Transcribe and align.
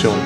Adaptasyon 0.00 0.16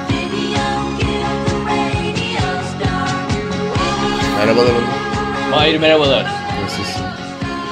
Merhabalar 4.38 4.70
Onur. 4.70 5.50
Mahir 5.50 5.78
merhabalar. 5.78 6.26
Nasılsın? 6.62 7.02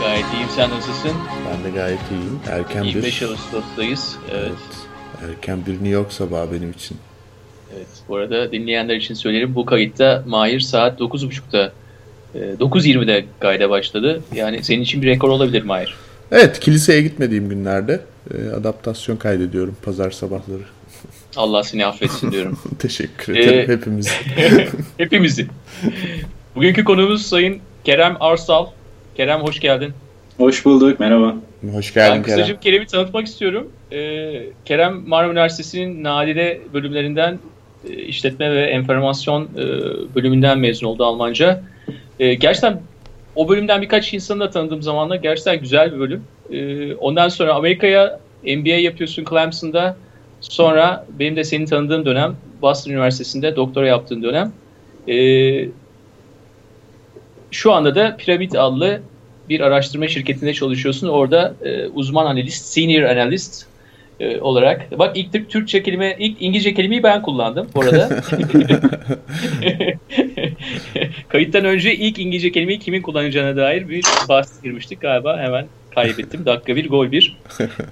Gayet 0.01 0.25
iyiyim. 0.35 0.49
Sen 0.57 0.71
nasılsın? 0.71 1.13
Ben 1.49 1.65
de 1.65 1.77
gayet 1.77 1.99
iyiyim. 2.11 2.41
Erken 2.51 2.83
25 2.83 3.23
bir... 3.23 3.27
Ağustos'tayız. 3.27 4.17
Evet. 4.31 4.53
Evet. 5.23 5.31
Erken 5.31 5.67
bir 5.67 5.73
New 5.73 5.89
York 5.89 6.13
sabahı 6.13 6.53
benim 6.53 6.71
için. 6.71 6.97
evet. 7.77 7.87
Bu 8.09 8.17
arada 8.17 8.53
dinleyenler 8.53 8.97
için 8.97 9.15
söyleyelim. 9.15 9.55
Bu 9.55 9.67
kayıtta 9.67 10.25
Mahir 10.27 10.61
saat 10.61 11.01
9.30'da 11.01 11.73
e, 12.35 12.39
9.20'de 12.39 13.25
kayda 13.41 13.71
başladı. 13.71 14.23
Yani 14.35 14.65
senin 14.65 14.83
için 14.83 15.03
bir 15.03 15.07
rekor 15.07 15.29
olabilir 15.29 15.63
Mahir. 15.63 15.95
Evet, 16.33 16.61
kiliseye 16.61 17.03
gitmediğim 17.03 17.49
günlerde 17.49 18.01
e, 18.35 18.51
adaptasyon 18.51 19.17
kaydediyorum 19.17 19.77
pazar 19.83 20.11
sabahları. 20.11 20.63
Allah 21.37 21.63
seni 21.63 21.87
affetsin 21.87 22.33
diyorum. 22.33 22.59
Teşekkür 22.79 23.37
ederim 23.37 23.71
Ee, 23.71 23.75
hepimiz. 23.75 24.13
Hepimizi. 24.99 25.47
Bugünkü 26.57 26.85
konuğumuz 26.85 27.27
Sayın 27.27 27.59
Kerem 27.85 28.17
Arsal. 28.21 28.67
Kerem 29.17 29.41
hoş 29.41 29.61
geldin. 29.61 29.93
Hoş 30.37 30.65
bulduk, 30.65 31.01
merhaba. 31.01 31.35
Hoş 31.73 31.97
Ben 31.97 32.09
geldin 32.09 32.23
kısaca 32.23 32.45
Kerem. 32.45 32.61
Kerem'i 32.61 32.87
tanıtmak 32.87 33.27
istiyorum. 33.27 33.69
Ee, 33.93 34.43
Kerem 34.65 35.09
Marmara 35.09 35.33
Üniversitesi'nin 35.33 36.05
nadide 36.05 36.61
bölümlerinden 36.75 37.39
e, 37.89 37.93
işletme 37.93 38.51
ve 38.51 38.63
enformasyon 38.65 39.43
e, 39.43 39.65
bölümünden 40.15 40.59
mezun 40.59 40.87
oldu 40.87 41.05
Almanca. 41.05 41.63
E, 42.21 42.35
gerçekten 42.35 42.81
o 43.37 43.49
bölümden 43.49 43.83
birkaç 43.83 44.15
insanı 44.15 44.41
da 44.41 44.51
tanıdığım 44.51 44.83
zamanla 44.83 45.17
gerçekten 45.17 45.61
güzel 45.61 45.95
bir 45.95 45.99
bölüm. 45.99 46.25
E, 46.53 46.95
ondan 46.95 47.29
sonra 47.29 47.55
Amerika'ya 47.55 48.21
MBA 48.45 48.69
yapıyorsun 48.69 49.25
Clemson'da. 49.31 49.97
Sonra 50.43 51.07
benim 51.19 51.37
de 51.37 51.45
senin 51.45 51.67
tanıdığım 51.67 52.05
dönem 52.05 52.37
Boston 52.63 52.91
Üniversitesi'nde 52.91 53.57
doktora 53.57 53.87
yaptığın 53.87 54.23
dönem. 54.23 54.53
E, 55.09 55.17
şu 57.51 57.73
anda 57.73 57.95
da 57.95 58.17
Piramit 58.17 58.55
adlı 58.57 59.01
bir 59.49 59.61
araştırma 59.61 60.09
şirketinde 60.09 60.55
çalışıyorsun. 60.55 61.09
Orada 61.09 61.55
e, 61.65 61.87
uzman 61.87 62.27
analist, 62.27 62.65
senior 62.65 63.03
analist 63.03 63.67
e, 64.21 64.41
olarak. 64.41 64.99
Bak 64.99 65.17
ilk 65.17 65.33
Türk- 65.33 65.51
Türkçe 65.51 65.83
kelime, 65.83 66.17
ilk 66.19 66.43
İngilizce 66.43 66.75
kelimeyi 66.75 67.03
ben 67.03 67.23
kullandım 67.23 67.69
bu 67.75 67.81
arada. 67.81 68.09
Kayıttan 71.29 71.65
önce 71.65 71.95
ilk 71.95 72.19
İngilizce 72.19 72.53
kelimeyi 72.53 72.79
kimin 72.79 73.03
kullanacağına 73.03 73.57
dair 73.57 73.89
bir 73.89 74.05
bahs 74.29 74.63
girmiştik 74.63 75.01
galiba. 75.01 75.39
Hemen 75.39 75.67
kaybettim. 75.95 76.47
Dakika 76.47 76.77
bir, 76.77 76.89
gol 76.89 77.13
bir. 77.13 77.37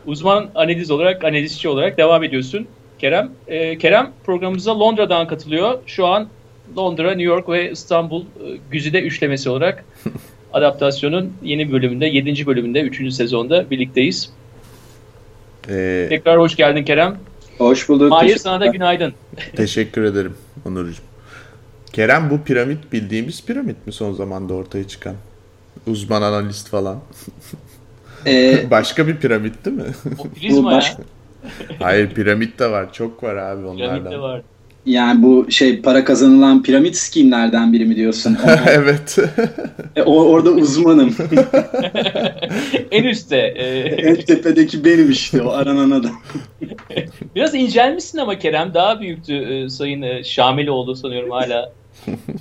Uzman 0.07 0.51
analiz 0.55 0.91
olarak, 0.91 1.25
analistçi 1.25 1.69
olarak 1.69 1.99
devam 1.99 2.25
ediyorsun. 2.25 2.67
Kerem, 2.99 3.31
e, 3.49 3.79
Kerem 3.79 4.11
programımıza 4.25 4.81
Londra'dan 4.81 5.27
katılıyor. 5.29 5.79
Şu 5.87 6.07
an 6.07 6.29
Londra, 6.77 7.09
New 7.09 7.23
York 7.23 7.49
ve 7.49 7.71
İstanbul 7.71 8.23
e, 8.23 8.27
güzide 8.71 9.03
üçlemesi 9.03 9.51
olarak 9.51 9.85
adaptasyonun 10.53 11.33
yeni 11.43 11.73
bölümünde, 11.73 12.07
7. 12.07 12.47
bölümünde, 12.47 12.81
3. 12.81 13.15
sezonda 13.15 13.71
birlikteyiz. 13.71 14.33
Ee, 15.69 16.07
Tekrar 16.09 16.39
hoş 16.39 16.57
geldin 16.57 16.85
Kerem. 16.85 17.19
Hoş 17.59 17.89
bulduk. 17.89 18.11
Mahir 18.11 18.37
sana 18.37 18.61
da 18.61 18.67
günaydın. 18.67 19.15
teşekkür 19.57 20.05
ederim 20.05 20.35
Onurcuğum. 20.67 21.03
Kerem 21.93 22.31
bu 22.31 22.41
piramit 22.43 22.93
bildiğimiz 22.93 23.47
piramit 23.47 23.87
mi 23.87 23.93
son 23.93 24.13
zamanda 24.13 24.55
ortaya 24.55 24.89
çıkan? 24.89 25.15
Uzman 25.87 26.23
analist 26.23 26.69
falan. 26.69 27.01
Ee, 28.27 28.67
Başka 28.71 29.07
bir 29.07 29.17
piramit 29.17 29.65
değil 29.65 29.77
mi? 29.77 29.83
O 30.19 30.29
prizma 30.41 30.73
ya. 30.73 30.83
Hayır 31.79 32.11
piramit 32.11 32.59
de 32.59 32.71
var. 32.71 32.93
Çok 32.93 33.23
var 33.23 33.37
abi 33.37 33.67
onlardan. 33.67 33.95
Piramit 33.95 34.13
de 34.13 34.19
var. 34.19 34.43
yani 34.87 35.23
bu 35.23 35.51
şey 35.51 35.83
para 35.83 36.05
kazanılan 36.05 36.63
piramit 36.63 36.97
skimlerden 36.97 37.73
biri 37.73 37.85
mi 37.85 37.97
diyorsun? 37.97 38.39
evet. 38.67 39.19
E, 39.97 40.03
o, 40.03 40.25
orada 40.25 40.51
uzmanım. 40.51 41.17
en 42.91 43.05
üstte. 43.05 43.37
e, 43.37 43.79
en 43.79 44.15
tepedeki 44.17 44.85
benim 44.85 45.11
işte 45.11 45.43
o 45.43 45.51
aranan 45.51 45.91
adam. 45.91 46.23
biraz 47.37 47.55
incelmişsin 47.55 48.19
ama 48.19 48.39
Kerem. 48.39 48.75
Daha 48.75 49.01
büyüktü 49.01 49.35
e, 49.35 49.69
Sayın 49.69 50.03
e, 50.03 50.25
Şamiloğlu 50.25 50.97
sanıyorum 50.97 51.31
hala. 51.31 51.73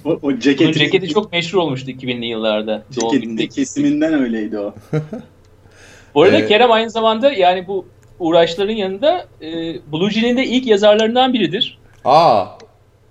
O, 0.06 0.10
o 0.10 0.22
Bunun 0.22 0.40
ceketi, 0.40 0.80
ceketi 0.80 1.08
çok 1.08 1.32
meşhur 1.32 1.58
olmuştu 1.58 1.92
2000'li 1.92 2.26
yıllarda. 2.26 2.84
Doğum 3.02 3.12
ceketin 3.12 3.22
de 3.22 3.26
günündeki. 3.26 3.56
kesiminden 3.56 4.14
öyleydi 4.14 4.60
o. 4.60 4.74
Bu 6.16 6.24
arada 6.24 6.38
Ee, 6.38 6.48
Kerem 6.48 6.72
aynı 6.72 6.90
zamanda 6.90 7.32
yani 7.32 7.68
bu 7.68 7.86
uğraşların 8.20 8.74
yanında 8.74 9.26
e, 9.42 9.48
Blue 9.92 10.12
Jean'in 10.12 10.38
de 10.38 10.46
ilk 10.46 10.68
yazarlarından 10.68 11.34
biridir. 11.34 11.78
Aa, 12.06 12.46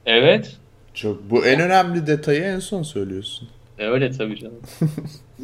Evet. 0.07 0.57
çok 0.95 1.31
bu 1.31 1.47
en 1.47 1.61
önemli 1.61 2.07
detayı 2.07 2.43
en 2.43 2.59
son 2.59 2.83
söylüyorsun. 2.83 3.49
Öyle 3.79 4.11
tabii 4.13 4.39
canım. 4.41 4.61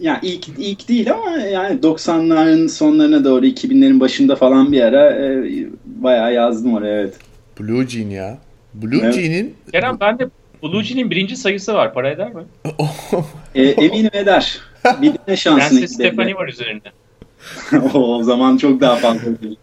Yani 0.01 0.19
ilk 0.23 0.49
ilk 0.59 0.89
değil 0.89 1.13
ama 1.13 1.31
yani 1.37 1.81
90'ların 1.81 2.69
sonlarına 2.69 3.25
doğru 3.25 3.47
2000'lerin 3.47 4.01
başında 4.01 4.37
falan 4.37 4.73
bir 4.73 4.81
ara 4.81 5.11
e, 5.11 5.45
bayağı 5.85 6.35
yazdım 6.35 6.75
oraya 6.75 7.01
evet. 7.01 7.15
Blue 7.61 7.87
Jean 7.89 8.09
ya. 8.11 8.39
Blue 8.75 9.01
Evet. 9.05 9.15
Jean'in 9.15 9.55
Kerem 9.73 10.01
bende 10.01 10.29
Blue 10.63 10.85
Jean'in 10.85 11.11
birinci 11.11 11.37
sayısı 11.37 11.75
var. 11.75 11.95
Para 11.95 12.11
eder 12.11 12.35
mi? 12.35 12.43
E, 13.55 13.63
eminim 13.63 14.11
eder. 14.13 14.59
Bir 15.03 15.13
dene 15.29 15.37
şansını. 15.37 15.69
Prenses 15.69 15.93
Stephanie 15.95 16.35
var 16.35 16.49
üzerinde. 16.49 16.89
O, 17.95 18.23
zaman 18.23 18.57
çok 18.57 18.81
daha 18.81 18.97
fazla. 18.97 19.31
gelir. 19.43 19.59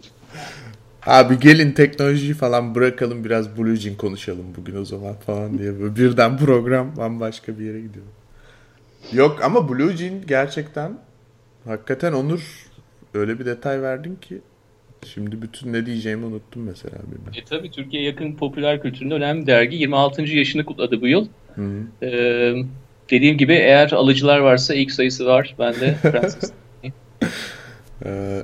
Abi 1.06 1.40
gelin 1.40 1.72
teknolojiyi 1.72 2.34
falan 2.34 2.76
bırakalım 2.76 3.24
biraz 3.24 3.58
Blue 3.58 3.76
Jean 3.76 3.96
konuşalım 3.96 4.46
bugün 4.58 4.82
o 4.82 4.86
zaman 4.86 5.14
falan 5.14 5.58
diye. 5.58 5.80
Böyle 5.80 5.96
birden 5.96 6.38
program 6.38 6.98
bambaşka 6.98 7.60
bir 7.60 7.66
yere 7.66 7.82
gidiyor. 7.82 8.06
Yok 9.14 9.40
ama 9.44 9.70
Blue 9.70 9.98
Jean 9.98 10.14
gerçekten 10.28 10.98
hakikaten 11.66 12.14
Onur 12.14 12.66
öyle 13.14 13.40
bir 13.40 13.46
detay 13.46 13.82
verdin 13.82 14.16
ki 14.16 14.42
şimdi 15.06 15.42
bütün 15.42 15.74
ne 15.74 15.86
diyeceğimi 15.86 16.26
unuttum 16.26 16.64
mesela 16.64 16.98
birden. 16.98 17.42
E 17.42 17.46
tabii 17.46 17.72
Türkiye 17.72 18.04
yakın 18.04 18.34
popüler 18.34 18.82
kültüründe 18.82 19.14
önemli 19.14 19.48
dergi. 19.48 19.76
26. 19.76 20.22
yaşını 20.22 20.66
kutladı 20.66 21.02
bu 21.02 21.08
yıl. 21.08 21.28
Hı. 21.56 21.84
Ee, 22.02 22.54
dediğim 23.10 23.38
gibi 23.38 23.54
eğer 23.54 23.92
alıcılar 23.92 24.40
varsa 24.40 24.74
ilk 24.74 24.92
sayısı 24.92 25.26
var. 25.26 25.56
Ben 25.60 25.74
de 25.74 25.98
Prenses. 26.02 26.52
Ee, 28.06 28.42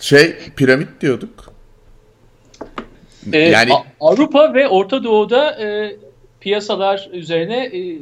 şey 0.00 0.34
piramit 0.56 0.88
diyorduk. 1.00 1.52
Ee, 3.32 3.38
Yani- 3.38 3.72
Avrupa 4.00 4.54
ve 4.54 4.68
Orta 4.68 5.04
Doğu'da 5.04 5.62
e, 5.62 5.96
piyasalar 6.40 7.08
üzerine 7.12 7.64
e, 7.64 7.98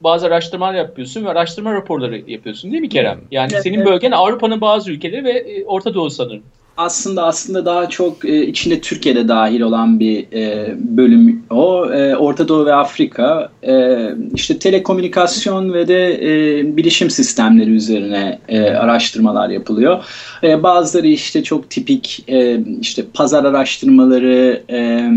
bazı 0.00 0.26
araştırmalar 0.26 0.74
yapıyorsun 0.74 1.24
ve 1.24 1.28
araştırma 1.28 1.74
raporları 1.74 2.30
yapıyorsun 2.30 2.70
değil 2.70 2.80
mi 2.80 2.88
Kerem? 2.88 3.20
Yani 3.30 3.50
Evet, 3.52 3.62
senin 3.62 3.76
evet. 3.78 3.86
bölgen 3.86 4.10
Avrupa'nın 4.10 4.60
bazı 4.60 4.90
ülkeleri 4.92 5.24
ve 5.24 5.30
e, 5.30 5.64
Orta 5.64 5.94
Doğu 5.94 6.10
sanırım. 6.10 6.42
Aslında 6.78 7.24
aslında 7.24 7.66
daha 7.66 7.88
çok 7.88 8.24
e, 8.24 8.46
içinde 8.46 8.80
Türkiye'de 8.80 9.28
dahil 9.28 9.60
olan 9.60 10.00
bir 10.00 10.32
e, 10.32 10.74
bölüm 10.78 11.42
o. 11.50 11.86
E, 11.92 12.16
Orta 12.16 12.48
Doğu 12.48 12.66
ve 12.66 12.74
Afrika 12.74 13.52
e, 13.62 13.98
işte 14.34 14.58
telekomünikasyon 14.58 15.72
ve 15.72 15.88
de 15.88 16.14
e, 16.14 16.76
bilişim 16.76 17.10
sistemleri 17.10 17.70
üzerine 17.70 18.38
e, 18.48 18.60
araştırmalar 18.70 19.48
yapılıyor. 19.48 20.04
E, 20.42 20.62
bazıları 20.62 21.06
işte 21.06 21.42
çok 21.42 21.70
tipik 21.70 22.24
e, 22.28 22.60
işte 22.80 23.04
pazar 23.14 23.44
araştırmaları, 23.44 24.62
e, 24.70 25.10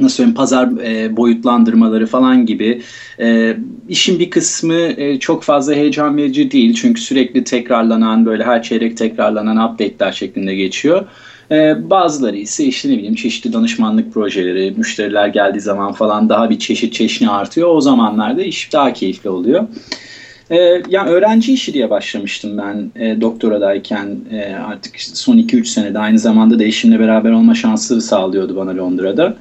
nasıl 0.00 0.16
söyleyeyim 0.16 0.34
pazar 0.34 0.68
e, 0.84 1.16
boyutlandırmaları 1.16 2.06
falan 2.06 2.46
gibi. 2.46 2.82
E, 3.20 3.56
işin 3.88 4.18
bir 4.18 4.30
kısmı 4.30 4.74
e, 4.74 5.18
çok 5.18 5.42
fazla 5.42 5.74
heyecan 5.74 6.16
verici 6.16 6.50
değil 6.50 6.74
çünkü 6.74 7.00
sürekli 7.00 7.44
tekrarlanan 7.44 8.26
böyle 8.26 8.44
her 8.44 8.62
çeyrek 8.62 8.96
tekrarlanan 8.96 9.72
update'ler 9.72 10.12
şeklinde 10.12 10.54
geçiyor. 10.54 11.06
E, 11.50 11.90
bazıları 11.90 12.36
ise 12.36 12.64
işte 12.64 12.88
ne 12.88 12.96
bileyim 12.96 13.14
çeşitli 13.14 13.52
danışmanlık 13.52 14.14
projeleri, 14.14 14.74
müşteriler 14.76 15.28
geldiği 15.28 15.60
zaman 15.60 15.92
falan 15.92 16.28
daha 16.28 16.50
bir 16.50 16.58
çeşit 16.58 16.92
çeşni 16.92 17.30
artıyor. 17.30 17.68
O 17.68 17.80
zamanlarda 17.80 18.42
iş 18.42 18.72
daha 18.72 18.92
keyifli 18.92 19.30
oluyor. 19.30 19.66
E, 20.50 20.82
yani 20.88 21.10
öğrenci 21.10 21.52
işi 21.52 21.74
diye 21.74 21.90
başlamıştım 21.90 22.58
ben 22.58 23.02
e, 23.04 23.20
doktoradayken 23.20 24.16
e, 24.32 24.54
artık 24.54 24.96
işte 24.96 25.14
son 25.14 25.38
2-3 25.38 25.64
senede 25.64 25.98
aynı 25.98 26.18
zamanda 26.18 26.58
da 26.58 26.64
eşimle 26.64 27.00
beraber 27.00 27.30
olma 27.30 27.54
şansı 27.54 28.00
sağlıyordu 28.00 28.56
bana 28.56 28.76
Londra'da. 28.76 29.36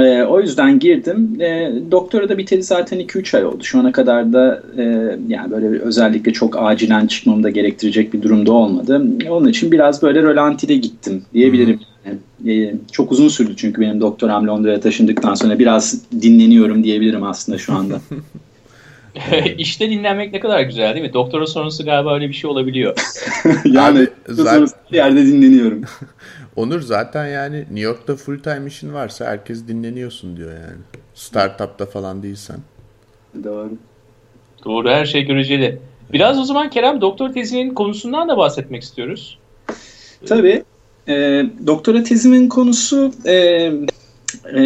E, 0.00 0.24
o 0.24 0.40
yüzden 0.40 0.78
girdim. 0.78 1.40
E, 1.40 1.72
doktora 1.90 2.28
da 2.28 2.38
biteli 2.38 2.62
zaten 2.62 3.00
2-3 3.00 3.36
ay 3.36 3.44
oldu. 3.44 3.64
Şu 3.64 3.78
ana 3.78 3.92
kadar 3.92 4.32
da 4.32 4.62
e, 4.78 4.82
yani 5.28 5.50
böyle 5.50 5.72
bir, 5.72 5.80
özellikle 5.80 6.32
çok 6.32 6.56
acilen 6.58 7.06
çıkmamı 7.06 7.42
da 7.42 7.50
gerektirecek 7.50 8.12
bir 8.12 8.22
durumda 8.22 8.52
olmadı. 8.52 9.02
Onun 9.30 9.48
için 9.48 9.72
biraz 9.72 10.02
böyle 10.02 10.22
rölantide 10.22 10.76
gittim 10.76 11.22
diyebilirim. 11.34 11.80
Yani, 12.06 12.18
e, 12.54 12.74
çok 12.92 13.12
uzun 13.12 13.28
sürdü 13.28 13.52
çünkü 13.56 13.80
benim 13.80 14.00
doktoram 14.00 14.46
Londra'ya 14.46 14.80
taşındıktan 14.80 15.34
sonra 15.34 15.58
biraz 15.58 16.02
dinleniyorum 16.22 16.84
diyebilirim 16.84 17.22
aslında 17.22 17.58
şu 17.58 17.74
anda. 17.74 18.00
işte 19.58 19.90
dinlenmek 19.90 20.32
ne 20.32 20.40
kadar 20.40 20.60
güzel 20.60 20.94
değil 20.94 21.06
mi? 21.06 21.12
Doktora 21.12 21.46
sonrası 21.46 21.82
galiba 21.82 22.14
öyle 22.14 22.28
bir 22.28 22.34
şey 22.34 22.50
olabiliyor. 22.50 22.94
yani 23.64 24.08
zaten... 24.28 24.68
bir 24.92 24.96
yerde 24.96 25.26
dinleniyorum. 25.26 25.82
Onur 26.56 26.80
zaten 26.80 27.26
yani 27.26 27.58
New 27.58 27.80
York'ta 27.80 28.16
full 28.16 28.38
time 28.38 28.66
işin 28.66 28.94
varsa 28.94 29.24
herkes 29.24 29.68
dinleniyorsun 29.68 30.36
diyor 30.36 30.52
yani. 30.52 30.82
Startup'ta 31.14 31.86
falan 31.86 32.22
değilsen. 32.22 32.56
Doğru. 33.44 33.72
Doğru 34.64 34.90
her 34.90 35.06
şey 35.06 35.22
göreceli. 35.22 35.78
Biraz 36.12 36.38
o 36.38 36.44
zaman 36.44 36.70
Kerem 36.70 37.00
doktor 37.00 37.32
tezinin 37.32 37.74
konusundan 37.74 38.28
da 38.28 38.36
bahsetmek 38.36 38.82
istiyoruz. 38.82 39.38
Tabii. 40.26 40.64
E, 41.08 41.44
doktora 41.66 42.02
tezimin 42.02 42.48
konusu 42.48 43.12
e, 43.26 43.72
e, 44.56 44.60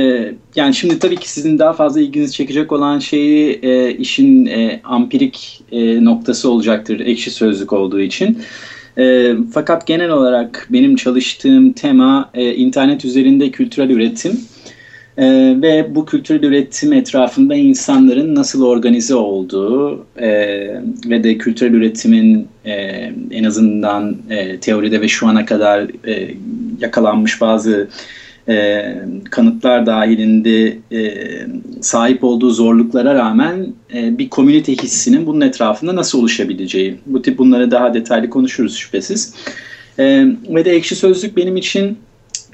yani 0.57 0.75
şimdi 0.75 0.99
tabii 0.99 1.17
ki 1.17 1.31
sizin 1.31 1.59
daha 1.59 1.73
fazla 1.73 2.01
ilginizi 2.01 2.33
çekecek 2.33 2.73
olan 2.73 2.99
şeyi 2.99 3.61
e, 3.63 3.95
işin 3.95 4.47
e, 4.47 4.81
ampirik 4.85 5.63
e, 5.73 6.05
noktası 6.05 6.51
olacaktır 6.51 7.01
ekşi 7.01 7.31
sözlük 7.31 7.73
olduğu 7.73 8.01
için. 8.01 8.39
E, 8.99 9.33
fakat 9.53 9.87
genel 9.87 10.11
olarak 10.11 10.69
benim 10.71 10.97
çalıştığım 10.97 11.73
tema 11.73 12.31
e, 12.35 12.55
internet 12.55 13.05
üzerinde 13.05 13.51
kültürel 13.51 13.91
üretim 13.91 14.41
e, 15.19 15.27
ve 15.63 15.95
bu 15.95 16.07
kültürel 16.07 16.43
üretim 16.43 16.93
etrafında 16.93 17.55
insanların 17.55 18.35
nasıl 18.35 18.67
organize 18.67 19.15
olduğu 19.15 20.07
e, 20.17 20.31
ve 21.07 21.25
de 21.25 21.39
kültürel 21.39 21.73
üretimin 21.73 22.49
e, 22.65 22.73
en 23.31 23.45
azından 23.45 24.17
e, 24.31 24.61
teoride 24.61 25.01
ve 25.01 25.09
şu 25.09 25.27
ana 25.27 25.45
kadar 25.45 26.07
e, 26.09 26.35
yakalanmış 26.81 27.41
bazı 27.41 27.89
e, 28.49 28.95
kanıtlar 29.31 29.87
dahilinde 29.87 30.79
e, 30.93 31.13
sahip 31.81 32.25
olduğu 32.25 32.51
zorluklara 32.51 33.15
rağmen 33.15 33.67
e, 33.95 34.19
bir 34.19 34.31
komünite 34.31 34.73
hissinin 34.73 35.27
bunun 35.27 35.41
etrafında 35.41 35.97
nasıl 35.97 36.19
oluşabileceği. 36.19 36.99
Bu 37.07 37.23
tip 37.23 37.39
bunları 37.39 37.71
daha 37.71 37.95
detaylı 37.95 38.31
konuşuruz 38.31 38.77
şüphesiz. 38.77 39.35
E, 39.99 40.27
ve 40.49 40.65
de 40.65 40.71
ekşi 40.71 40.97
sözlük 40.97 41.37
benim 41.37 41.57
için 41.57 41.99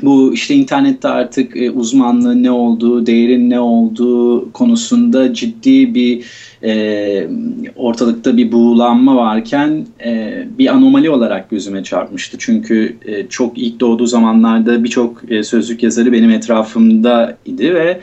bu 0.02 0.34
işte 0.34 0.54
internette 0.54 1.08
artık 1.08 1.56
e, 1.56 1.70
uzmanlığın 1.70 2.42
ne 2.42 2.50
olduğu, 2.50 3.06
değerin 3.06 3.50
ne 3.50 3.60
olduğu 3.60 4.52
konusunda 4.52 5.34
ciddi 5.34 5.94
bir 5.94 6.24
e, 6.62 7.28
ortalıkta 7.76 8.36
bir 8.36 8.52
buğulanma 8.52 9.16
varken 9.16 9.86
e, 10.04 10.44
bir 10.58 10.74
anomali 10.74 11.10
olarak 11.10 11.50
gözüme 11.50 11.82
çarpmıştı. 11.82 12.36
Çünkü 12.40 12.96
e, 13.06 13.26
çok 13.26 13.58
ilk 13.58 13.80
doğduğu 13.80 14.06
zamanlarda 14.06 14.84
birçok 14.84 15.32
e, 15.32 15.42
sözlük 15.42 15.82
yazarı 15.82 16.12
benim 16.12 16.30
etrafımda 16.30 17.36
idi 17.46 17.74
ve 17.74 18.00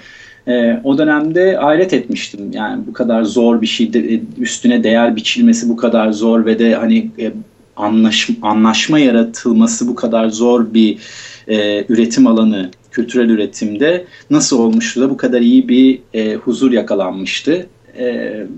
e, 0.47 0.81
o 0.83 0.97
dönemde 0.97 1.55
hayret 1.55 1.93
etmiştim. 1.93 2.51
Yani 2.53 2.87
bu 2.87 2.93
kadar 2.93 3.23
zor 3.23 3.61
bir 3.61 3.67
şey, 3.67 3.93
de, 3.93 4.19
üstüne 4.37 4.83
değer 4.83 5.15
biçilmesi 5.15 5.69
bu 5.69 5.75
kadar 5.75 6.11
zor 6.11 6.45
ve 6.45 6.59
de 6.59 6.75
hani 6.75 7.09
e, 7.19 7.31
anlaş, 7.75 8.29
anlaşma 8.41 8.99
yaratılması 8.99 9.87
bu 9.87 9.95
kadar 9.95 10.29
zor 10.29 10.73
bir 10.73 10.97
e, 11.47 11.85
üretim 11.89 12.27
alanı, 12.27 12.71
kültürel 12.91 13.29
üretimde 13.29 14.05
nasıl 14.29 14.59
olmuştu 14.59 15.01
da 15.01 15.09
bu 15.09 15.17
kadar 15.17 15.41
iyi 15.41 15.67
bir 15.69 15.99
e, 16.13 16.33
huzur 16.33 16.71
yakalanmıştı. 16.71 17.67
E, 17.97 18.05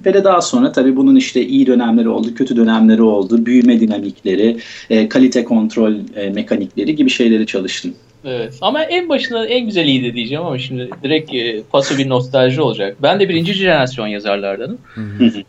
ve 0.06 0.14
de 0.14 0.24
daha 0.24 0.42
sonra 0.42 0.72
tabii 0.72 0.96
bunun 0.96 1.16
işte 1.16 1.48
iyi 1.48 1.68
dönemleri 1.68 2.10
oldu, 2.10 2.36
kötü 2.36 2.56
dönemleri 2.56 3.02
oldu, 3.02 3.46
büyüme 3.46 3.80
dinamikleri, 3.80 4.58
e, 4.90 5.10
kalite 5.10 5.44
kontrol 5.44 5.94
e, 6.16 6.30
mekanikleri 6.30 6.96
gibi 6.96 7.10
şeyleri 7.10 7.46
çalıştım. 7.46 7.94
Evet 8.26 8.54
ama 8.62 8.84
en 8.84 9.10
başında 9.10 9.46
en 9.46 9.66
güzeliydi 9.66 10.14
diyeceğim 10.14 10.44
ama 10.46 10.58
şimdi 10.58 10.90
direkt 11.04 11.34
e, 11.34 11.64
paso 11.72 11.98
bir 11.98 12.10
nostalji 12.10 12.62
olacak. 12.62 12.98
Ben 13.02 13.20
de 13.20 13.30
birinci 13.30 13.54
jenerasyon 13.54 14.08
yazarlardanım. 14.08 14.78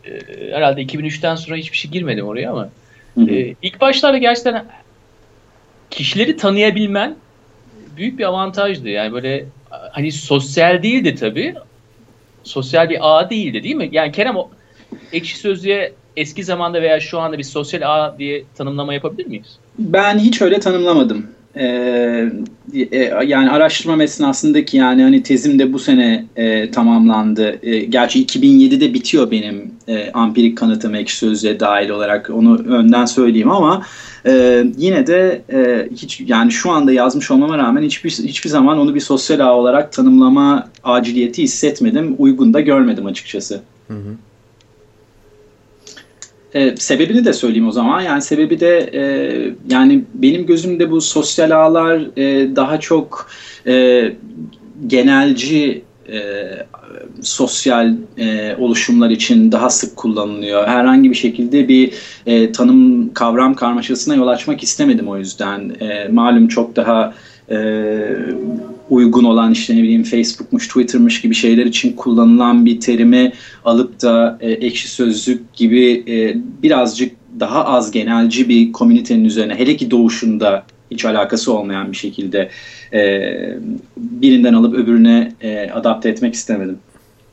e, 0.05 0.51
herhalde 0.51 0.81
2003'ten 0.81 1.35
sonra 1.35 1.57
hiçbir 1.57 1.77
şey 1.77 1.91
girmedim 1.91 2.25
oraya 2.25 2.51
ama 2.51 2.69
e, 3.29 3.53
ilk 3.61 3.81
başlarda 3.81 4.17
gerçekten 4.17 4.65
kişileri 5.89 6.37
tanıyabilmen 6.37 7.15
büyük 7.97 8.19
bir 8.19 8.23
avantajdı. 8.23 8.89
Yani 8.89 9.13
böyle 9.13 9.45
hani 9.91 10.11
sosyal 10.11 10.83
değildi 10.83 11.15
tabii. 11.15 11.55
Sosyal 12.43 12.89
bir 12.89 12.97
ağ 13.01 13.29
değildi 13.29 13.63
değil 13.63 13.75
mi? 13.75 13.89
Yani 13.91 14.11
Kerem 14.11 14.35
o 14.35 14.49
ekşi 15.13 15.37
sözlüğe 15.37 15.93
eski 16.17 16.43
zamanda 16.43 16.81
veya 16.81 16.99
şu 16.99 17.19
anda 17.19 17.37
bir 17.37 17.43
sosyal 17.43 17.81
ağ 17.81 18.15
diye 18.19 18.43
tanımlama 18.57 18.93
yapabilir 18.93 19.27
miyiz? 19.27 19.57
Ben 19.79 20.19
hiç 20.19 20.41
öyle 20.41 20.59
tanımlamadım. 20.59 21.36
Ee, 21.55 22.29
e, 22.91 22.97
yani 23.25 23.49
araştırma 23.49 24.03
esnasındaki 24.03 24.77
yani 24.77 25.03
hani 25.03 25.23
tezim 25.23 25.59
de 25.59 25.73
bu 25.73 25.79
sene 25.79 26.25
e, 26.35 26.71
tamamlandı. 26.71 27.59
E, 27.63 27.79
gerçi 27.79 28.25
2007'de 28.25 28.93
bitiyor 28.93 29.31
benim 29.31 29.71
e, 29.87 30.11
ampirik 30.11 30.57
kanıtım 30.57 30.95
ekşi 30.95 31.17
sözlüğe 31.17 31.59
dahil 31.59 31.89
olarak 31.89 32.29
onu 32.29 32.57
önden 32.57 33.05
söyleyeyim 33.05 33.51
ama 33.51 33.85
e, 34.25 34.63
yine 34.77 35.07
de 35.07 35.41
e, 35.53 35.87
hiç 35.95 36.21
yani 36.27 36.51
şu 36.51 36.71
anda 36.71 36.91
yazmış 36.91 37.31
olmama 37.31 37.57
rağmen 37.57 37.81
hiçbir 37.81 38.09
hiçbir 38.09 38.49
zaman 38.49 38.77
onu 38.77 38.95
bir 38.95 38.99
sosyal 38.99 39.39
ağ 39.39 39.55
olarak 39.55 39.91
tanımlama 39.91 40.69
aciliyeti 40.83 41.43
hissetmedim. 41.43 42.15
Uygun 42.17 42.53
da 42.53 42.61
görmedim 42.61 43.05
açıkçası. 43.05 43.61
Hı 43.87 43.93
hı. 43.93 44.15
E, 46.53 46.75
sebebini 46.77 47.25
de 47.25 47.33
söyleyeyim 47.33 47.67
o 47.67 47.71
zaman. 47.71 48.01
Yani 48.01 48.21
sebebi 48.21 48.59
de 48.59 48.89
e, 48.93 49.01
yani 49.69 50.03
benim 50.13 50.45
gözümde 50.45 50.91
bu 50.91 51.01
sosyal 51.01 51.51
ağlar 51.51 52.01
e, 52.17 52.55
daha 52.55 52.79
çok 52.79 53.29
e, 53.67 54.03
genelci 54.87 55.83
e, 56.09 56.19
sosyal 57.21 57.93
e, 58.17 58.55
oluşumlar 58.55 59.09
için 59.09 59.51
daha 59.51 59.69
sık 59.69 59.95
kullanılıyor. 59.95 60.67
Herhangi 60.67 61.09
bir 61.09 61.15
şekilde 61.15 61.67
bir 61.67 61.93
e, 62.25 62.51
tanım 62.51 63.13
kavram 63.13 63.53
karmaşasına 63.53 64.15
yol 64.15 64.27
açmak 64.27 64.63
istemedim 64.63 65.07
o 65.07 65.17
yüzden. 65.17 65.75
E, 65.79 66.07
malum 66.07 66.47
çok 66.47 66.75
daha 66.75 67.13
e, 67.49 67.57
uygun 68.97 69.23
olan 69.23 69.51
işte 69.51 69.75
ne 69.75 69.83
bileyim 69.83 70.03
Facebook'muş, 70.03 70.67
Twitter'mış 70.67 71.21
gibi 71.21 71.35
şeyler 71.35 71.65
için 71.65 71.95
kullanılan 71.95 72.65
bir 72.65 72.79
terimi 72.79 73.31
alıp 73.65 74.01
da 74.01 74.37
e, 74.41 74.51
ekşi 74.51 74.87
sözlük 74.87 75.53
gibi 75.53 76.03
e, 76.07 76.35
birazcık 76.63 77.15
daha 77.39 77.65
az 77.65 77.91
genelci 77.91 78.49
bir 78.49 78.71
komünitenin 78.71 79.25
üzerine 79.25 79.55
hele 79.55 79.75
ki 79.75 79.91
doğuşunda 79.91 80.63
hiç 80.91 81.05
alakası 81.05 81.53
olmayan 81.53 81.91
bir 81.91 81.97
şekilde 81.97 82.49
e, 82.93 82.99
birinden 83.97 84.53
alıp 84.53 84.75
öbürüne 84.75 85.31
e, 85.41 85.69
adapte 85.69 86.09
etmek 86.09 86.33
istemedim. 86.33 86.79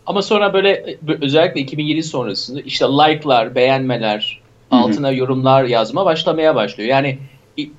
Ama 0.07 0.23
sonra 0.23 0.53
böyle 0.53 0.97
özellikle 1.21 1.61
2007 1.61 2.03
sonrasında 2.03 2.61
işte 2.61 2.85
like'lar, 2.85 3.55
beğenmeler, 3.55 4.41
altına 4.71 5.09
Hı-hı. 5.09 5.17
yorumlar 5.17 5.65
yazma 5.65 6.05
başlamaya 6.05 6.55
başlıyor. 6.55 6.91
Yani 6.91 7.19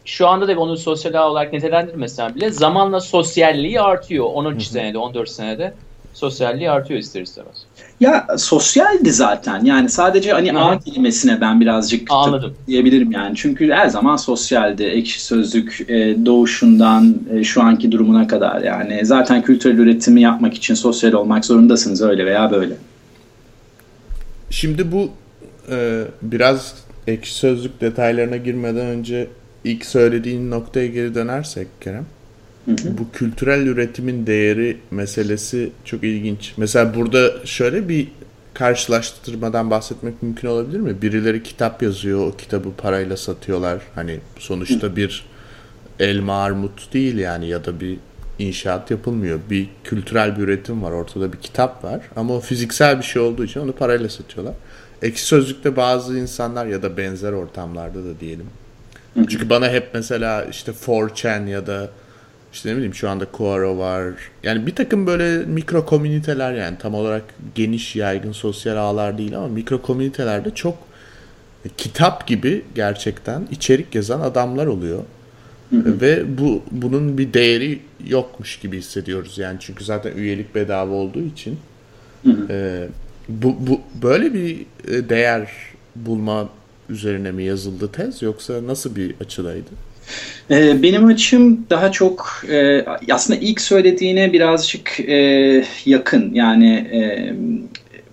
şu 0.05 0.27
anda 0.27 0.48
da 0.48 0.60
onu 0.60 0.77
sosyal 0.77 1.13
ağ 1.13 1.29
olarak 1.29 1.53
nitelendirmesen 1.53 2.36
bile 2.36 2.50
zamanla 2.50 3.00
sosyalliği 3.00 3.82
artıyor. 3.82 4.25
13 4.25 4.53
Hı-hı. 4.53 4.74
senede, 4.74 4.98
14 4.98 5.29
senede 5.29 5.74
sosyalliği 6.13 6.72
artıyor 6.72 7.00
ister 7.00 7.22
istemez. 7.22 7.65
Ya 8.00 8.27
sosyaldi 8.38 9.12
zaten. 9.12 9.65
Yani 9.65 9.89
sadece 9.89 10.32
hani 10.32 10.51
Hı-hı. 10.51 10.60
ağ 10.60 10.79
kelimesine 10.79 11.41
ben 11.41 11.62
birazcık 11.62 12.08
Anladım. 12.12 12.53
diyebilirim 12.67 13.12
yani. 13.12 13.36
Çünkü 13.36 13.72
her 13.72 13.88
zaman 13.88 14.15
sosyaldi. 14.15 14.84
Ekşi 14.84 15.24
sözlük 15.24 15.86
e, 15.88 16.25
doğuşundan 16.25 17.15
e, 17.34 17.44
şu 17.44 17.62
anki 17.62 17.91
durumuna 17.91 18.27
kadar 18.27 18.62
yani. 18.62 19.05
Zaten 19.05 19.41
kültürel 19.41 19.77
üretimi 19.77 20.22
yapmak 20.22 20.53
için 20.53 20.74
sosyal 20.74 21.13
olmak 21.13 21.46
zorundasınız 21.46 22.01
öyle 22.01 22.25
veya 22.25 22.51
böyle. 22.51 22.74
Şimdi 24.50 24.91
bu 24.91 25.10
e, 25.72 26.03
biraz 26.22 26.75
ekşi 27.08 27.34
sözlük 27.34 27.82
detaylarına 27.82 28.38
girmeden 28.38 28.86
önce 28.86 29.27
ilk 29.65 29.86
söylediğin 29.86 30.51
noktaya 30.51 30.88
geri 30.88 31.15
dönersek 31.15 31.67
Kerem. 31.81 32.05
Hı 32.65 32.72
hı. 32.72 32.98
Bu 32.98 33.12
kültürel 33.12 33.67
üretimin 33.67 34.27
değeri 34.27 34.77
meselesi 34.91 35.72
çok 35.86 36.03
ilginç. 36.03 36.53
Mesela 36.57 36.95
burada 36.95 37.45
şöyle 37.45 37.89
bir 37.89 38.07
karşılaştırmadan 38.53 39.72
bahsetmek 39.72 40.24
mümkün 40.24 40.48
olabilir 40.48 40.79
mi? 40.79 41.01
Birileri 41.01 41.43
kitap 41.43 41.84
yazıyor, 41.84 42.27
o 42.27 42.38
kitabı 42.38 42.74
parayla 42.77 43.17
satıyorlar. 43.17 43.81
Hani 43.95 44.19
sonuçta 44.39 44.95
bir 44.95 45.25
elma 46.00 46.43
armut 46.43 46.93
değil 46.93 47.17
yani 47.17 47.48
ya 47.48 47.65
da 47.65 47.79
bir 47.79 47.98
inşaat 48.39 48.91
yapılmıyor. 48.91 49.39
Bir 49.50 49.69
kültürel 49.84 50.38
bir 50.38 50.43
üretim 50.43 50.84
var, 50.84 50.91
ortada 50.91 51.34
bir 51.34 51.38
kitap 51.38 51.84
var 51.84 52.01
ama 52.15 52.34
o 52.34 52.39
fiziksel 52.39 52.98
bir 52.98 53.03
şey 53.03 53.22
olduğu 53.22 53.43
için 53.45 53.60
onu 53.60 53.74
parayla 53.74 54.10
satıyorlar. 54.10 54.53
Ekşi 55.01 55.25
Sözlük'te 55.25 55.75
bazı 55.75 56.19
insanlar 56.19 56.65
ya 56.65 56.81
da 56.81 56.98
benzer 56.98 57.31
ortamlarda 57.31 58.05
da 58.05 58.19
diyelim. 58.19 58.45
Çünkü 59.15 59.50
bana 59.50 59.69
hep 59.69 59.89
mesela 59.93 60.45
işte 60.45 60.72
4chan 60.72 61.48
ya 61.48 61.67
da 61.67 61.89
işte 62.53 62.69
ne 62.69 62.75
bileyim 62.75 62.93
şu 62.93 63.10
anda 63.10 63.25
Quora 63.25 63.77
var. 63.77 64.03
Yani 64.43 64.67
bir 64.67 64.75
takım 64.75 65.07
böyle 65.07 65.45
mikro 65.45 65.86
komüniteler 65.86 66.53
yani 66.53 66.77
tam 66.77 66.93
olarak 66.95 67.24
geniş 67.55 67.95
yaygın 67.95 68.31
sosyal 68.31 68.77
ağlar 68.77 69.17
değil 69.17 69.38
ama 69.38 69.48
mikro 69.48 69.81
komünitelerde 69.81 70.51
çok 70.55 70.77
kitap 71.77 72.27
gibi 72.27 72.62
gerçekten 72.75 73.48
içerik 73.51 73.95
yazan 73.95 74.22
adamlar 74.22 74.65
oluyor. 74.65 75.03
Hı 75.69 75.75
hı. 75.75 76.01
Ve 76.01 76.38
bu 76.38 76.63
bunun 76.72 77.17
bir 77.17 77.34
değeri 77.34 77.79
yokmuş 78.07 78.60
gibi 78.60 78.77
hissediyoruz 78.77 79.38
yani 79.38 79.57
çünkü 79.60 79.84
zaten 79.84 80.12
üyelik 80.17 80.55
bedava 80.55 80.93
olduğu 80.93 81.22
için. 81.24 81.60
Hı 82.24 82.31
hı. 82.31 82.48
E, 82.53 82.88
Bu, 83.29 83.55
bu 83.67 83.81
böyle 84.03 84.34
bir 84.34 84.65
değer 85.10 85.50
bulma 85.95 86.50
üzerine 86.89 87.32
mi 87.32 87.44
yazıldı 87.44 87.92
tez 87.92 88.22
yoksa 88.22 88.54
nasıl 88.68 88.96
bir 88.96 89.15
açıdaydı? 89.22 89.70
Ee, 90.51 90.84
benim 90.84 91.06
açım 91.06 91.65
daha 91.70 91.92
çok 91.92 92.44
e, 92.50 92.86
aslında 93.12 93.39
ilk 93.39 93.62
söylediğine 93.62 94.34
birazcık 94.34 95.00
e, 95.00 95.63
yakın. 95.86 96.34
Yani 96.34 96.74
e, 96.74 97.34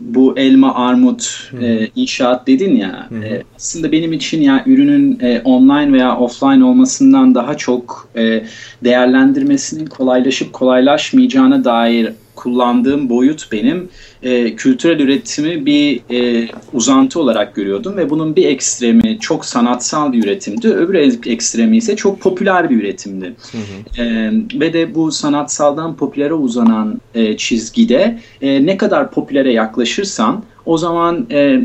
bu 0.00 0.38
elma 0.38 0.74
armut 0.74 1.50
e, 1.62 1.88
inşaat 1.96 2.46
dedin 2.46 2.76
ya 2.76 3.08
e, 3.24 3.42
aslında 3.56 3.92
benim 3.92 4.12
için 4.12 4.42
ya 4.42 4.62
ürünün 4.66 5.18
e, 5.20 5.40
online 5.44 5.92
veya 5.92 6.18
offline 6.18 6.64
olmasından 6.64 7.34
daha 7.34 7.56
çok 7.56 8.08
e, 8.16 8.44
değerlendirmesinin 8.84 9.86
kolaylaşıp 9.86 10.52
kolaylaşmayacağına 10.52 11.64
dair 11.64 12.12
kullandığım 12.34 13.08
boyut 13.08 13.52
benim 13.52 13.88
e, 14.22 14.56
kültürel 14.56 15.00
üretimi 15.00 15.66
bir 15.66 16.00
e, 16.10 16.48
uzantı 16.72 17.20
olarak 17.20 17.54
görüyordum 17.54 17.96
ve 17.96 18.10
bunun 18.10 18.36
bir 18.36 18.46
ekstremi 18.46 19.18
çok 19.20 19.44
sanatsal 19.44 20.12
bir 20.12 20.24
üretimdi, 20.24 20.68
öbür 20.68 20.94
ekstremi 21.26 21.76
ise 21.76 21.96
çok 21.96 22.20
popüler 22.20 22.70
bir 22.70 22.80
üretimdi. 22.80 23.34
Hı 23.52 23.58
hı. 23.58 24.02
E, 24.02 24.32
ve 24.60 24.72
de 24.72 24.94
bu 24.94 25.12
sanatsaldan 25.12 25.96
popülere 25.96 26.34
uzanan 26.34 27.00
e, 27.14 27.36
çizgide 27.36 28.18
e, 28.42 28.66
ne 28.66 28.76
kadar 28.76 29.10
popülere 29.10 29.52
yaklaşırsan 29.52 30.44
o 30.66 30.78
zaman 30.78 31.26
e, 31.30 31.60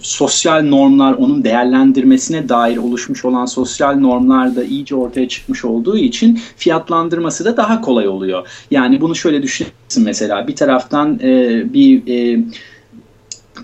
sosyal 0.00 0.62
normlar 0.62 1.12
onun 1.12 1.44
değerlendirmesine 1.44 2.48
dair 2.48 2.76
oluşmuş 2.76 3.24
olan 3.24 3.46
sosyal 3.46 3.96
normlar 3.96 4.56
da 4.56 4.64
iyice 4.64 4.94
ortaya 4.94 5.28
çıkmış 5.28 5.64
olduğu 5.64 5.98
için 5.98 6.40
fiyatlandırması 6.56 7.44
da 7.44 7.56
daha 7.56 7.80
kolay 7.80 8.08
oluyor. 8.08 8.46
Yani 8.70 9.00
bunu 9.00 9.14
şöyle 9.14 9.42
düşünürsün 9.42 10.04
mesela 10.04 10.48
bir 10.48 10.56
taraftan 10.56 11.18
e, 11.22 11.62
bir 11.72 11.93
e, 11.94 12.40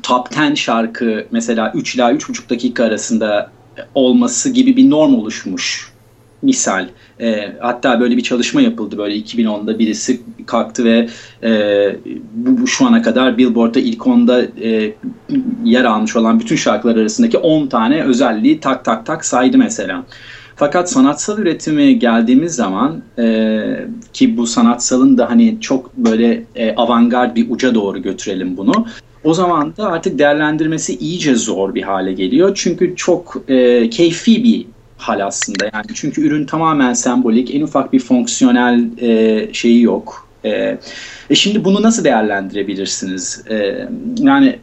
top 0.03 0.29
10 0.51 0.55
şarkı 0.55 1.27
mesela 1.31 1.73
3 1.75 1.95
ila 1.95 2.13
3,5 2.13 2.51
dakika 2.51 2.85
arasında 2.85 3.51
olması 3.95 4.51
gibi 4.51 4.77
bir 4.77 4.91
norm 4.91 5.15
oluşmuş 5.15 5.91
misal. 6.43 6.89
E, 7.21 7.53
hatta 7.61 8.01
böyle 8.01 8.17
bir 8.17 8.23
çalışma 8.23 8.61
yapıldı 8.61 8.99
böyle 8.99 9.17
2010'da 9.17 9.79
birisi 9.79 10.21
kalktı 10.47 10.85
ve 10.85 11.09
e, 11.43 11.51
bu, 12.35 12.61
bu 12.61 12.67
şu 12.67 12.87
ana 12.87 13.03
kadar 13.03 13.39
Billboard'da 13.39 13.81
ilk 13.81 14.07
onda 14.07 14.43
e, 14.43 14.93
yer 15.65 15.85
almış 15.85 16.17
olan 16.17 16.41
bütün 16.41 16.57
şarkılar 16.57 16.97
arasındaki 16.97 17.39
10 17.39 17.67
tane 17.67 18.03
özelliği 18.03 18.61
tak 18.61 18.85
tak 18.85 19.07
tak 19.07 19.25
saydı 19.25 19.59
mesela. 19.59 20.05
Fakat 20.61 20.91
sanatsal 20.91 21.39
üretimi 21.39 21.99
geldiğimiz 21.99 22.55
zaman 22.55 23.03
e, 23.19 23.87
ki 24.13 24.37
bu 24.37 24.47
sanatsalın 24.47 25.19
da 25.19 25.31
hani 25.31 25.61
çok 25.61 25.97
böyle 25.97 26.45
e, 26.55 26.75
avantgard 26.75 27.37
bir 27.37 27.51
uca 27.51 27.75
doğru 27.75 28.03
götürelim 28.03 28.57
bunu. 28.57 28.87
O 29.25 29.35
zaman 29.35 29.77
da 29.77 29.87
artık 29.87 30.19
değerlendirmesi 30.19 30.97
iyice 30.99 31.35
zor 31.35 31.75
bir 31.75 31.83
hale 31.83 32.13
geliyor. 32.13 32.53
Çünkü 32.55 32.97
çok 32.97 33.37
e, 33.49 33.91
keyfi 33.91 34.45
bir 34.45 34.67
hal 34.97 35.27
aslında. 35.27 35.65
Yani 35.65 35.87
çünkü 35.95 36.27
ürün 36.27 36.47
tamamen 36.47 36.93
sembolik, 36.93 37.55
en 37.55 37.63
ufak 37.63 37.93
bir 37.93 38.01
fonksiyonel 38.01 38.85
e, 38.99 39.49
şeyi 39.53 39.83
yok. 39.83 40.29
E, 40.45 40.79
e 41.31 41.35
şimdi 41.35 41.65
bunu 41.65 41.83
nasıl 41.83 42.05
değerlendirebilirsiniz? 42.05 43.45
E, 43.51 43.89
yani 44.19 44.59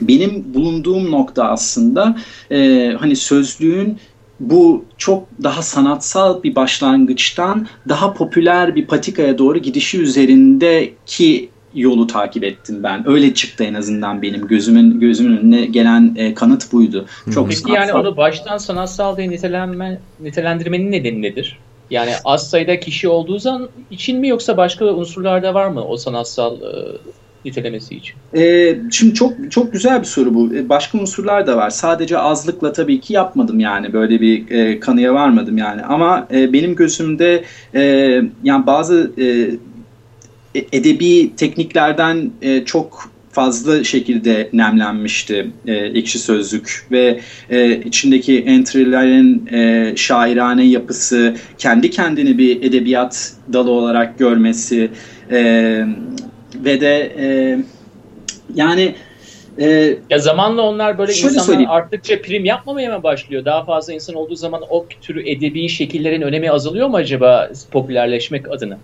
benim 0.00 0.54
bulunduğum 0.54 1.10
nokta 1.10 1.44
aslında 1.44 2.16
e, 2.50 2.90
hani 2.98 3.16
sözlüğün 3.16 3.98
bu 4.42 4.84
çok 4.98 5.28
daha 5.42 5.62
sanatsal 5.62 6.42
bir 6.42 6.54
başlangıçtan 6.54 7.66
daha 7.88 8.12
popüler 8.12 8.74
bir 8.76 8.86
patikaya 8.86 9.38
doğru 9.38 9.58
gidişi 9.58 10.00
üzerindeki 10.00 11.50
yolu 11.74 12.06
takip 12.06 12.44
ettim 12.44 12.82
ben. 12.82 13.08
Öyle 13.08 13.34
çıktı 13.34 13.64
en 13.64 13.74
azından 13.74 14.22
benim 14.22 14.46
gözümün 14.46 15.00
gözümün 15.00 15.36
önüne 15.36 15.66
gelen 15.66 16.14
e, 16.16 16.34
kanıt 16.34 16.72
buydu. 16.72 17.06
Çok 17.34 17.48
Peki 17.48 17.60
sanatsal... 17.60 17.88
yani 17.88 17.92
onu 17.92 18.16
baştan 18.16 18.58
sanatsal 18.58 19.16
diye 19.16 19.30
nitelenme, 19.30 20.00
nitelendirmenin 20.20 20.92
nedeni 20.92 21.22
nedir? 21.22 21.58
Yani 21.90 22.12
az 22.24 22.50
sayıda 22.50 22.80
kişi 22.80 23.08
olduğu 23.08 23.38
zaman 23.38 23.68
için 23.90 24.18
mi 24.18 24.28
yoksa 24.28 24.56
başka 24.56 24.84
unsurlar 24.84 25.42
da 25.42 25.54
var 25.54 25.68
mı 25.68 25.84
o 25.84 25.96
sanatsal 25.96 26.56
e, 26.56 26.96
nitelemesi 27.44 27.94
için? 27.94 28.14
E, 28.36 28.76
şimdi 28.90 29.14
çok 29.14 29.50
çok 29.50 29.72
güzel 29.72 30.00
bir 30.00 30.06
soru 30.06 30.34
bu. 30.34 30.54
E, 30.54 30.68
başka 30.68 30.98
unsurlar 30.98 31.46
da 31.46 31.56
var. 31.56 31.70
Sadece 31.70 32.18
azlıkla 32.18 32.72
tabii 32.72 33.00
ki 33.00 33.12
yapmadım 33.12 33.60
yani 33.60 33.92
böyle 33.92 34.20
bir 34.20 34.50
e, 34.50 34.80
kanıya 34.80 35.14
varmadım 35.14 35.58
yani. 35.58 35.82
Ama 35.82 36.28
e, 36.34 36.52
benim 36.52 36.74
gözümde 36.74 37.44
e, 37.74 37.82
yani 38.44 38.66
bazı 38.66 39.12
e, 39.18 39.24
e, 40.54 40.64
edebi 40.72 41.36
tekniklerden 41.36 42.30
e, 42.42 42.64
çok 42.64 43.12
fazla 43.32 43.84
şekilde 43.84 44.50
nemlenmişti 44.52 45.50
e, 45.66 45.74
ekşi 45.74 46.18
sözlük 46.18 46.86
ve 46.90 47.20
e, 47.50 47.76
içindeki 47.76 48.38
entry'lerin 48.38 49.46
e, 49.52 49.92
şairane 49.96 50.64
yapısı, 50.64 51.36
kendi 51.58 51.90
kendini 51.90 52.38
bir 52.38 52.62
edebiyat 52.62 53.32
dalı 53.52 53.70
olarak 53.70 54.18
görmesi 54.18 54.90
e, 55.30 55.84
ve 56.54 56.80
de 56.80 57.12
e, 57.18 57.58
yani 58.54 58.94
ee, 59.58 59.98
ya 60.10 60.18
zamanla 60.18 60.62
onlar 60.62 60.98
böyle 60.98 61.12
insanlar 61.12 61.40
söyleyeyim. 61.40 61.70
arttıkça 61.70 62.22
prim 62.22 62.44
yapmamaya 62.44 62.96
mı 62.96 63.02
başlıyor? 63.02 63.44
Daha 63.44 63.64
fazla 63.64 63.92
insan 63.92 64.14
olduğu 64.16 64.34
zaman 64.36 64.62
o 64.70 64.86
tür 65.00 65.26
edebi 65.26 65.68
şekillerin 65.68 66.22
önemi 66.22 66.50
azalıyor 66.50 66.88
mu 66.88 66.96
acaba 66.96 67.50
popülerleşmek 67.70 68.50
adına? 68.50 68.78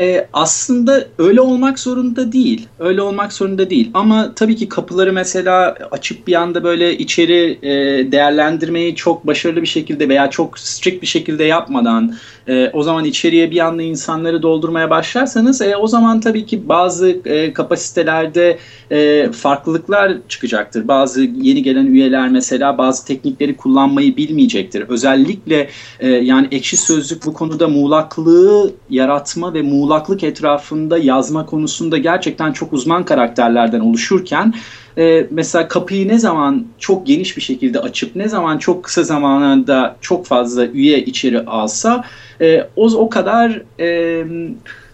E, 0.00 0.28
aslında 0.32 1.04
öyle 1.18 1.40
olmak 1.40 1.78
zorunda 1.78 2.32
değil. 2.32 2.68
Öyle 2.78 3.02
olmak 3.02 3.32
zorunda 3.32 3.70
değil. 3.70 3.90
Ama 3.94 4.34
tabii 4.34 4.56
ki 4.56 4.68
kapıları 4.68 5.12
mesela 5.12 5.76
açıp 5.90 6.26
bir 6.26 6.34
anda 6.34 6.64
böyle 6.64 6.98
içeri 6.98 7.58
e, 7.62 7.72
değerlendirmeyi 8.12 8.94
çok 8.94 9.26
başarılı 9.26 9.62
bir 9.62 9.66
şekilde 9.66 10.08
veya 10.08 10.30
çok 10.30 10.58
strict 10.58 11.02
bir 11.02 11.06
şekilde 11.06 11.44
yapmadan 11.44 12.14
e, 12.48 12.70
o 12.72 12.82
zaman 12.82 13.04
içeriye 13.04 13.50
bir 13.50 13.58
anda 13.58 13.82
insanları 13.82 14.42
doldurmaya 14.42 14.90
başlarsanız 14.90 15.62
e, 15.62 15.76
o 15.76 15.86
zaman 15.86 16.20
tabii 16.20 16.46
ki 16.46 16.68
bazı 16.68 17.08
e, 17.24 17.52
kapasitelerde 17.52 18.58
e, 18.90 19.30
farklılıklar 19.32 20.12
çıkacaktır. 20.28 20.88
Bazı 20.88 21.22
yeni 21.22 21.62
gelen 21.62 21.86
üyeler 21.86 22.28
mesela 22.28 22.78
bazı 22.78 23.06
teknikleri 23.06 23.56
kullanmayı 23.56 24.16
bilmeyecektir. 24.16 24.84
Özellikle 24.88 25.68
e, 26.00 26.08
yani 26.08 26.48
ekşi 26.50 26.76
sözlük 26.76 27.26
bu 27.26 27.32
konuda 27.32 27.68
muğlaklığı 27.68 28.72
yaratma 28.90 29.54
ve 29.54 29.62
muğlaklık 29.90 30.24
etrafında 30.24 30.98
yazma 30.98 31.46
konusunda 31.46 31.98
gerçekten 31.98 32.52
çok 32.52 32.72
uzman 32.72 33.04
karakterlerden 33.04 33.80
oluşurken 33.80 34.54
e, 34.98 35.26
mesela 35.30 35.68
kapıyı 35.68 36.08
ne 36.08 36.18
zaman 36.18 36.66
çok 36.78 37.06
geniş 37.06 37.36
bir 37.36 37.42
şekilde 37.42 37.80
açıp 37.80 38.16
ne 38.16 38.28
zaman 38.28 38.58
çok 38.58 38.84
kısa 38.84 39.02
zamanda 39.02 39.96
çok 40.00 40.26
fazla 40.26 40.66
üye 40.66 41.04
içeri 41.04 41.40
alsa 41.40 42.04
e, 42.40 42.66
o, 42.76 42.86
o 42.86 43.08
kadar 43.08 43.62
e, 43.80 44.24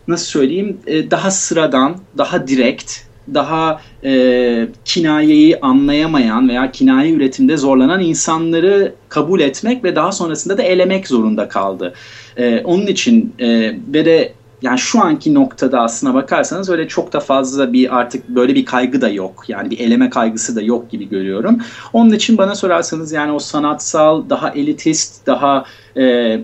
nasıl 0.08 0.26
söyleyeyim 0.26 0.76
e, 0.86 1.10
daha 1.10 1.30
sıradan, 1.30 1.96
daha 2.18 2.48
direkt, 2.48 2.92
daha 3.34 3.80
e, 4.04 4.68
kinayeyi 4.84 5.60
anlayamayan 5.60 6.48
veya 6.48 6.72
kinaye 6.72 7.12
üretimde 7.12 7.56
zorlanan 7.56 8.00
insanları 8.00 8.94
kabul 9.08 9.40
etmek 9.40 9.84
ve 9.84 9.96
daha 9.96 10.12
sonrasında 10.12 10.58
da 10.58 10.62
elemek 10.62 11.08
zorunda 11.08 11.48
kaldı. 11.48 11.94
E, 12.36 12.60
onun 12.60 12.86
için 12.86 13.34
e, 13.38 13.74
ve 13.88 14.04
de 14.04 14.32
yani 14.62 14.78
şu 14.78 15.02
anki 15.02 15.34
noktada 15.34 15.80
aslına 15.80 16.14
bakarsanız 16.14 16.70
öyle 16.70 16.88
çok 16.88 17.12
da 17.12 17.20
fazla 17.20 17.72
bir 17.72 17.96
artık 17.96 18.28
böyle 18.28 18.54
bir 18.54 18.64
kaygı 18.64 19.00
da 19.00 19.08
yok. 19.08 19.44
Yani 19.48 19.70
bir 19.70 19.78
eleme 19.78 20.10
kaygısı 20.10 20.56
da 20.56 20.62
yok 20.62 20.90
gibi 20.90 21.08
görüyorum. 21.08 21.58
Onun 21.92 22.12
için 22.12 22.38
bana 22.38 22.54
sorarsanız 22.54 23.12
yani 23.12 23.32
o 23.32 23.38
sanatsal, 23.38 24.30
daha 24.30 24.50
elitist, 24.50 25.26
daha 25.26 25.64
e, 25.96 26.38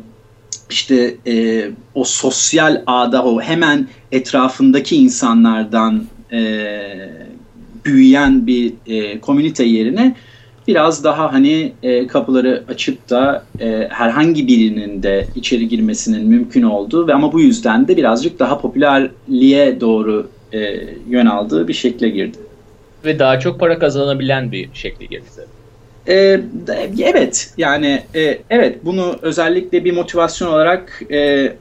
işte 0.70 1.16
e, 1.26 1.64
o 1.94 2.04
sosyal 2.04 2.82
ağda 2.86 3.24
o 3.24 3.40
hemen 3.40 3.88
etrafındaki 4.12 4.96
insanlardan 4.96 6.04
e, 6.32 6.40
büyüyen 7.84 8.46
bir 8.46 8.72
e, 8.86 9.20
komünite 9.20 9.64
yerine 9.64 10.16
biraz 10.68 11.04
daha 11.04 11.32
hani 11.32 11.72
e, 11.82 12.06
kapıları 12.06 12.64
açıp 12.68 13.10
da 13.10 13.44
e, 13.60 13.88
herhangi 13.90 14.46
birinin 14.46 15.02
de 15.02 15.26
içeri 15.34 15.68
girmesinin 15.68 16.26
mümkün 16.26 16.62
olduğu 16.62 17.08
ve 17.08 17.14
ama 17.14 17.32
bu 17.32 17.40
yüzden 17.40 17.88
de 17.88 17.96
birazcık 17.96 18.38
daha 18.38 18.60
popülerliğe 18.60 19.80
doğru 19.80 20.30
e, 20.52 20.58
yön 21.08 21.26
aldığı 21.26 21.68
bir 21.68 21.74
şekle 21.74 22.08
girdi. 22.08 22.38
Ve 23.04 23.18
daha 23.18 23.38
çok 23.38 23.60
para 23.60 23.78
kazanabilen 23.78 24.52
bir 24.52 24.68
şekle 24.74 25.06
girdi 25.06 25.24
e, 26.08 26.40
evet 27.02 27.54
yani 27.56 28.02
e, 28.14 28.38
evet 28.50 28.78
bunu 28.84 29.16
özellikle 29.22 29.84
bir 29.84 29.92
motivasyon 29.92 30.48
olarak 30.52 31.02
e, 31.12 31.52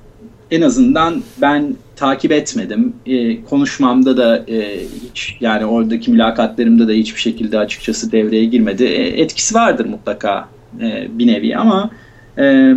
en 0.52 0.62
azından 0.62 1.24
ben 1.42 1.76
takip 1.96 2.32
etmedim. 2.32 2.94
E, 3.06 3.44
konuşmamda 3.44 4.18
da 4.18 4.38
e, 4.38 4.80
hiç 5.10 5.38
yani 5.40 5.66
oradaki 5.66 6.12
mülakatlarımda 6.12 6.88
da 6.88 6.92
hiçbir 6.92 7.20
şekilde 7.20 7.60
açıkçası 7.60 8.12
devreye 8.12 8.46
girmedi. 8.46 8.84
E, 8.84 9.22
etkisi 9.22 9.56
vardır 9.56 9.86
mutlaka 9.86 10.50
e, 10.82 11.08
bir 11.20 11.28
nevi 11.28 11.58
ama 11.58 11.92
e, 12.38 12.74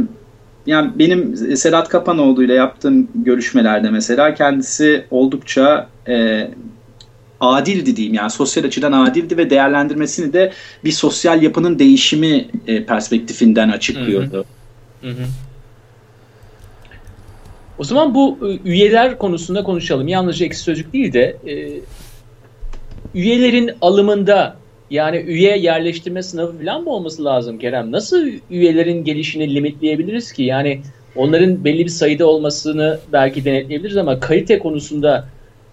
yani 0.66 0.90
benim 0.98 1.36
Sedat 1.56 1.88
Kapanoğlu 1.88 2.44
ile 2.44 2.54
yaptığım 2.54 3.08
görüşmelerde 3.14 3.90
mesela 3.90 4.34
kendisi 4.34 5.04
oldukça 5.10 5.88
e, 6.08 6.48
adildi 7.40 7.96
diyeyim 7.96 8.14
yani 8.14 8.30
sosyal 8.30 8.64
açıdan 8.64 8.92
adildi 8.92 9.36
ve 9.36 9.50
değerlendirmesini 9.50 10.32
de 10.32 10.52
bir 10.84 10.92
sosyal 10.92 11.42
yapının 11.42 11.78
değişimi 11.78 12.46
e, 12.66 12.84
perspektifinden 12.84 13.68
açıklıyordu. 13.68 14.44
Hı 15.00 15.10
hı. 15.10 15.24
O 17.78 17.84
zaman 17.84 18.14
bu 18.14 18.38
e, 18.42 18.68
üyeler 18.68 19.18
konusunda 19.18 19.64
konuşalım. 19.64 20.08
Yalnızca 20.08 20.46
eksi 20.46 20.60
sözcük 20.60 20.92
değil 20.92 21.12
de 21.12 21.36
e, 21.46 21.80
üyelerin 23.14 23.70
alımında 23.80 24.56
yani 24.90 25.16
üye 25.16 25.58
yerleştirme 25.58 26.22
sınavı 26.22 26.58
falan 26.58 26.82
mı 26.82 26.90
olması 26.90 27.24
lazım 27.24 27.58
Kerem? 27.58 27.92
Nasıl 27.92 28.28
üyelerin 28.50 29.04
gelişini 29.04 29.54
limitleyebiliriz 29.54 30.32
ki? 30.32 30.42
Yani 30.42 30.80
onların 31.16 31.64
belli 31.64 31.84
bir 31.84 31.90
sayıda 31.90 32.26
olmasını 32.26 32.98
belki 33.12 33.44
denetleyebiliriz 33.44 33.96
ama 33.96 34.20
kalite 34.20 34.58
konusunda 34.58 35.28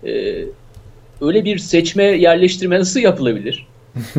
e, 0.05 0.12
öyle 1.22 1.46
bir 1.46 1.58
seçme 1.58 2.03
yerleştirme 2.03 2.79
nasıl 2.79 3.00
yapılabilir? 3.00 3.67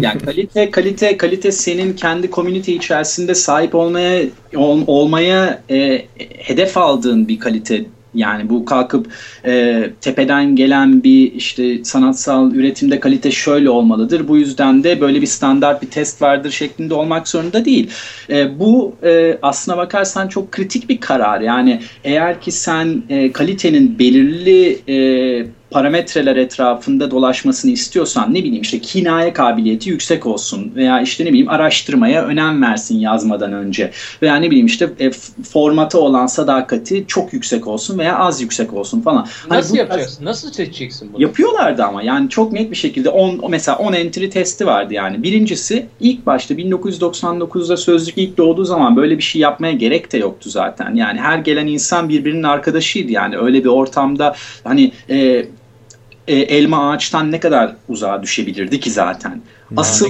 Yani 0.01 0.21
kalite 0.21 0.71
kalite 0.71 1.17
kalite 1.17 1.53
senin 1.53 1.93
kendi 1.93 2.31
komünite 2.31 2.73
içerisinde 2.73 3.35
sahip 3.35 3.75
olmaya 3.75 4.23
ol, 4.57 4.81
olmaya 4.87 5.63
e, 5.71 6.05
hedef 6.39 6.77
aldığın 6.77 7.29
bir 7.29 7.39
kalite 7.39 7.85
yani 8.15 8.49
bu 8.51 8.65
kalkıp 8.65 9.13
e, 9.45 9.85
tepeden 10.01 10.57
gelen 10.57 11.03
bir 11.03 11.33
işte 11.33 11.85
sanatsal 11.85 12.55
üretimde 12.55 13.01
kalite 13.01 13.31
şöyle 13.31 13.71
olmalıdır. 13.71 14.29
Bu 14.29 14.37
yüzden 14.37 14.85
de 14.85 15.01
böyle 15.01 15.21
bir 15.21 15.27
standart 15.27 15.83
bir 15.83 15.91
test 15.91 16.23
vardır 16.23 16.51
şeklinde 16.51 16.95
olmak 16.95 17.29
zorunda 17.29 17.65
değil. 17.65 17.91
E, 18.31 18.59
bu 18.59 18.95
e, 19.03 19.39
aslına 19.43 19.77
bakarsan 19.77 20.29
çok 20.29 20.53
kritik 20.53 20.89
bir 20.89 21.01
karar. 21.01 21.41
Yani 21.41 21.81
eğer 22.05 22.41
ki 22.41 22.53
sen 22.53 23.03
e, 23.09 23.33
kalitenin 23.33 23.99
belirli 23.99 24.79
e, 24.89 25.47
parametreler 25.73 26.37
etrafında 26.37 27.11
dolaşmasını 27.11 27.71
istiyorsan 27.71 28.35
ne 28.35 28.45
bileyim 28.45 28.63
işte 28.63 28.79
kinaya 28.79 29.33
kabiliyeti 29.33 29.91
yüksek 29.91 30.27
olsun 30.27 30.73
veya 30.77 31.01
işte 31.01 31.25
ne 31.25 31.29
bileyim 31.29 31.49
araştırmaya 31.49 32.25
önem 32.25 32.63
versin 32.63 32.99
yazmadan 32.99 33.53
önce 33.53 33.91
veya 34.23 34.37
ne 34.37 34.51
bileyim 34.51 34.67
işte 34.67 34.91
e, 35.01 35.11
formatı 35.53 36.01
olan 36.01 36.27
sadakati 36.27 37.05
çok 37.07 37.33
yüksek 37.33 37.67
olsun 37.67 37.99
veya 37.99 38.19
az 38.19 38.43
yüksek 38.43 38.73
olsun 38.73 39.01
falan. 39.01 39.27
Hani 39.49 39.59
Nasıl 39.59 39.69
hani 39.69 39.79
yapacaksın? 39.79 40.25
Nasıl 40.25 40.53
seçeceksin 40.53 41.11
bunu? 41.13 41.23
Yapıyorlardı 41.23 41.85
ama 41.85 42.03
yani 42.03 42.29
çok 42.29 42.53
net 42.53 42.71
bir 42.71 42.77
şekilde 42.77 43.09
10 43.09 43.51
mesela 43.51 43.79
10 43.79 43.93
entry 43.93 44.31
testi 44.31 44.67
vardı 44.67 44.95
yani. 44.95 45.23
Birincisi 45.23 45.87
ilk 46.01 46.27
başta 46.27 46.55
1999'da 46.55 47.77
sözlük 47.77 48.19
ilk 48.19 48.37
doğduğu 48.37 48.65
zaman 48.65 48.97
böyle 48.97 49.19
bir 49.19 49.23
şey 49.23 49.41
yapmaya 49.43 49.73
gerek 49.73 50.13
de 50.13 50.19
yoktu 50.19 50.51
zaten. 50.51 50.95
Yani 50.95 51.21
her 51.21 51.39
gelen 51.39 51.67
insan 51.67 52.09
birbirinin 52.09 52.43
arkadaşıydı 52.43 53.13
yani 53.13 53.39
öyle 53.39 53.65
bir 53.65 53.69
ortamda 53.69 54.35
hani 54.65 54.93
e, 55.11 55.45
e, 56.29 56.35
elma 56.37 56.91
ağaçtan 56.91 57.33
ne 57.33 57.41
kadar 57.41 57.77
uzağa 57.89 58.23
düşebilirdi 58.23 58.81
ki 58.81 58.91
zaten. 58.91 59.43
Asıl 59.77 60.07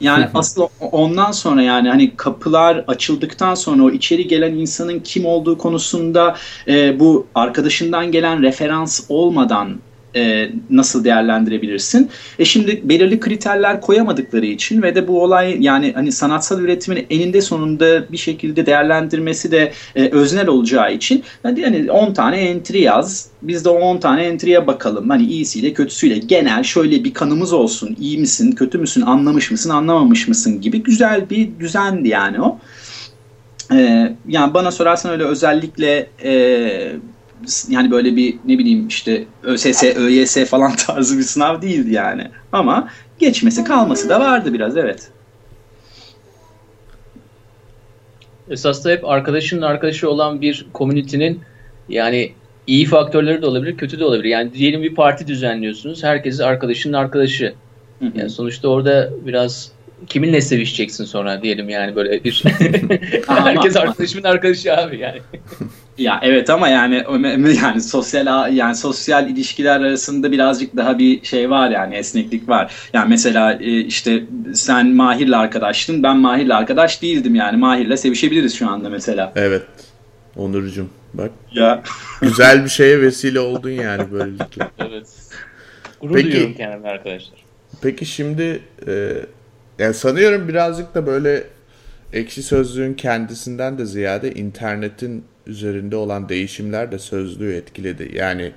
yani 0.00 0.28
asıl 0.34 0.66
ondan 0.80 1.32
sonra 1.32 1.62
yani 1.62 1.88
hani 1.88 2.16
kapılar 2.16 2.84
açıldıktan 2.88 3.54
sonra 3.54 3.82
o 3.82 3.90
içeri 3.90 4.28
gelen 4.28 4.52
insanın 4.54 5.00
kim 5.00 5.26
olduğu 5.26 5.58
konusunda 5.58 6.36
e, 6.68 7.00
bu 7.00 7.26
arkadaşından 7.34 8.12
gelen 8.12 8.42
referans 8.42 9.00
olmadan 9.08 9.78
e, 10.16 10.50
nasıl 10.70 11.04
değerlendirebilirsin? 11.04 12.10
E 12.38 12.44
şimdi 12.44 12.80
belirli 12.84 13.20
kriterler 13.20 13.80
koyamadıkları 13.80 14.46
için 14.46 14.82
ve 14.82 14.94
de 14.94 15.08
bu 15.08 15.22
olay 15.22 15.56
yani 15.60 15.92
hani 15.94 16.12
sanatsal 16.12 16.60
üretimin 16.60 17.06
eninde 17.10 17.40
sonunda 17.40 18.12
bir 18.12 18.16
şekilde 18.16 18.66
değerlendirmesi 18.66 19.50
de 19.50 19.72
e, 19.96 20.08
öznel 20.08 20.48
olacağı 20.48 20.94
için 20.94 21.22
hani, 21.42 21.64
hani 21.64 21.90
10 21.90 22.14
tane 22.14 22.36
entry 22.36 22.80
yaz. 22.80 23.28
Biz 23.42 23.64
de 23.64 23.68
10 23.68 23.98
tane 23.98 24.22
entry'ye 24.22 24.66
bakalım. 24.66 25.10
Hani 25.10 25.24
iyisiyle 25.24 25.72
kötüsüyle 25.72 26.18
genel 26.18 26.62
şöyle 26.62 27.04
bir 27.04 27.14
kanımız 27.14 27.52
olsun. 27.52 27.96
İyi 28.00 28.18
misin, 28.18 28.52
kötü 28.52 28.78
müsün, 28.78 29.02
anlamış 29.02 29.50
mısın, 29.50 29.70
anlamamış 29.70 30.28
mısın 30.28 30.60
gibi 30.60 30.82
güzel 30.82 31.30
bir 31.30 31.48
düzendi 31.60 32.08
yani 32.08 32.40
o. 32.40 32.58
Ee, 33.72 34.12
yani 34.28 34.54
bana 34.54 34.70
sorarsan 34.70 35.12
öyle 35.12 35.24
özellikle 35.24 36.06
e, 36.24 36.92
yani 37.68 37.90
böyle 37.90 38.16
bir 38.16 38.36
ne 38.44 38.58
bileyim 38.58 38.88
işte 38.88 39.24
ÖSS, 39.42 39.82
ÖYS 39.82 40.44
falan 40.44 40.76
tarzı 40.86 41.18
bir 41.18 41.22
sınav 41.22 41.62
değildi 41.62 41.92
yani. 41.92 42.30
Ama 42.52 42.88
geçmesi 43.18 43.64
kalması 43.64 44.08
da 44.08 44.20
vardı 44.20 44.52
biraz 44.52 44.76
evet. 44.76 45.10
Esas 48.50 48.84
da 48.84 48.90
hep 48.90 49.04
arkadaşının 49.04 49.62
arkadaşı 49.62 50.10
olan 50.10 50.40
bir 50.40 50.66
komünitenin 50.72 51.40
yani 51.88 52.32
iyi 52.66 52.86
faktörleri 52.86 53.42
de 53.42 53.46
olabilir, 53.46 53.76
kötü 53.76 53.98
de 53.98 54.04
olabilir. 54.04 54.28
Yani 54.28 54.54
diyelim 54.54 54.82
bir 54.82 54.94
parti 54.94 55.26
düzenliyorsunuz. 55.26 56.04
Herkes 56.04 56.40
arkadaşının 56.40 56.92
arkadaşı. 56.92 57.54
Yani 58.14 58.30
sonuçta 58.30 58.68
orada 58.68 59.10
biraz 59.26 59.72
kiminle 60.06 60.40
sevişeceksin 60.40 61.04
sonra 61.04 61.42
diyelim 61.42 61.68
yani 61.68 61.96
böyle 61.96 62.24
bir 62.24 62.44
herkes 63.26 63.76
arkadaşımın 63.76 64.24
arkadaşı 64.24 64.76
abi 64.76 64.98
yani. 64.98 65.20
Ya 65.98 66.20
evet 66.22 66.50
ama 66.50 66.68
yani 66.68 67.04
yani 67.62 67.80
sosyal 67.80 68.54
yani 68.54 68.74
sosyal 68.74 69.30
ilişkiler 69.30 69.80
arasında 69.80 70.32
birazcık 70.32 70.76
daha 70.76 70.98
bir 70.98 71.24
şey 71.24 71.50
var 71.50 71.70
yani 71.70 71.94
esneklik 71.94 72.48
var. 72.48 72.74
Yani 72.92 73.08
mesela 73.08 73.52
e, 73.52 73.80
işte 73.80 74.24
sen 74.54 74.88
Mahir'le 74.88 75.32
arkadaştın, 75.32 76.02
ben 76.02 76.16
Mahir'le 76.16 76.50
arkadaş 76.50 77.02
değildim 77.02 77.34
yani. 77.34 77.56
Mahir'le 77.56 77.96
sevişebiliriz 77.96 78.54
şu 78.54 78.68
anda 78.68 78.90
mesela. 78.90 79.32
Evet. 79.36 79.62
Onurcuğum 80.36 80.88
bak. 81.14 81.30
Ya. 81.52 81.82
Güzel 82.20 82.64
bir 82.64 82.70
şeye 82.70 83.00
vesile 83.00 83.40
oldun 83.40 83.70
yani 83.70 84.12
böylelikle. 84.12 84.68
evet. 84.78 85.06
Gurur 86.00 86.14
peki, 86.14 86.32
duyuyorum 86.32 86.54
kendime 86.54 86.88
arkadaşlar. 86.88 87.38
Peki 87.82 88.06
şimdi 88.06 88.60
e, 88.86 89.12
yani 89.78 89.94
sanıyorum 89.94 90.48
birazcık 90.48 90.94
da 90.94 91.06
böyle 91.06 91.44
ekşi 92.12 92.42
sözlüğün 92.42 92.94
kendisinden 92.94 93.78
de 93.78 93.86
ziyade 93.86 94.32
internetin 94.32 95.24
üzerinde 95.46 95.96
olan 95.96 96.28
değişimler 96.28 96.92
de 96.92 96.98
sözlüğü 96.98 97.54
etkiledi. 97.54 98.10
Yani 98.14 98.52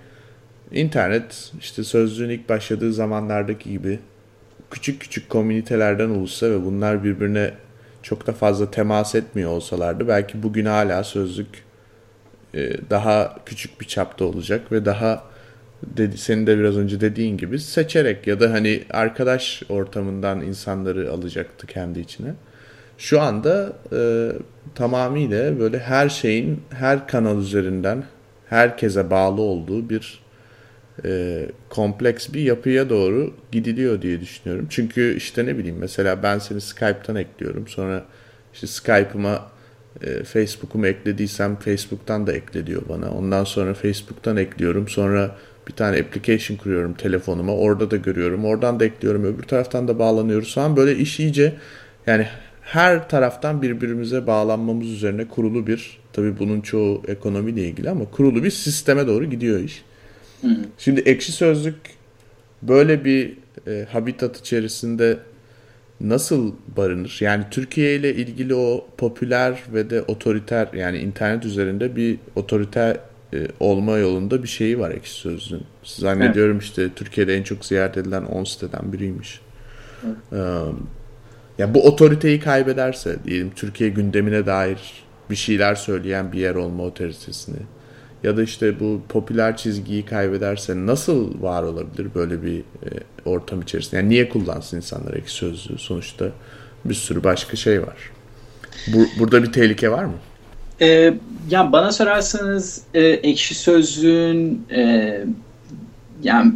internet 0.72 1.52
işte 1.60 1.84
sözlüğün 1.84 2.30
ilk 2.30 2.50
başladığı 2.50 2.94
zamanlardaki 2.94 3.72
gibi 3.72 4.00
küçük 4.72 5.02
küçük 5.02 5.30
komünitelerden 5.30 6.10
oluşsa 6.10 6.50
ve 6.50 6.66
bunlar 6.66 7.04
birbirine 7.04 7.54
çok 8.04 8.28
da 8.28 8.34
fazla 8.34 8.72
temas 8.72 9.16
etmiyor 9.16 9.52
olsalardı 9.52 10.08
belki 10.08 10.44
bugün 10.44 10.66
hala 10.66 11.04
sözlük 11.04 11.64
e, 12.54 12.90
daha 12.90 13.36
küçük 13.46 13.82
bir 13.82 13.86
çapta 13.86 14.26
olacak 14.26 14.72
ve 14.72 14.86
daha 14.86 15.24
dedi, 15.84 16.18
senin 16.18 16.48
de 16.48 16.60
biraz 16.60 16.78
önce 16.78 17.02
dediğin 17.02 17.38
gibi 17.38 17.60
seçerek 17.60 18.28
ya 18.28 18.40
da 18.40 18.52
hani 18.52 18.84
arkadaş 18.90 19.64
ortamından 19.70 20.42
insanları 20.42 21.12
alacaktı 21.12 21.68
kendi 21.68 22.00
içine. 22.00 22.34
Şu 22.98 23.22
anda 23.22 23.74
e, 23.94 24.32
tamamıyla 24.76 25.60
böyle 25.60 25.80
her 25.80 26.10
şeyin 26.10 26.62
her 26.70 27.08
kanal 27.08 27.42
üzerinden 27.42 28.04
herkese 28.50 29.10
bağlı 29.10 29.42
olduğu 29.42 29.90
bir 29.90 30.20
e, 31.06 31.46
kompleks 31.70 32.34
bir 32.34 32.42
yapıya 32.42 32.90
doğru 32.90 33.34
gidiliyor 33.52 34.02
diye 34.02 34.22
düşünüyorum. 34.22 34.68
Çünkü 34.70 35.16
işte 35.18 35.46
ne 35.46 35.58
bileyim 35.58 35.78
mesela 35.80 36.24
ben 36.24 36.40
seni 36.40 36.62
Skype'tan 36.62 37.16
ekliyorum. 37.16 37.68
Sonra 37.68 38.04
işte 38.54 38.68
Skype'ıma 38.68 39.48
e, 40.02 40.24
Facebook'umu 40.24 40.88
eklediysem 40.88 41.56
Facebook'tan 41.56 42.28
da 42.28 42.34
ekle 42.34 42.68
diyor 42.68 42.82
bana. 42.90 43.12
Ondan 43.12 43.44
sonra 43.44 43.74
Facebook'tan 43.74 44.38
ekliyorum. 44.38 44.88
Sonra 44.88 45.36
bir 45.68 45.74
tane 45.74 45.98
application 45.98 46.58
kuruyorum 46.58 46.94
telefonuma. 46.94 47.56
Orada 47.56 47.92
da 47.92 47.98
görüyorum. 47.98 48.46
Oradan 48.46 48.80
da 48.80 48.86
ekliyorum. 48.86 49.24
Öbür 49.24 49.44
taraftan 49.44 49.88
da 49.88 50.00
bağlanıyoruz 50.00 50.56
falan. 50.56 50.78
Böyle 50.78 50.96
iş 50.96 51.20
iyice 51.20 51.54
yani 52.08 52.28
her 52.68 53.10
taraftan 53.10 53.62
birbirimize 53.62 54.28
bağlanmamız 54.28 54.88
üzerine 54.88 55.28
kurulu 55.28 55.68
bir 55.68 56.00
tabi 56.14 56.40
bunun 56.40 56.62
çoğu 56.62 57.02
ekonomiyle 57.08 57.62
ilgili 57.62 57.90
ama 57.90 58.06
kurulu 58.06 58.44
bir 58.44 58.52
sisteme 58.52 59.08
doğru 59.08 59.26
gidiyor 59.26 59.60
iş. 59.60 59.84
Hı. 60.42 60.48
Şimdi 60.78 61.02
ekşi 61.02 61.32
sözlük 61.32 61.76
böyle 62.62 63.06
bir 63.06 63.38
e, 63.68 63.88
habitat 63.92 64.38
içerisinde 64.38 65.18
nasıl 66.02 66.54
barınır? 66.78 67.18
Yani 67.20 67.44
Türkiye 67.52 67.96
ile 67.96 68.16
ilgili 68.16 68.56
o 68.56 68.88
popüler 68.98 69.60
ve 69.74 69.90
de 69.90 70.02
otoriter 70.02 70.68
yani 70.74 70.98
internet 70.98 71.46
üzerinde 71.46 71.96
bir 71.96 72.18
otoriter 72.36 72.98
e, 73.34 73.48
olma 73.60 73.98
yolunda 73.98 74.44
bir 74.44 74.48
şeyi 74.48 74.80
var 74.80 74.92
ekşi 74.92 75.14
sözlüğün. 75.14 75.64
Zannediyorum 75.84 76.58
evet. 76.58 76.64
işte 76.64 76.90
Türkiye'de 76.96 77.36
en 77.36 77.44
çok 77.44 77.66
ziyaret 77.66 77.98
edilen 77.98 78.24
10 78.24 78.44
siteden 78.44 78.94
biriymiş. 78.94 79.42
Evet. 80.06 80.42
Um, 80.42 80.90
ya 81.58 81.74
bu 81.74 81.88
otoriteyi 81.88 82.40
kaybederse 82.40 83.16
diyelim 83.26 83.52
Türkiye 83.56 83.90
gündemine 83.90 84.46
dair 84.46 84.80
bir 85.30 85.36
şeyler 85.36 85.76
söyleyen 85.76 86.32
bir 86.32 86.40
yer 86.40 86.56
olma 86.56 86.84
otoritesini 86.84 87.60
ya 88.24 88.38
da 88.38 88.44
işte 88.44 88.80
bu 88.80 89.02
popüler 89.10 89.58
çizgiyi 89.58 90.06
kaybederse 90.06 90.86
nasıl 90.86 91.42
var 91.42 91.64
olabilir 91.64 92.08
böyle 92.16 92.44
bir 92.44 92.60
e, 92.60 92.90
ortam 93.26 93.62
içerisinde? 93.62 93.96
Yani 93.96 94.10
niye 94.10 94.30
kullansın 94.30 94.78
insanlar 94.78 95.14
ekşi 95.14 95.34
sözlüğü? 95.34 95.78
Sonuçta 95.78 96.26
bir 96.86 96.94
sürü 96.94 97.24
başka 97.24 97.56
şey 97.56 97.82
var. 97.82 98.12
Bu, 98.88 99.06
burada 99.20 99.44
bir 99.44 99.52
tehlike 99.52 99.92
var 99.92 100.04
mı? 100.04 100.16
Ee, 100.82 101.14
ya 101.50 101.72
bana 101.72 101.92
sorarsanız 101.92 102.82
e, 102.94 103.02
ekşi 103.02 103.56
sözlüğün 103.56 104.66
e, 104.72 105.26
yani 106.24 106.54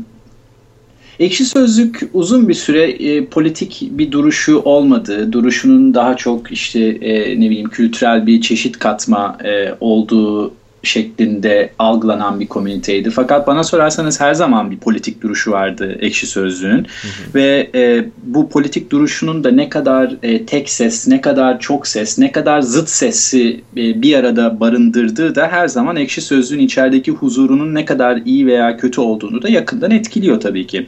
Ekşi 1.21 1.45
Sözlük 1.45 2.09
uzun 2.13 2.49
bir 2.49 2.53
süre 2.53 2.83
e, 2.83 3.25
politik 3.25 3.89
bir 3.91 4.11
duruşu 4.11 4.59
olmadı. 4.59 5.31
Duruşunun 5.31 5.93
daha 5.93 6.17
çok 6.17 6.51
işte 6.51 6.79
e, 6.79 7.41
ne 7.41 7.49
bileyim 7.49 7.69
kültürel 7.69 8.27
bir 8.27 8.41
çeşit 8.41 8.79
katma 8.79 9.37
e, 9.43 9.75
olduğu 9.79 10.53
şeklinde 10.83 11.73
algılanan 11.79 12.39
bir 12.39 12.47
komüniteydi. 12.47 13.09
Fakat 13.09 13.47
bana 13.47 13.63
sorarsanız 13.63 14.21
her 14.21 14.33
zaman 14.33 14.71
bir 14.71 14.77
politik 14.77 15.21
duruşu 15.21 15.51
vardı 15.51 15.97
Ekşi 15.99 16.27
Sözlüğün. 16.27 16.87
Ve 17.35 17.69
e, 17.75 18.05
bu 18.23 18.49
politik 18.49 18.91
duruşunun 18.91 19.43
da 19.43 19.51
ne 19.51 19.69
kadar 19.69 20.15
e, 20.23 20.45
tek 20.45 20.69
ses, 20.69 21.07
ne 21.07 21.21
kadar 21.21 21.59
çok 21.59 21.87
ses, 21.87 22.17
ne 22.17 22.31
kadar 22.31 22.61
zıt 22.61 22.89
sesi 22.89 23.61
e, 23.77 24.01
bir 24.01 24.15
arada 24.15 24.59
barındırdığı 24.59 25.35
da 25.35 25.47
her 25.47 25.67
zaman 25.67 25.95
Ekşi 25.95 26.21
Sözlüğün 26.21 26.59
içerideki 26.59 27.11
huzurunun 27.11 27.75
ne 27.75 27.85
kadar 27.85 28.17
iyi 28.25 28.47
veya 28.47 28.77
kötü 28.77 29.01
olduğunu 29.01 29.41
da 29.41 29.49
yakından 29.49 29.91
etkiliyor 29.91 30.39
tabii 30.39 30.67
ki. 30.67 30.87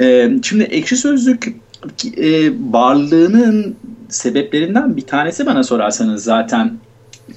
E, 0.00 0.30
şimdi 0.42 0.64
Ekşi 0.64 0.96
Sözlük 0.96 1.54
e, 2.16 2.50
varlığının 2.70 3.76
sebeplerinden 4.08 4.96
bir 4.96 5.02
tanesi 5.02 5.46
bana 5.46 5.64
sorarsanız 5.64 6.24
zaten 6.24 6.72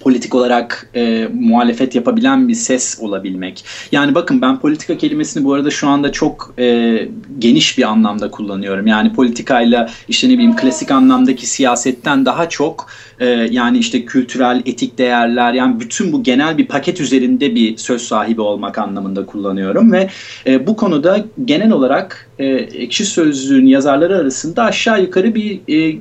politik 0.06 0.36
olarak 0.36 0.90
e, 0.96 1.28
muhalefet 1.34 1.96
yapabilen 1.96 2.48
bir 2.48 2.54
ses 2.54 3.00
olabilmek. 3.02 3.66
Yani 3.92 4.16
bakın 4.16 4.42
ben 4.42 4.60
politika 4.60 4.98
kelimesini 4.98 5.44
bu 5.44 5.54
arada 5.54 5.72
şu 5.72 5.88
anda 5.88 6.12
çok 6.12 6.54
e, 6.60 6.98
geniş 7.40 7.78
bir 7.78 7.84
anlamda 7.84 8.32
kullanıyorum. 8.32 8.88
Yani 8.88 9.14
politikayla 9.14 9.90
işte 10.08 10.30
ne 10.30 10.34
bileyim 10.34 10.56
klasik 10.56 10.92
anlamdaki 10.92 11.46
siyasetten 11.48 12.26
daha 12.26 12.50
çok 12.50 12.88
e, 13.20 13.26
yani 13.52 13.78
işte 13.78 14.06
kültürel, 14.06 14.62
etik 14.66 14.98
değerler 14.98 15.54
yani 15.54 15.80
bütün 15.80 16.12
bu 16.12 16.24
genel 16.24 16.58
bir 16.58 16.68
paket 16.68 17.02
üzerinde 17.02 17.56
bir 17.56 17.78
söz 17.78 18.02
sahibi 18.02 18.42
olmak 18.42 18.78
anlamında 18.78 19.26
kullanıyorum 19.26 19.92
ve 19.92 20.10
e, 20.48 20.68
bu 20.68 20.76
konuda 20.76 21.26
genel 21.46 21.72
olarak 21.72 22.30
e, 22.40 22.46
Ekşi 22.46 23.06
Sözlüğün 23.06 23.66
yazarları 23.66 24.18
arasında 24.18 24.64
aşağı 24.64 25.02
yukarı 25.02 25.36
bir 25.36 25.60
e, 25.68 25.98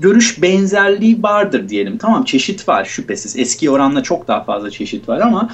görüş 0.00 0.42
benzerliği 0.42 1.22
vardır 1.22 1.68
diyelim. 1.68 1.98
Tamam 1.98 2.24
çeşit 2.24 2.68
var 2.68 2.84
şüphesiz. 2.84 3.38
Eski 3.38 3.70
oranla 3.70 4.02
çok 4.02 4.28
daha 4.28 4.44
fazla 4.44 4.70
çeşit 4.70 5.08
var 5.08 5.20
ama 5.20 5.50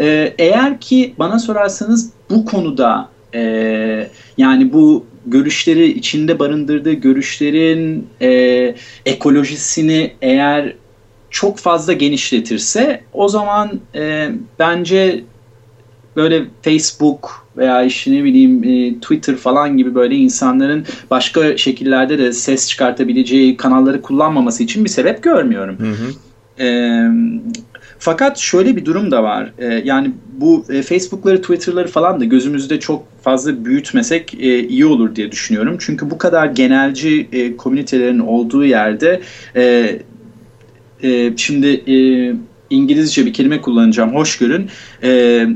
e, 0.00 0.34
eğer 0.38 0.80
ki 0.80 1.14
bana 1.18 1.38
sorarsanız 1.38 2.10
bu 2.30 2.44
konuda 2.44 3.08
e, 3.34 3.40
yani 4.36 4.72
bu 4.72 5.06
görüşleri 5.26 5.86
içinde 5.86 6.38
barındırdığı 6.38 6.92
görüşlerin 6.92 8.06
e, 8.22 8.74
ekolojisini 9.06 10.12
eğer 10.22 10.74
çok 11.30 11.58
fazla 11.58 11.92
genişletirse 11.92 13.02
o 13.12 13.28
zaman 13.28 13.80
e, 13.94 14.30
bence 14.58 15.24
böyle 16.16 16.44
Facebook 16.62 17.47
veya 17.58 17.82
işte 17.82 18.12
ne 18.12 18.24
bileyim 18.24 18.64
e, 18.64 19.00
Twitter 19.00 19.36
falan 19.36 19.76
gibi 19.76 19.94
böyle 19.94 20.14
insanların 20.14 20.84
başka 21.10 21.56
şekillerde 21.56 22.18
de 22.18 22.32
ses 22.32 22.68
çıkartabileceği 22.68 23.56
kanalları 23.56 24.02
kullanmaması 24.02 24.62
için 24.62 24.84
bir 24.84 24.90
sebep 24.90 25.22
görmüyorum. 25.22 25.78
Hı 25.78 25.90
hı. 25.90 26.12
E, 26.64 26.68
fakat 27.98 28.38
şöyle 28.38 28.76
bir 28.76 28.84
durum 28.84 29.10
da 29.10 29.22
var. 29.22 29.52
E, 29.58 29.66
yani 29.84 30.10
bu 30.32 30.64
e, 30.68 30.82
Facebook'ları, 30.82 31.42
Twitter'ları 31.42 31.88
falan 31.88 32.20
da 32.20 32.24
gözümüzde 32.24 32.80
çok 32.80 33.22
fazla 33.22 33.64
büyütmesek 33.64 34.34
e, 34.34 34.68
iyi 34.68 34.86
olur 34.86 35.14
diye 35.14 35.32
düşünüyorum. 35.32 35.76
Çünkü 35.80 36.10
bu 36.10 36.18
kadar 36.18 36.46
genelci 36.46 37.28
e, 37.32 37.56
komünitelerin 37.56 38.18
olduğu 38.18 38.64
yerde 38.64 39.20
e, 39.56 39.98
e, 41.02 41.36
şimdi 41.36 41.66
e, 41.66 41.96
İngilizce 42.70 43.26
bir 43.26 43.32
kelime 43.32 43.60
kullanacağım. 43.60 44.14
Hoşgörün. 44.14 44.66
E, 45.02 45.46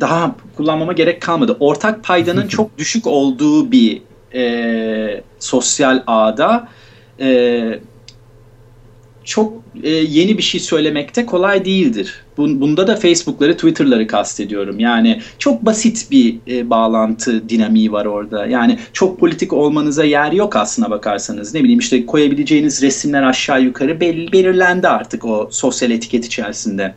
daha 0.00 0.36
kullanmama 0.56 0.92
gerek 0.92 1.22
kalmadı. 1.22 1.56
Ortak 1.60 2.04
paydanın 2.04 2.48
çok 2.48 2.78
düşük 2.78 3.06
olduğu 3.06 3.72
bir 3.72 4.02
e, 4.34 5.22
sosyal 5.38 6.02
ağda 6.06 6.68
e, 7.20 7.80
çok 9.24 9.52
e, 9.82 9.90
yeni 9.90 10.38
bir 10.38 10.42
şey 10.42 10.60
söylemekte 10.60 11.26
kolay 11.26 11.64
değildir. 11.64 12.24
Bunda 12.36 12.86
da 12.86 12.96
Facebook'ları, 12.96 13.54
Twitter'ları 13.54 14.06
kastediyorum. 14.06 14.78
Yani 14.78 15.20
çok 15.38 15.66
basit 15.66 16.10
bir 16.10 16.36
e, 16.48 16.70
bağlantı 16.70 17.48
dinamiği 17.48 17.92
var 17.92 18.04
orada. 18.06 18.46
Yani 18.46 18.78
çok 18.92 19.20
politik 19.20 19.52
olmanıza 19.52 20.04
yer 20.04 20.32
yok 20.32 20.56
aslına 20.56 20.90
bakarsanız. 20.90 21.54
Ne 21.54 21.62
bileyim 21.62 21.78
işte 21.78 22.06
koyabileceğiniz 22.06 22.82
resimler 22.82 23.22
aşağı 23.22 23.62
yukarı 23.62 24.00
belirlendi 24.00 24.88
artık 24.88 25.24
o 25.24 25.48
sosyal 25.52 25.90
etiket 25.90 26.26
içerisinde. 26.26 26.94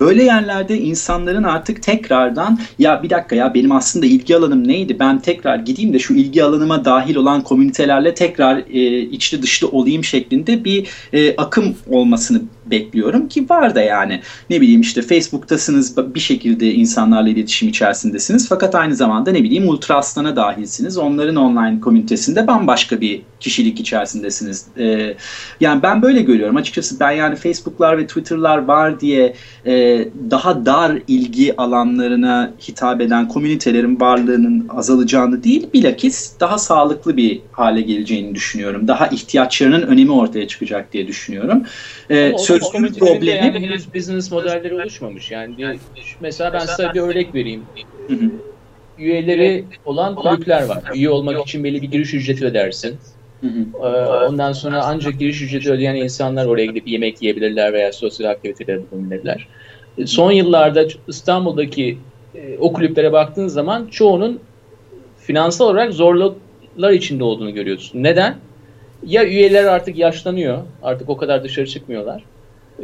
Böyle 0.00 0.22
yerlerde 0.22 0.78
insanların 0.78 1.42
artık 1.42 1.82
tekrardan 1.82 2.58
ya 2.78 3.02
bir 3.02 3.10
dakika 3.10 3.36
ya 3.36 3.54
benim 3.54 3.72
aslında 3.72 4.06
ilgi 4.06 4.36
alanım 4.36 4.68
neydi? 4.68 4.98
Ben 4.98 5.18
tekrar 5.18 5.56
gideyim 5.56 5.92
de 5.92 5.98
şu 5.98 6.14
ilgi 6.14 6.44
alanıma 6.44 6.84
dahil 6.84 7.16
olan 7.16 7.42
komünitelerle 7.42 8.14
tekrar 8.14 8.58
e, 8.58 9.00
içli 9.00 9.42
dışlı 9.42 9.68
olayım 9.68 10.04
şeklinde 10.04 10.64
bir 10.64 10.88
e, 11.12 11.36
akım 11.36 11.76
olmasını 11.90 12.42
bekliyorum 12.66 13.28
ki 13.28 13.46
var 13.50 13.74
da 13.74 13.82
yani. 13.82 14.20
Ne 14.50 14.60
bileyim 14.60 14.80
işte 14.80 15.02
Facebook'tasınız 15.02 15.96
bir 16.14 16.20
şekilde 16.20 16.74
insanlarla 16.74 17.28
iletişim 17.28 17.68
içerisindesiniz 17.68 18.48
fakat 18.48 18.74
aynı 18.74 18.94
zamanda 18.94 19.30
ne 19.30 19.42
bileyim 19.42 19.68
Ultra 19.68 19.96
Aslan'a 19.96 20.36
dahilsiniz. 20.36 20.98
Onların 20.98 21.36
online 21.36 21.80
komünitesinde 21.80 22.46
bambaşka 22.46 23.00
bir 23.00 23.22
kişilik 23.40 23.80
içerisindesiniz. 23.80 24.66
Ee, 24.78 25.14
yani 25.60 25.82
ben 25.82 26.02
böyle 26.02 26.22
görüyorum. 26.22 26.56
Açıkçası 26.56 27.00
ben 27.00 27.10
yani 27.10 27.36
Facebook'lar 27.36 27.98
ve 27.98 28.06
Twitter'lar 28.06 28.58
var 28.58 29.00
diye 29.00 29.34
e, 29.66 30.04
daha 30.30 30.66
dar 30.66 30.98
ilgi 31.08 31.56
alanlarına 31.56 32.52
hitap 32.68 33.00
eden 33.00 33.28
komünitelerin 33.28 34.00
varlığının 34.00 34.68
azalacağını 34.68 35.44
değil 35.44 35.66
bilakis 35.74 36.32
daha 36.40 36.58
sağlıklı 36.58 37.16
bir 37.16 37.40
hale 37.52 37.80
geleceğini 37.80 38.34
düşünüyorum. 38.34 38.88
Daha 38.88 39.06
ihtiyaçlarının 39.06 39.82
önemi 39.82 40.12
ortaya 40.12 40.48
çıkacak 40.48 40.92
diye 40.92 41.06
düşünüyorum. 41.06 41.62
Ee, 42.10 42.32
sözlük 42.60 42.98
problemi... 42.98 43.26
Yani 43.26 43.60
henüz 43.60 43.94
business 43.94 44.32
modelleri 44.32 44.74
oluşmamış. 44.74 45.30
Yani 45.30 45.78
mesela 46.20 46.52
ben 46.52 46.58
size 46.58 46.90
bir 46.94 47.00
örnek 47.00 47.34
vereyim. 47.34 47.62
Hı 48.08 48.14
hı. 48.14 48.30
Üyeleri 48.98 49.64
olan 49.84 50.14
kulüpler 50.14 50.64
var. 50.64 50.82
Üye 50.94 51.10
olmak 51.10 51.46
için 51.46 51.64
belli 51.64 51.82
bir 51.82 51.90
giriş 51.90 52.14
ücreti 52.14 52.44
ödersin. 52.44 52.96
Hı 53.40 53.46
hı. 53.46 53.86
Ee, 53.86 54.06
ondan 54.26 54.52
sonra 54.52 54.82
ancak 54.84 55.18
giriş 55.18 55.42
ücreti 55.42 55.72
ödeyen 55.72 55.94
insanlar 55.94 56.46
oraya 56.46 56.66
gidip 56.66 56.88
yemek 56.88 57.22
yiyebilirler 57.22 57.72
veya 57.72 57.92
sosyal 57.92 58.30
aktivitelerde 58.30 58.82
bulunabilirler. 58.90 59.48
Son 60.06 60.32
yıllarda 60.32 60.84
İstanbul'daki 61.08 61.98
e, 62.34 62.58
o 62.58 62.72
kulüplere 62.72 63.12
baktığın 63.12 63.48
zaman 63.48 63.86
çoğunun 63.86 64.40
finansal 65.18 65.64
olarak 65.64 65.92
zorluklar 65.92 66.90
içinde 66.90 67.24
olduğunu 67.24 67.54
görüyorsun. 67.54 68.02
Neden? 68.02 68.36
Ya 69.06 69.24
üyeler 69.24 69.64
artık 69.64 69.98
yaşlanıyor, 69.98 70.58
artık 70.82 71.08
o 71.08 71.16
kadar 71.16 71.44
dışarı 71.44 71.66
çıkmıyorlar 71.66 72.24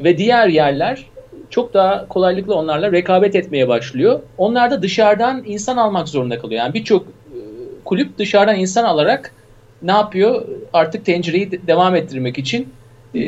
ve 0.05 0.19
diğer 0.19 0.49
yerler 0.49 1.05
çok 1.51 1.75
daha 1.75 2.09
kolaylıkla 2.09 2.55
onlarla 2.55 2.93
rekabet 2.93 3.37
etmeye 3.37 3.69
başlıyor. 3.69 4.21
Onlar 4.39 4.71
da 4.71 4.83
dışarıdan 4.83 5.43
insan 5.47 5.77
almak 5.77 6.09
zorunda 6.09 6.39
kalıyor. 6.39 6.59
Yani 6.59 6.75
birçok 6.75 7.07
e, 7.07 7.39
kulüp 7.85 8.19
dışarıdan 8.19 8.57
insan 8.57 8.85
alarak 8.85 9.35
ne 9.83 9.93
yapıyor? 9.93 10.45
Artık 10.73 11.05
tencereyi 11.05 11.51
devam 11.67 11.97
ettirmek 11.97 12.39
için 12.39 12.69
e, 13.15 13.21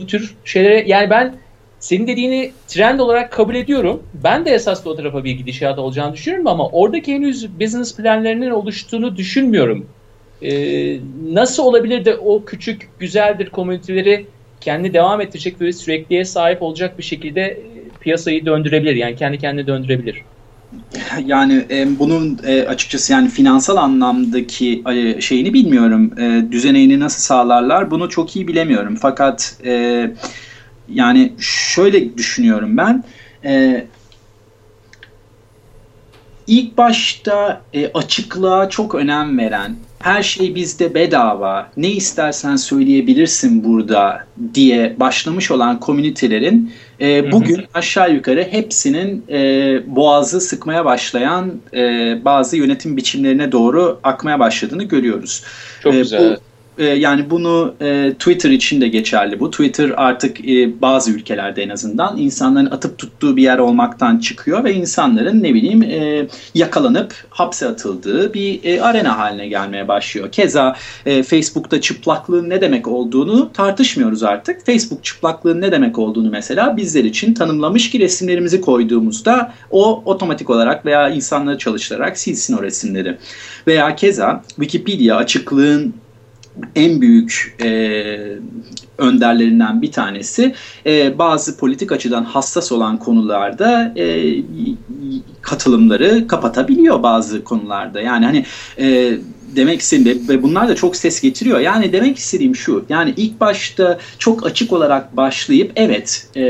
bu 0.00 0.06
tür 0.06 0.34
şeylere 0.44 0.84
yani 0.86 1.10
ben 1.10 1.34
senin 1.80 2.06
dediğini 2.06 2.52
trend 2.66 3.00
olarak 3.00 3.32
kabul 3.32 3.54
ediyorum. 3.54 4.02
Ben 4.24 4.44
de 4.44 4.50
esas 4.50 4.86
o 4.86 4.96
tarafa 4.96 5.24
bir 5.24 5.30
gidişat 5.30 5.78
olacağını 5.78 6.12
düşünüyorum 6.12 6.46
ama 6.46 6.68
oradaki 6.68 7.14
henüz 7.14 7.60
business 7.60 7.96
planlarının 7.96 8.50
oluştuğunu 8.50 9.16
düşünmüyorum. 9.16 9.86
Ee, 10.42 10.98
nasıl 11.32 11.62
olabilir 11.62 12.04
de 12.04 12.16
o 12.16 12.44
küçük 12.44 12.88
güzeldir 12.98 13.50
komüniteleri 13.50 14.26
kendi 14.60 14.94
devam 14.94 15.20
ettirecek 15.20 15.60
ve 15.60 15.72
sürekliye 15.72 16.24
sahip 16.24 16.62
olacak 16.62 16.98
bir 16.98 17.02
şekilde 17.02 17.40
e, 17.40 17.60
piyasayı 18.00 18.46
döndürebilir. 18.46 18.96
Yani 18.96 19.16
kendi 19.16 19.38
kendine 19.38 19.66
döndürebilir. 19.66 20.22
Yani 21.24 21.66
e, 21.70 21.98
bunun 21.98 22.38
e, 22.46 22.62
açıkçası 22.62 23.12
yani 23.12 23.28
finansal 23.28 23.76
anlamdaki 23.76 24.82
e, 24.92 25.20
şeyini 25.20 25.54
bilmiyorum. 25.54 26.12
E, 26.18 26.52
düzeneğini 26.52 27.00
nasıl 27.00 27.20
sağlarlar 27.20 27.90
bunu 27.90 28.08
çok 28.08 28.36
iyi 28.36 28.48
bilemiyorum. 28.48 28.96
Fakat 29.00 29.56
e, 29.64 30.10
yani 30.88 31.32
şöyle 31.40 32.16
düşünüyorum 32.16 32.76
ben. 32.76 33.04
E, 33.44 33.84
ilk 36.46 36.78
başta 36.78 37.62
e, 37.72 37.92
açıklığa 37.92 38.68
çok 38.68 38.94
önem 38.94 39.38
veren 39.38 39.76
her 39.98 40.22
şey 40.22 40.54
bizde 40.54 40.94
bedava, 40.94 41.70
ne 41.76 41.90
istersen 41.90 42.56
söyleyebilirsin 42.56 43.64
burada 43.64 44.26
diye 44.54 44.94
başlamış 45.00 45.50
olan 45.50 45.80
komünitelerin 45.80 46.72
e, 47.00 47.32
bugün 47.32 47.64
aşağı 47.74 48.14
yukarı 48.14 48.48
hepsinin 48.50 49.24
e, 49.28 49.36
boğazı 49.96 50.40
sıkmaya 50.40 50.84
başlayan 50.84 51.52
e, 51.74 51.80
bazı 52.24 52.56
yönetim 52.56 52.96
biçimlerine 52.96 53.52
doğru 53.52 54.00
akmaya 54.02 54.38
başladığını 54.38 54.84
görüyoruz. 54.84 55.44
Çok 55.82 55.94
e, 55.94 55.98
güzel. 55.98 56.36
Bu, 56.36 56.47
e, 56.78 56.84
yani 56.84 57.30
bunu 57.30 57.74
e, 57.80 58.12
Twitter 58.12 58.50
için 58.50 58.80
de 58.80 58.88
geçerli 58.88 59.40
bu. 59.40 59.50
Twitter 59.50 59.92
artık 59.96 60.48
e, 60.48 60.80
bazı 60.80 61.10
ülkelerde 61.10 61.62
en 61.62 61.68
azından 61.68 62.18
insanların 62.18 62.70
atıp 62.70 62.98
tuttuğu 62.98 63.36
bir 63.36 63.42
yer 63.42 63.58
olmaktan 63.58 64.18
çıkıyor 64.18 64.64
ve 64.64 64.74
insanların 64.74 65.42
ne 65.42 65.54
bileyim 65.54 65.82
e, 65.82 66.28
yakalanıp 66.54 67.14
hapse 67.30 67.68
atıldığı 67.68 68.34
bir 68.34 68.64
e, 68.64 68.82
arena 68.82 69.18
haline 69.18 69.48
gelmeye 69.48 69.88
başlıyor. 69.88 70.32
Keza 70.32 70.76
e, 71.06 71.22
Facebook'ta 71.22 71.80
çıplaklığın 71.80 72.50
ne 72.50 72.60
demek 72.60 72.88
olduğunu 72.88 73.52
tartışmıyoruz 73.52 74.22
artık. 74.22 74.66
Facebook 74.66 75.04
çıplaklığın 75.04 75.60
ne 75.60 75.72
demek 75.72 75.98
olduğunu 75.98 76.30
mesela 76.30 76.76
bizler 76.76 77.04
için 77.04 77.34
tanımlamış 77.34 77.90
ki 77.90 78.00
resimlerimizi 78.00 78.60
koyduğumuzda 78.60 79.52
o 79.70 80.02
otomatik 80.04 80.50
olarak 80.50 80.86
veya 80.86 81.08
insanları 81.08 81.58
çalıştırarak 81.58 82.18
silsin 82.18 82.56
o 82.56 82.62
resimleri. 82.62 83.16
Veya 83.66 83.96
keza 83.96 84.42
Wikipedia 84.48 85.16
açıklığın 85.16 85.94
en 86.76 87.00
büyük 87.00 87.56
e, 87.62 87.68
önderlerinden 88.98 89.82
bir 89.82 89.92
tanesi 89.92 90.54
e, 90.86 91.18
bazı 91.18 91.56
politik 91.56 91.92
açıdan 91.92 92.24
hassas 92.24 92.72
olan 92.72 92.96
konularda 92.96 93.92
e, 93.96 94.34
katılımları 95.42 96.26
kapatabiliyor 96.26 97.02
bazı 97.02 97.44
konularda. 97.44 98.00
Yani 98.00 98.24
hani 98.24 98.44
e, 98.78 99.18
demek 99.56 99.80
istediğim 99.80 100.28
ve 100.28 100.42
bunlar 100.42 100.68
da 100.68 100.74
çok 100.74 100.96
ses 100.96 101.20
getiriyor. 101.20 101.60
Yani 101.60 101.92
demek 101.92 102.18
istediğim 102.18 102.56
şu. 102.56 102.84
Yani 102.88 103.14
ilk 103.16 103.40
başta 103.40 103.98
çok 104.18 104.46
açık 104.46 104.72
olarak 104.72 105.16
başlayıp 105.16 105.72
evet 105.76 106.28
e, 106.36 106.42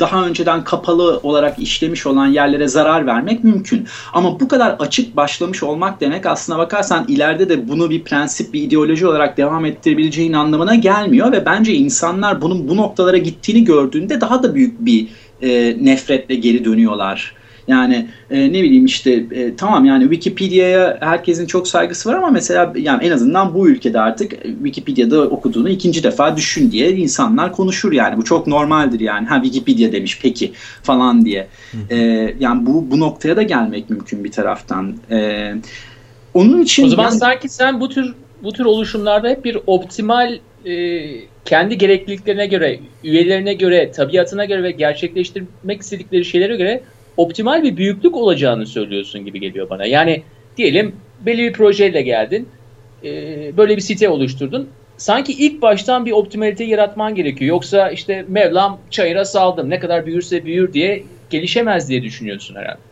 daha 0.00 0.26
önceden 0.26 0.64
kapalı 0.64 1.20
olarak 1.22 1.58
işlemiş 1.58 2.06
olan 2.06 2.26
yerlere 2.26 2.68
zarar 2.68 3.06
vermek 3.06 3.44
mümkün. 3.44 3.86
Ama 4.12 4.40
bu 4.40 4.48
kadar 4.48 4.76
açık 4.78 5.16
başlamış 5.16 5.62
olmak 5.62 6.00
demek 6.00 6.26
aslına 6.26 6.58
bakarsan 6.58 7.04
ileride 7.08 7.48
de 7.48 7.68
bunu 7.68 7.90
bir 7.90 8.04
prensip, 8.04 8.52
bir 8.52 8.62
ideoloji 8.62 9.06
olarak 9.06 9.36
devam 9.36 9.64
ettirebileceğin 9.64 10.32
anlamına 10.32 10.74
gelmiyor 10.74 11.32
ve 11.32 11.46
bence 11.46 11.74
insanlar 11.74 12.42
bunun 12.42 12.68
bu 12.68 12.76
noktalara 12.76 13.18
gittiğini 13.18 13.64
gördüğünde 13.64 14.20
daha 14.20 14.42
da 14.42 14.54
büyük 14.54 14.86
bir 14.86 15.08
e, 15.42 15.76
nefretle 15.84 16.34
geri 16.34 16.64
dönüyorlar 16.64 17.38
yani 17.68 18.08
e, 18.30 18.52
ne 18.52 18.62
bileyim 18.62 18.84
işte 18.84 19.12
e, 19.12 19.56
tamam 19.56 19.84
yani 19.84 20.02
Wikipedia'ya 20.02 20.98
herkesin 21.00 21.46
çok 21.46 21.68
saygısı 21.68 22.08
var 22.08 22.14
ama 22.14 22.30
mesela 22.30 22.72
yani 22.76 23.04
en 23.04 23.10
azından 23.10 23.54
bu 23.54 23.68
ülkede 23.68 24.00
artık 24.00 24.42
Wikipedia'da 24.42 25.22
okuduğunu 25.22 25.68
ikinci 25.68 26.02
defa 26.02 26.36
düşün 26.36 26.70
diye 26.70 26.92
insanlar 26.92 27.52
konuşur 27.52 27.92
yani. 27.92 28.16
Bu 28.16 28.24
çok 28.24 28.46
normaldir 28.46 29.00
yani. 29.00 29.26
Ha 29.26 29.42
Wikipedia 29.42 29.92
demiş 29.92 30.18
peki 30.22 30.52
falan 30.82 31.24
diye. 31.24 31.48
E, 31.90 31.96
yani 32.40 32.66
bu 32.66 32.90
bu 32.90 33.00
noktaya 33.00 33.36
da 33.36 33.42
gelmek 33.42 33.90
mümkün 33.90 34.24
bir 34.24 34.32
taraftan. 34.32 34.94
E, 35.10 35.54
onun 36.34 36.62
için 36.62 36.84
O 36.84 36.88
zaman 36.88 37.04
yani, 37.04 37.18
sanki 37.18 37.48
sen 37.48 37.80
bu 37.80 37.88
tür 37.88 38.14
bu 38.42 38.52
tür 38.52 38.64
oluşumlarda 38.64 39.28
hep 39.28 39.44
bir 39.44 39.58
optimal 39.66 40.38
e, 40.66 41.00
kendi 41.44 41.78
gerekliliklerine 41.78 42.46
göre, 42.46 42.80
üyelerine 43.04 43.54
göre, 43.54 43.92
tabiatına 43.92 44.44
göre 44.44 44.62
ve 44.62 44.70
gerçekleştirmek 44.70 45.82
istedikleri 45.82 46.24
şeylere 46.24 46.56
göre 46.56 46.82
optimal 47.18 47.62
bir 47.62 47.76
büyüklük 47.76 48.16
olacağını 48.16 48.66
söylüyorsun 48.66 49.24
gibi 49.24 49.40
geliyor 49.40 49.70
bana. 49.70 49.86
Yani 49.86 50.22
diyelim 50.56 50.96
belli 51.26 51.42
bir 51.42 51.52
projeyle 51.52 52.02
geldin, 52.02 52.48
e, 53.04 53.10
böyle 53.56 53.76
bir 53.76 53.80
site 53.80 54.08
oluşturdun. 54.08 54.68
Sanki 54.96 55.32
ilk 55.32 55.62
baştan 55.62 56.06
bir 56.06 56.12
optimalite 56.12 56.64
yaratman 56.64 57.14
gerekiyor. 57.14 57.48
Yoksa 57.48 57.90
işte 57.90 58.24
Mevlam 58.28 58.80
çayıra 58.90 59.24
saldım 59.24 59.70
ne 59.70 59.78
kadar 59.78 60.06
büyürse 60.06 60.44
büyür 60.44 60.72
diye 60.72 61.02
gelişemez 61.30 61.88
diye 61.88 62.02
düşünüyorsun 62.02 62.54
herhalde. 62.54 62.87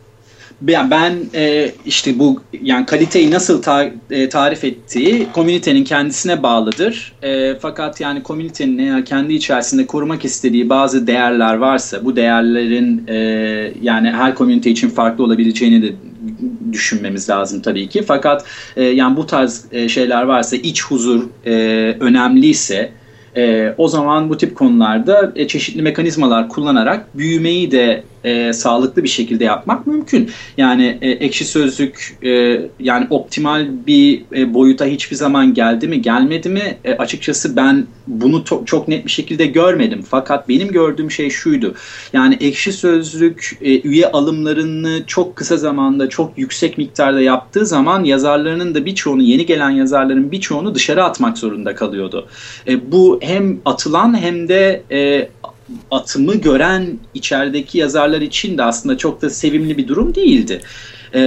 Yani 0.67 0.91
ben 0.91 1.15
e, 1.35 1.71
işte 1.85 2.19
bu 2.19 2.41
yani 2.61 2.85
kaliteyi 2.85 3.31
nasıl 3.31 3.61
ta, 3.61 3.89
e, 4.11 4.29
tarif 4.29 4.63
ettiği 4.63 5.27
komünitenin 5.33 5.83
kendisine 5.83 6.43
bağlıdır. 6.43 7.13
E, 7.23 7.55
fakat 7.59 8.01
yani 8.01 8.23
komünitenin 8.23 8.77
eğer 8.77 9.05
kendi 9.05 9.33
içerisinde 9.33 9.87
korumak 9.87 10.25
istediği 10.25 10.69
bazı 10.69 11.07
değerler 11.07 11.53
varsa 11.53 12.05
bu 12.05 12.15
değerlerin 12.15 13.07
e, 13.07 13.15
yani 13.81 14.11
her 14.11 14.35
komünite 14.35 14.69
için 14.69 14.89
farklı 14.89 15.23
olabileceğini 15.23 15.81
de 15.81 15.93
düşünmemiz 16.71 17.29
lazım 17.29 17.61
tabii 17.61 17.89
ki. 17.89 18.01
Fakat 18.01 18.45
e, 18.75 18.83
yani 18.83 19.17
bu 19.17 19.25
tarz 19.25 19.65
e, 19.71 19.89
şeyler 19.89 20.23
varsa 20.23 20.55
iç 20.55 20.83
huzur 20.83 21.23
e, 21.45 21.51
önemliyse 21.99 22.91
e, 23.37 23.73
o 23.77 23.87
zaman 23.87 24.29
bu 24.29 24.37
tip 24.37 24.55
konularda 24.55 25.31
e, 25.35 25.47
çeşitli 25.47 25.81
mekanizmalar 25.81 26.49
kullanarak 26.49 27.17
büyümeyi 27.17 27.71
de 27.71 28.03
e, 28.23 28.53
sağlıklı 28.53 29.03
bir 29.03 29.07
şekilde 29.07 29.43
yapmak 29.43 29.87
mümkün. 29.87 30.31
Yani 30.57 30.97
e, 31.01 31.09
ekşi 31.09 31.45
sözlük 31.45 32.17
e, 32.23 32.61
yani 32.79 33.07
optimal 33.09 33.67
bir 33.87 34.21
e, 34.35 34.53
boyuta 34.53 34.85
hiçbir 34.85 35.15
zaman 35.15 35.53
geldi 35.53 35.87
mi 35.87 36.01
gelmedi 36.01 36.49
mi 36.49 36.77
e, 36.85 36.93
açıkçası 36.93 37.55
ben 37.55 37.87
bunu 38.07 38.43
çok 38.65 38.87
net 38.87 39.05
bir 39.05 39.11
şekilde 39.11 39.45
görmedim. 39.45 40.01
Fakat 40.09 40.49
benim 40.49 40.67
gördüğüm 40.67 41.11
şey 41.11 41.29
şuydu. 41.29 41.75
Yani 42.13 42.37
ekşi 42.39 42.73
sözlük 42.73 43.57
e, 43.61 43.81
üye 43.81 44.11
alımlarını 44.11 45.03
çok 45.07 45.35
kısa 45.35 45.57
zamanda 45.57 46.09
çok 46.09 46.37
yüksek 46.37 46.77
miktarda 46.77 47.21
yaptığı 47.21 47.65
zaman 47.65 48.03
yazarlarının 48.03 48.75
da 48.75 48.85
birçoğunu 48.85 49.21
yeni 49.21 49.45
gelen 49.45 49.69
yazarların 49.69 50.31
birçoğunu 50.31 50.75
dışarı 50.75 51.03
atmak 51.03 51.37
zorunda 51.37 51.75
kalıyordu. 51.75 52.27
E, 52.67 52.91
bu 52.91 53.19
hem 53.21 53.59
atılan 53.65 54.21
hem 54.21 54.47
de 54.47 54.83
e, 54.91 55.29
atımı 55.91 56.35
gören 56.35 56.99
içerideki 57.13 57.77
yazarlar 57.77 58.21
için 58.21 58.57
de 58.57 58.63
aslında 58.63 58.97
çok 58.97 59.21
da 59.21 59.29
sevimli 59.29 59.77
bir 59.77 59.87
durum 59.87 60.15
değildi. 60.15 60.61
Ee, 61.13 61.19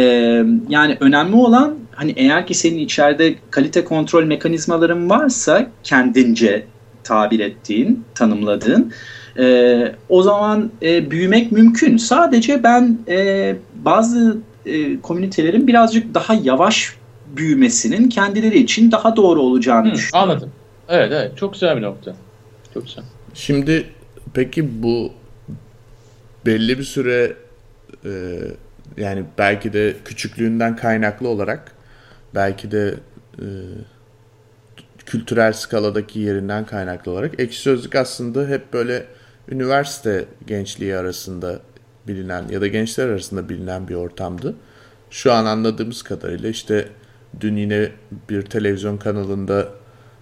yani 0.69 0.97
önemli 1.01 1.37
olan 1.37 1.77
hani 1.95 2.13
eğer 2.17 2.47
ki 2.47 2.55
senin 2.55 2.79
içeride 2.79 3.35
kalite 3.51 3.85
kontrol 3.85 4.25
mekanizmaların 4.25 5.11
varsa 5.11 5.71
kendince 5.83 6.67
tabir 7.05 7.41
ettiğin, 7.41 8.05
tanımladığın 8.15 8.93
e, 9.39 9.95
o 10.09 10.23
zaman 10.23 10.71
e, 10.83 11.11
büyümek 11.11 11.53
mümkün. 11.53 11.97
Sadece 11.97 12.63
ben 12.63 12.99
e, 13.09 13.57
bazı 13.75 14.39
e, 14.67 15.01
komünitelerin 15.01 15.67
birazcık 15.67 16.15
daha 16.15 16.35
yavaş 16.35 16.95
büyümesinin 17.37 18.09
kendileri 18.09 18.59
için 18.59 18.93
daha 18.93 19.17
doğru 19.17 19.41
olacağını 19.41 19.89
Hı, 19.89 19.95
düşünüyorum. 19.95 20.31
Anladım. 20.31 20.51
Evet 20.89 21.13
evet 21.13 21.37
çok 21.37 21.53
güzel 21.53 21.77
bir 21.77 21.83
nokta. 21.83 22.15
Çok 22.75 22.87
güzel. 22.87 23.05
Şimdi 23.35 23.87
Peki 24.35 24.83
bu 24.83 25.13
belli 26.47 26.79
bir 26.79 26.85
süre 26.85 27.37
e, 28.05 28.39
yani 28.97 29.25
belki 29.39 29.73
de 29.73 29.97
küçüklüğünden 30.05 30.77
kaynaklı 30.77 31.29
olarak 31.29 31.73
belki 32.35 32.71
de 32.71 32.95
e, 33.39 33.47
kültürel 35.07 35.53
skaladaki 35.53 36.19
yerinden 36.21 36.67
kaynaklı 36.67 37.13
olarak 37.13 37.41
ekşi 37.41 37.61
sözlük 37.61 37.95
aslında 37.95 38.49
hep 38.49 38.73
böyle 38.73 39.07
üniversite 39.49 40.25
gençliği 40.47 40.97
arasında 40.97 41.61
bilinen 42.09 42.49
ya 42.49 42.61
da 42.61 42.67
gençler 42.67 43.09
arasında 43.09 43.49
bilinen 43.49 43.89
bir 43.89 43.95
ortamdı. 43.95 44.55
Şu 45.11 45.33
an 45.33 45.45
anladığımız 45.47 46.03
kadarıyla 46.03 46.49
işte 46.49 46.89
dün 47.41 47.57
yine 47.57 47.89
bir 48.31 48.43
televizyon 48.43 48.97
kanalında 48.97 49.69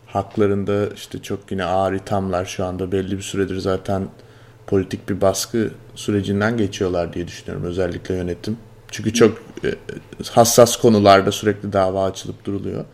haklarında 0.09 0.89
işte 0.95 1.23
çok 1.23 1.51
yine 1.51 1.65
ağır 1.65 1.93
ithamlar 1.93 2.45
şu 2.45 2.65
anda 2.65 2.93
belli 2.93 3.17
bir 3.17 3.23
süredir 3.23 3.57
zaten 3.59 4.09
politik 4.67 5.09
bir 5.09 5.21
baskı 5.21 5.71
sürecinden 5.95 6.57
geçiyorlar 6.57 7.13
diye 7.13 7.29
düşünüyorum 7.29 7.65
özellikle 7.65 8.15
yönetim. 8.15 8.57
Çünkü 8.91 9.13
çok 9.13 9.39
e, 9.65 9.75
hassas 10.31 10.77
konularda 10.77 11.33
sürekli 11.33 11.73
dava 11.73 12.05
açılıp 12.05 12.45
duruluyor. 12.45 12.85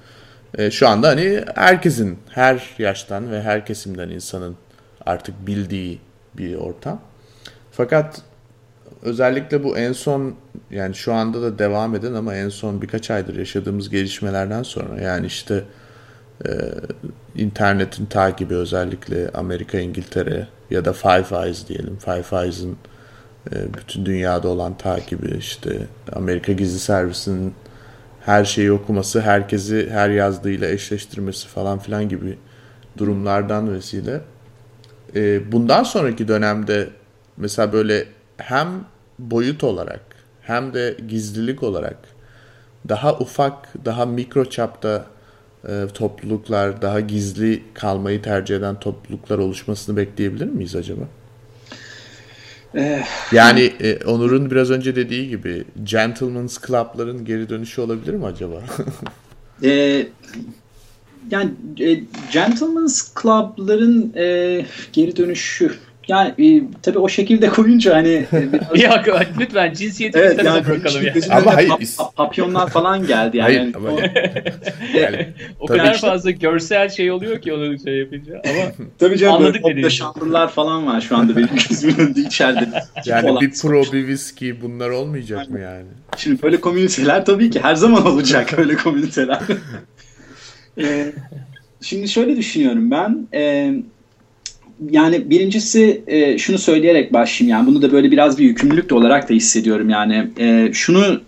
E, 0.58 0.70
şu 0.70 0.88
anda 0.88 1.08
hani 1.08 1.44
herkesin 1.54 2.18
her 2.30 2.70
yaştan 2.78 3.30
ve 3.30 3.42
her 3.42 3.66
kesimden 3.66 4.08
insanın 4.08 4.56
artık 5.06 5.46
bildiği 5.46 5.98
bir 6.34 6.54
ortam. 6.54 7.00
Fakat 7.72 8.22
özellikle 9.02 9.64
bu 9.64 9.78
en 9.78 9.92
son 9.92 10.34
yani 10.70 10.94
şu 10.94 11.14
anda 11.14 11.42
da 11.42 11.58
devam 11.58 11.94
eden 11.94 12.14
ama 12.14 12.34
en 12.34 12.48
son 12.48 12.82
birkaç 12.82 13.10
aydır 13.10 13.36
yaşadığımız 13.36 13.90
gelişmelerden 13.90 14.62
sonra 14.62 15.00
yani 15.00 15.26
işte 15.26 15.64
e, 16.46 16.50
internetin 17.36 18.06
takibi 18.06 18.54
özellikle 18.54 19.28
Amerika, 19.28 19.78
İngiltere 19.78 20.46
ya 20.70 20.84
da 20.84 20.92
Five 20.92 21.44
Eyes 21.44 21.68
diyelim. 21.68 21.96
Five 21.96 22.42
Eyes'ın 22.42 22.76
e, 23.52 23.74
bütün 23.74 24.06
dünyada 24.06 24.48
olan 24.48 24.78
takibi 24.78 25.36
işte 25.38 25.78
Amerika 26.12 26.52
Gizli 26.52 26.78
Servisi'nin 26.78 27.54
her 28.20 28.44
şeyi 28.44 28.72
okuması, 28.72 29.20
herkesi 29.20 29.90
her 29.90 30.10
yazdığıyla 30.10 30.68
eşleştirmesi 30.68 31.48
falan 31.48 31.78
filan 31.78 32.08
gibi 32.08 32.38
durumlardan 32.98 33.74
vesile. 33.74 34.20
E, 35.14 35.52
bundan 35.52 35.82
sonraki 35.82 36.28
dönemde 36.28 36.88
mesela 37.36 37.72
böyle 37.72 38.06
hem 38.36 38.68
boyut 39.18 39.64
olarak 39.64 40.00
hem 40.42 40.74
de 40.74 40.96
gizlilik 41.08 41.62
olarak 41.62 41.96
daha 42.88 43.18
ufak, 43.18 43.84
daha 43.84 44.06
mikro 44.06 44.44
çapta 44.44 45.06
e, 45.68 45.86
topluluklar, 45.94 46.82
daha 46.82 47.00
gizli 47.00 47.62
kalmayı 47.74 48.22
tercih 48.22 48.56
eden 48.56 48.80
topluluklar 48.80 49.38
oluşmasını 49.38 49.96
bekleyebilir 49.96 50.46
miyiz 50.46 50.76
acaba? 50.76 51.02
Eh. 52.74 53.04
yani 53.32 53.72
e, 53.80 54.04
Onur'un 54.04 54.50
biraz 54.50 54.70
önce 54.70 54.96
dediği 54.96 55.28
gibi 55.28 55.64
Gentleman's 55.82 56.58
Club'ların 56.66 57.24
geri 57.24 57.48
dönüşü 57.48 57.80
olabilir 57.80 58.14
mi 58.14 58.26
acaba? 58.26 58.62
e, 59.64 60.06
yani 61.30 61.50
e, 61.80 62.00
Gentleman's 62.32 63.14
Club'ların 63.22 64.12
e, 64.16 64.66
geri 64.92 65.16
dönüşü 65.16 65.74
yani 66.08 66.34
e, 66.38 66.62
tabii 66.82 66.98
o 66.98 67.08
şekilde 67.08 67.48
koyunca 67.48 67.94
hani 67.94 68.08
e, 68.08 68.26
biraz... 68.52 68.82
ya 68.82 69.04
lütfen 69.40 69.72
cinsiyeti 69.72 70.18
evet, 70.18 70.38
bir 70.38 70.44
yani, 70.44 70.66
bırakalım 70.66 71.06
ya. 71.06 71.14
Ama 71.30 71.56
hayır. 71.56 71.70
Pa- 71.70 72.14
papyonlar 72.14 72.70
falan 72.70 73.06
geldi 73.06 73.36
yani. 73.36 73.56
Hayır, 73.56 73.74
ama 73.74 73.90
o, 73.90 73.98
yani, 74.98 75.28
o 75.60 75.66
kadar 75.66 75.94
işte. 75.94 76.06
fazla 76.06 76.30
görsel 76.30 76.88
şey 76.88 77.10
oluyor 77.10 77.40
ki 77.40 77.52
onu 77.52 77.78
şey 77.78 77.98
yapınca 77.98 78.42
ama 78.44 78.88
tabii 78.98 79.18
canım 79.18 79.34
anladık 79.34 79.64
böyle 79.64 79.90
şanlılar 79.90 80.50
falan 80.50 80.86
var 80.86 81.00
şu 81.00 81.16
anda 81.16 81.36
benim 81.36 81.48
gözümün 81.68 81.98
önünde 81.98 82.20
içeride. 82.20 82.68
Yani 83.04 83.30
olan. 83.30 83.40
bir 83.40 83.50
pro 83.50 83.82
bir 83.92 84.06
viski 84.06 84.62
bunlar 84.62 84.90
olmayacak 84.90 85.38
yani. 85.38 85.50
mı 85.50 85.60
yani? 85.60 85.86
Şimdi 86.16 86.42
böyle 86.42 86.60
komüniteler 86.60 87.24
tabii 87.24 87.50
ki 87.50 87.60
her 87.60 87.74
zaman 87.74 88.06
olacak 88.06 88.58
öyle 88.58 88.76
komüniteler. 88.76 89.40
ee, 90.78 91.12
şimdi 91.80 92.08
şöyle 92.08 92.36
düşünüyorum 92.36 92.90
ben. 92.90 93.28
Eee 93.32 93.74
yani 94.90 95.30
birincisi 95.30 96.02
e, 96.06 96.38
şunu 96.38 96.58
söyleyerek 96.58 97.12
başlayayım. 97.12 97.58
Yani 97.58 97.66
bunu 97.66 97.82
da 97.82 97.92
böyle 97.92 98.10
biraz 98.10 98.38
bir 98.38 98.44
yükümlülük 98.44 98.90
de 98.90 98.94
olarak 98.94 99.28
da 99.28 99.34
hissediyorum 99.34 99.90
yani. 99.90 100.30
E, 100.38 100.70
şunu 100.72 101.20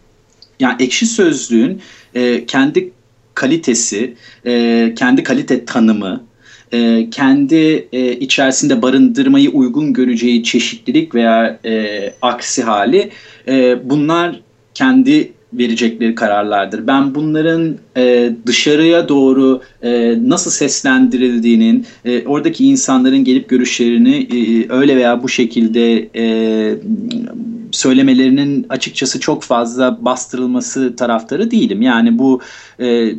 yani 0.60 0.82
ekşi 0.82 1.06
sözlüğün 1.06 1.80
e, 2.14 2.46
kendi 2.46 2.92
kalitesi, 3.34 4.14
e, 4.46 4.92
kendi 4.96 5.22
kalite 5.22 5.64
tanımı, 5.64 6.24
e, 6.72 7.10
kendi 7.10 7.88
e, 7.92 8.12
içerisinde 8.12 8.82
barındırmayı 8.82 9.50
uygun 9.50 9.92
göreceği 9.92 10.42
çeşitlilik 10.42 11.14
veya 11.14 11.60
e, 11.64 12.12
aksi 12.22 12.62
hali 12.62 13.10
e, 13.48 13.76
bunlar 13.90 14.40
kendi 14.74 15.32
verecekleri 15.52 16.14
kararlardır. 16.14 16.86
Ben 16.86 17.14
bunların 17.14 17.76
e, 17.96 18.32
dışarıya 18.46 19.08
doğru 19.08 19.60
e, 19.82 20.18
nasıl 20.28 20.50
seslendirildiğinin, 20.50 21.86
e, 22.04 22.26
oradaki 22.26 22.64
insanların 22.64 23.24
gelip 23.24 23.48
görüşlerini 23.48 24.16
e, 24.16 24.72
öyle 24.72 24.96
veya 24.96 25.22
bu 25.22 25.28
şekilde 25.28 26.08
e, 26.16 26.76
söylemelerinin 27.70 28.66
açıkçası 28.68 29.20
çok 29.20 29.42
fazla 29.42 30.04
bastırılması 30.04 30.96
taraftarı 30.96 31.50
değilim. 31.50 31.82
Yani 31.82 32.18
bu 32.18 32.40
e, 32.80 33.12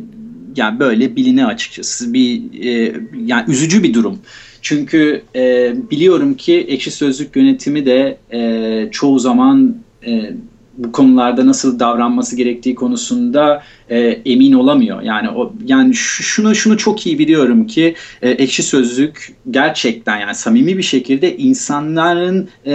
yani 0.56 0.78
böyle 0.78 1.16
biline 1.16 1.46
açıkçası 1.46 2.12
bir 2.12 2.42
e, 2.64 2.92
yani 3.26 3.50
üzücü 3.50 3.82
bir 3.82 3.94
durum. 3.94 4.18
Çünkü 4.62 5.22
e, 5.36 5.74
biliyorum 5.90 6.34
ki 6.34 6.54
ekşi 6.54 6.90
sözlük 6.90 7.36
yönetimi 7.36 7.86
de 7.86 8.18
e, 8.32 8.90
çoğu 8.90 9.18
zaman 9.18 9.76
e, 10.06 10.32
bu 10.78 10.92
konularda 10.92 11.46
nasıl 11.46 11.78
davranması 11.78 12.36
gerektiği 12.36 12.74
konusunda 12.74 13.62
e, 13.90 13.98
emin 14.00 14.52
olamıyor. 14.52 15.02
Yani 15.02 15.30
o 15.30 15.52
yani 15.66 15.94
şunu 15.94 16.54
şunu 16.54 16.76
çok 16.76 17.06
iyi 17.06 17.18
biliyorum 17.18 17.66
ki 17.66 17.94
e, 18.22 18.30
ekşi 18.30 18.62
sözlük 18.62 19.34
gerçekten 19.50 20.18
yani 20.18 20.34
samimi 20.34 20.78
bir 20.78 20.82
şekilde 20.82 21.36
insanların 21.36 22.48
e, 22.66 22.74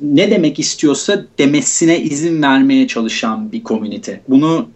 ne 0.00 0.30
demek 0.30 0.58
istiyorsa 0.58 1.24
demesine 1.38 2.00
izin 2.00 2.42
vermeye 2.42 2.86
çalışan 2.86 3.52
bir 3.52 3.62
komünite. 3.62 4.20
Bunu 4.28 4.68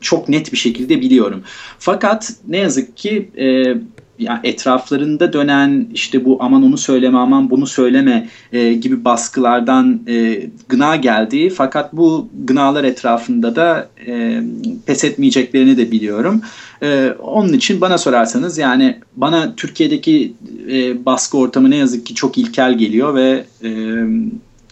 çok 0.00 0.28
net 0.28 0.52
bir 0.52 0.56
şekilde 0.56 1.00
biliyorum. 1.00 1.42
Fakat 1.78 2.32
ne 2.48 2.56
yazık 2.56 2.96
ki 2.96 3.30
e, 3.38 3.74
yani 4.18 4.40
etraflarında 4.44 5.32
dönen 5.32 5.86
işte 5.94 6.24
bu 6.24 6.38
aman 6.40 6.62
onu 6.62 6.78
söyleme 6.78 7.18
aman 7.18 7.50
bunu 7.50 7.66
söyleme 7.66 8.28
e, 8.52 8.72
gibi 8.72 9.04
baskılardan 9.04 10.00
e, 10.08 10.46
gına 10.68 10.96
geldiği 10.96 11.50
fakat 11.50 11.92
bu 11.92 12.28
gınalar 12.44 12.84
etrafında 12.84 13.56
da 13.56 13.88
e, 14.06 14.42
pes 14.86 15.04
etmeyeceklerini 15.04 15.76
de 15.76 15.90
biliyorum. 15.90 16.42
E, 16.82 17.10
onun 17.22 17.52
için 17.52 17.80
bana 17.80 17.98
sorarsanız 17.98 18.58
yani 18.58 18.98
bana 19.16 19.54
Türkiye'deki 19.56 20.32
e, 20.70 21.04
baskı 21.04 21.38
ortamı 21.38 21.70
ne 21.70 21.76
yazık 21.76 22.06
ki 22.06 22.14
çok 22.14 22.38
ilkel 22.38 22.78
geliyor 22.78 23.14
ve 23.14 23.44
e, 23.64 23.70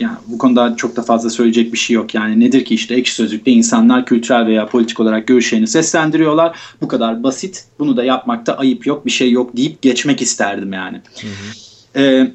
yani 0.00 0.16
bu 0.26 0.38
konuda 0.38 0.76
çok 0.76 0.96
da 0.96 1.02
fazla 1.02 1.30
söyleyecek 1.30 1.72
bir 1.72 1.78
şey 1.78 1.94
yok. 1.94 2.14
Yani 2.14 2.40
nedir 2.40 2.64
ki 2.64 2.74
işte 2.74 2.94
ekşi 2.94 3.14
sözlükte 3.14 3.50
insanlar 3.50 4.07
kültürel 4.07 4.46
veya 4.46 4.66
politik 4.66 5.00
olarak 5.00 5.26
görüşlerini 5.26 5.66
seslendiriyorlar. 5.66 6.59
Bu 6.80 6.88
kadar 6.88 7.22
basit. 7.22 7.64
Bunu 7.78 7.96
da 7.96 8.04
yapmakta 8.04 8.57
ayıp 8.57 8.87
yok, 8.87 9.07
bir 9.07 9.11
şey 9.11 9.30
yok 9.30 9.57
deyip 9.57 9.83
geçmek 9.83 10.22
isterdim 10.22 10.72
yani. 10.72 11.00
Hı 11.20 11.26
hı. 11.26 12.00
Ee, 12.00 12.33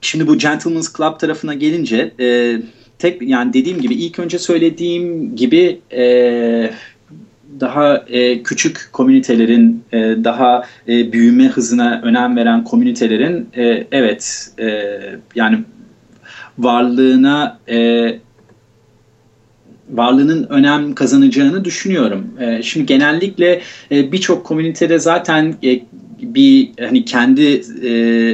şimdi 0.00 0.26
bu 0.26 0.38
Gentleman's 0.38 0.96
Club 0.96 1.18
tarafına 1.18 1.54
gelince 1.54 2.14
e, 2.20 2.56
tek 2.98 3.22
yani 3.22 3.52
dediğim 3.52 3.80
gibi 3.80 3.94
ilk 3.94 4.18
önce 4.18 4.38
söylediğim 4.38 5.36
gibi 5.36 5.80
e, 5.92 6.70
daha 7.60 7.96
e, 7.96 8.42
küçük 8.42 8.88
komünitelerin, 8.92 9.84
e, 9.92 9.98
daha 9.98 10.62
e, 10.88 11.12
büyüme 11.12 11.48
hızına 11.48 12.00
önem 12.04 12.36
veren 12.36 12.64
komünitelerin 12.64 13.48
e, 13.56 13.86
evet 13.92 14.50
e, 14.58 14.90
yani 15.34 15.58
varlığına 16.58 17.58
e, 17.68 18.06
varlığının 19.90 20.46
önem 20.48 20.94
kazanacağını 20.94 21.64
düşünüyorum. 21.64 22.26
E, 22.40 22.62
şimdi 22.62 22.86
genellikle 22.86 23.60
e, 23.90 24.12
birçok 24.12 24.46
komünitede 24.46 24.98
zaten 24.98 25.54
e, 25.64 25.80
bir 26.20 26.70
hani 26.80 27.04
kendi 27.04 27.62
e, 27.82 27.90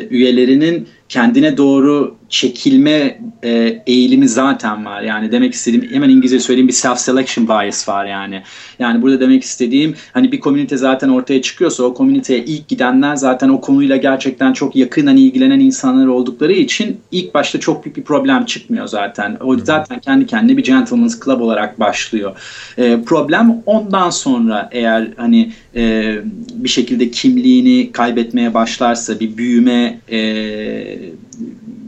üyelerinin 0.09 0.89
kendine 1.11 1.57
doğru 1.57 2.17
çekilme 2.29 3.21
e, 3.43 3.83
eğilimi 3.87 4.29
zaten 4.29 4.85
var. 4.85 5.03
Yani 5.03 5.33
demek 5.33 5.55
istediğim 5.55 5.91
hemen 5.95 6.09
İngilizce 6.09 6.41
söyleyeyim 6.41 6.69
bir 6.69 6.73
self 6.73 6.99
selection 6.99 7.49
bias 7.49 7.89
var 7.89 8.07
yani. 8.07 8.43
Yani 8.79 9.03
burada 9.03 9.21
demek 9.21 9.43
istediğim 9.43 9.95
hani 10.13 10.33
bir 10.33 10.41
komünite 10.41 10.77
zaten 10.77 11.09
ortaya 11.09 11.43
çıkıyorsa 11.43 11.83
o 11.83 11.95
komüniteye 11.95 12.45
ilk 12.45 12.69
gidenler 12.69 13.17
zaten 13.17 13.49
o 13.49 13.61
konuyla 13.61 13.97
gerçekten 13.97 14.53
çok 14.53 14.77
yakından 14.77 15.17
ilgilenen 15.17 15.61
insanlar 15.61 16.07
oldukları 16.07 16.53
için 16.53 17.01
ilk 17.11 17.35
başta 17.35 17.61
çok 17.61 17.85
büyük 17.85 17.97
bir 17.97 18.03
problem 18.03 18.45
çıkmıyor 18.45 18.87
zaten. 18.87 19.37
O 19.41 19.59
zaten 19.59 19.99
kendi 19.99 20.27
kendine 20.27 20.57
bir 20.57 20.65
gentleman's 20.65 21.25
club 21.25 21.41
olarak 21.41 21.81
başlıyor. 21.81 22.37
E, 22.79 23.03
problem 23.03 23.63
ondan 23.67 24.11
sonra 24.11 24.69
eğer 24.73 25.09
hani 25.17 25.53
e, 25.77 26.15
bir 26.55 26.69
şekilde 26.69 27.11
kimliğini 27.11 27.93
kaybetmeye 27.93 28.55
başlarsa 28.55 29.21
bir 29.21 29.37
büyüme 29.37 30.01
e, 30.11 31.00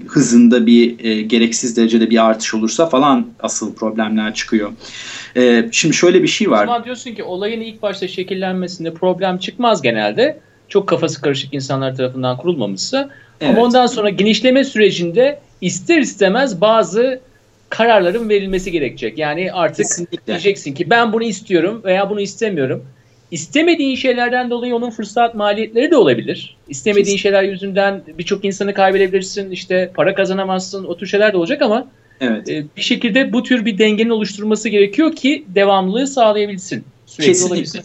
hızında 0.07 0.67
bir 0.67 1.05
e, 1.05 1.23
gereksiz 1.23 1.77
derecede 1.77 2.11
bir 2.11 2.27
artış 2.27 2.55
olursa 2.55 2.87
falan 2.87 3.27
asıl 3.41 3.75
problemler 3.75 4.35
çıkıyor. 4.35 4.73
E, 5.37 5.69
şimdi 5.73 5.95
şöyle 5.95 6.23
bir 6.23 6.29
şey 6.29 6.51
var. 6.51 6.65
O 6.65 6.67
zaman 6.67 6.85
diyorsun 6.85 7.15
ki 7.15 7.23
olayın 7.23 7.61
ilk 7.61 7.83
başta 7.83 8.09
şekillenmesinde 8.09 8.95
problem 8.95 9.39
çıkmaz 9.39 9.83
genelde. 9.83 10.39
Çok 10.69 10.89
kafası 10.89 11.21
karışık 11.21 11.55
insanlar 11.55 11.97
tarafından 11.97 12.37
kurulmamışsa. 12.37 13.11
Evet. 13.41 13.51
Ama 13.51 13.63
ondan 13.67 13.87
sonra 13.87 14.09
genişleme 14.09 14.65
sürecinde 14.65 15.41
ister 15.61 15.99
istemez 15.99 16.61
bazı 16.61 17.21
kararların 17.69 18.29
verilmesi 18.29 18.73
gerekecek. 18.73 19.19
Yani 19.19 19.53
artık 19.53 19.77
Kesinlikle. 19.77 20.27
diyeceksin 20.27 20.75
ki 20.75 20.91
ben 20.91 21.13
bunu 21.13 21.23
istiyorum 21.23 21.81
veya 21.85 22.11
bunu 22.11 22.21
istemiyorum 22.21 22.85
İstemediğin 23.33 23.97
şeylerden 23.97 24.51
dolayı 24.51 24.75
onun 24.75 24.91
fırsat 24.91 25.35
maliyetleri 25.35 25.91
de 25.91 25.97
olabilir. 25.97 26.57
İstemediğin 26.69 27.17
şeyler 27.17 27.43
yüzünden 27.43 28.03
birçok 28.19 28.45
insanı 28.45 28.75
kaybedebilirsin, 28.75 29.51
işte 29.51 29.91
para 29.95 30.15
kazanamazsın, 30.15 30.85
o 30.85 30.97
tür 30.97 31.07
şeyler 31.07 31.33
de 31.33 31.37
olacak 31.37 31.63
ama 31.63 31.89
evet. 32.21 32.51
e, 32.51 32.65
bir 32.77 32.83
şekilde 32.83 33.33
bu 33.33 33.43
tür 33.43 33.65
bir 33.65 33.79
dengenin 33.79 34.11
oluşturulması 34.11 34.69
gerekiyor 34.69 35.17
ki 35.17 35.45
devamlılığı 35.55 36.07
sağlayabilsin. 36.07 36.85
Sürekli 37.07 37.33
Kesinlikle. 37.33 37.55
Olabilsin. 37.55 37.83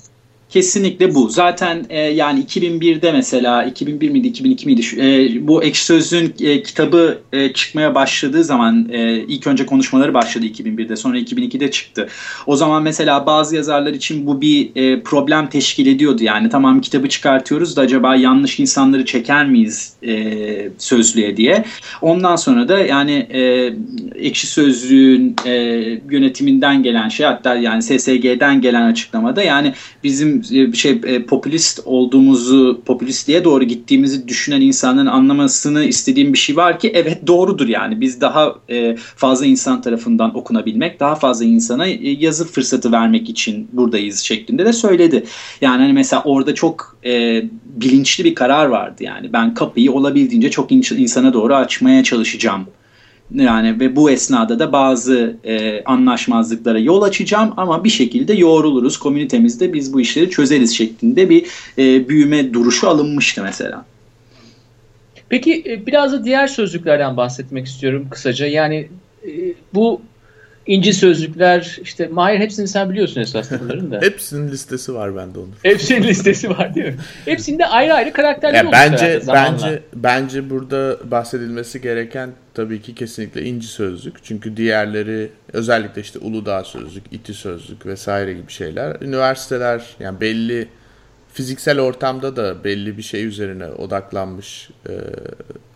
Kesinlikle 0.50 1.16
bu. 1.16 1.30
Zaten 1.30 1.86
e, 1.90 2.00
yani 2.00 2.44
2001'de 2.44 3.12
mesela 3.12 3.64
2001 3.64 4.10
miydi 4.10 4.28
2002 4.28 4.66
miydi 4.66 4.82
e, 4.98 5.48
bu 5.48 5.64
Ekşi 5.64 5.86
Sözlüğün 5.86 6.34
e, 6.40 6.64
kitabı 6.64 7.20
e, 7.34 7.54
çıkmaya 7.54 7.96
başladığı 7.96 8.44
zaman 8.44 8.90
e, 8.92 9.18
ilk 9.18 9.48
önce 9.48 9.66
konuşmaları 9.66 10.14
başladı 10.14 10.46
2001'de 10.46 10.96
sonra 10.96 11.20
2002'de 11.20 11.72
çıktı. 11.72 12.08
O 12.46 12.56
zaman 12.56 12.84
mesela 12.84 13.26
bazı 13.26 13.56
yazarlar 13.56 13.94
için 13.94 14.28
bu 14.28 14.42
bir 14.42 14.70
e, 14.76 15.02
problem 15.02 15.50
teşkil 15.50 15.88
ediyordu. 15.88 16.24
Yani 16.24 16.50
tamam 16.50 16.82
kitabı 16.82 17.10
çıkartıyoruz 17.10 17.78
da 17.78 17.82
acaba 17.82 18.16
yanlış 18.16 18.60
insanları 18.60 19.06
çeker 19.06 19.46
miyiz 19.46 19.94
e, 20.04 20.70
sözlüğe 20.78 21.38
diye. 21.38 21.64
Ondan 22.02 22.36
sonra 22.36 22.68
da 22.68 22.80
yani 22.80 23.28
e, 23.34 23.74
Ekşi 24.16 24.48
Sözlüğün 24.48 25.36
e, 25.46 25.54
yönetiminden 26.12 26.84
gelen 26.84 27.10
şey 27.10 27.26
hatta 27.26 27.56
yani 27.56 27.84
SSG'den 27.84 28.62
gelen 28.62 28.82
açıklamada 28.82 29.44
yani 29.44 29.74
bizim 30.04 30.37
e, 30.38 30.72
bir 30.72 30.78
şey 30.78 31.02
e, 31.06 31.24
popülist 31.24 31.80
olduğumuzu, 31.86 32.82
popülistliğe 32.86 33.44
doğru 33.44 33.64
gittiğimizi 33.64 34.28
düşünen 34.28 34.62
insanların 34.62 35.08
anlamasını 35.08 35.84
istediğim 35.84 36.34
bir 36.34 36.38
şey 36.38 36.56
var 36.56 36.80
ki 36.80 36.92
evet 36.96 37.28
doğrudur 37.28 37.68
yani. 37.68 38.02
Biz 38.02 38.22
daha 38.22 38.56
e, 38.70 38.96
fazla 38.96 39.46
insan 39.46 39.82
tarafından 39.82 40.38
okunabilmek, 40.38 41.00
daha 41.00 41.16
fazla 41.16 41.46
insana 41.46 41.86
yazı 42.02 42.48
fırsatı 42.48 42.92
vermek 42.92 43.30
için 43.30 43.68
buradayız 43.74 44.20
şeklinde 44.20 44.66
de 44.66 44.74
söyledi. 44.74 45.24
Yani 45.62 45.82
hani 45.82 45.94
mesela 45.94 46.24
orada 46.24 46.56
çok 46.56 46.98
e, 47.06 47.44
bilinçli 47.66 48.24
bir 48.24 48.36
karar 48.36 48.66
vardı 48.66 49.04
yani. 49.04 49.34
Ben 49.34 49.54
kapıyı 49.54 49.92
olabildiğince 49.92 50.52
çok 50.52 50.72
insana 50.72 51.34
doğru 51.34 51.56
açmaya 51.56 52.04
çalışacağım 52.04 52.68
Yani 53.36 53.80
ve 53.80 53.96
bu 53.96 54.12
esnada 54.12 54.60
da 54.60 54.72
bazı 54.72 55.36
e, 55.44 55.84
anlaşmazlıklara 55.84 56.80
yol 56.80 57.02
açacağım 57.02 57.54
ama 57.58 57.84
bir 57.84 57.90
şekilde 57.90 58.34
yoğruluruz. 58.34 58.98
Komünitemizde 58.98 59.74
biz 59.74 59.94
bu 59.94 60.02
işleri 60.02 60.30
çözeriz 60.30 60.78
şeklinde 60.78 61.30
bir 61.30 61.46
e, 61.78 62.10
büyüme 62.10 62.54
duruşu 62.54 62.90
alınmıştı 62.90 63.44
mesela. 63.44 63.86
Peki 65.30 65.64
e, 65.66 65.86
biraz 65.86 66.14
da 66.14 66.24
diğer 66.24 66.48
sözlüklerden 66.48 67.18
bahsetmek 67.18 67.66
istiyorum 67.66 68.08
kısaca. 68.12 68.46
Yani 68.46 68.90
e, 69.24 69.32
bu 69.74 70.02
inci 70.68 70.94
sözlükler 70.94 71.78
işte 71.82 72.08
Mahir 72.08 72.40
hepsini 72.40 72.68
sen 72.68 72.90
biliyorsun 72.90 73.22
esasında 73.22 73.60
bunların 73.64 73.92
da. 73.92 74.02
Hepsinin 74.02 74.52
listesi 74.52 74.94
var 74.94 75.16
bende 75.16 75.40
onun. 75.40 75.56
Hepsinin 75.64 76.04
listesi 76.04 76.50
var 76.50 76.76
değil 76.76 76.88
mi? 76.88 76.96
Hepsinde 77.26 77.66
ayrı 77.66 77.94
ayrı 77.94 78.14
karakterler 78.14 78.56
yani 78.56 78.72
bence 78.72 79.22
bence 79.28 79.82
bence 79.94 80.50
burada 80.50 80.98
bahsedilmesi 81.12 81.82
gereken 81.82 82.30
tabii 82.54 82.82
ki 82.82 82.96
kesinlikle 82.96 83.44
inci 83.44 83.68
sözlük. 83.68 84.24
Çünkü 84.24 84.58
diğerleri 84.58 85.30
özellikle 85.54 86.02
işte 86.02 86.20
Uludağ 86.20 86.64
sözlük, 86.64 87.04
İTİ 87.12 87.34
sözlük 87.34 87.86
vesaire 87.86 88.34
gibi 88.34 88.52
şeyler. 88.52 88.98
Üniversiteler 89.02 89.84
yani 90.00 90.22
belli 90.22 90.68
fiziksel 91.34 91.80
ortamda 91.80 92.36
da 92.36 92.64
belli 92.64 92.98
bir 92.98 93.04
şey 93.04 93.26
üzerine 93.26 93.66
odaklanmış 93.68 94.70
e, 94.90 94.94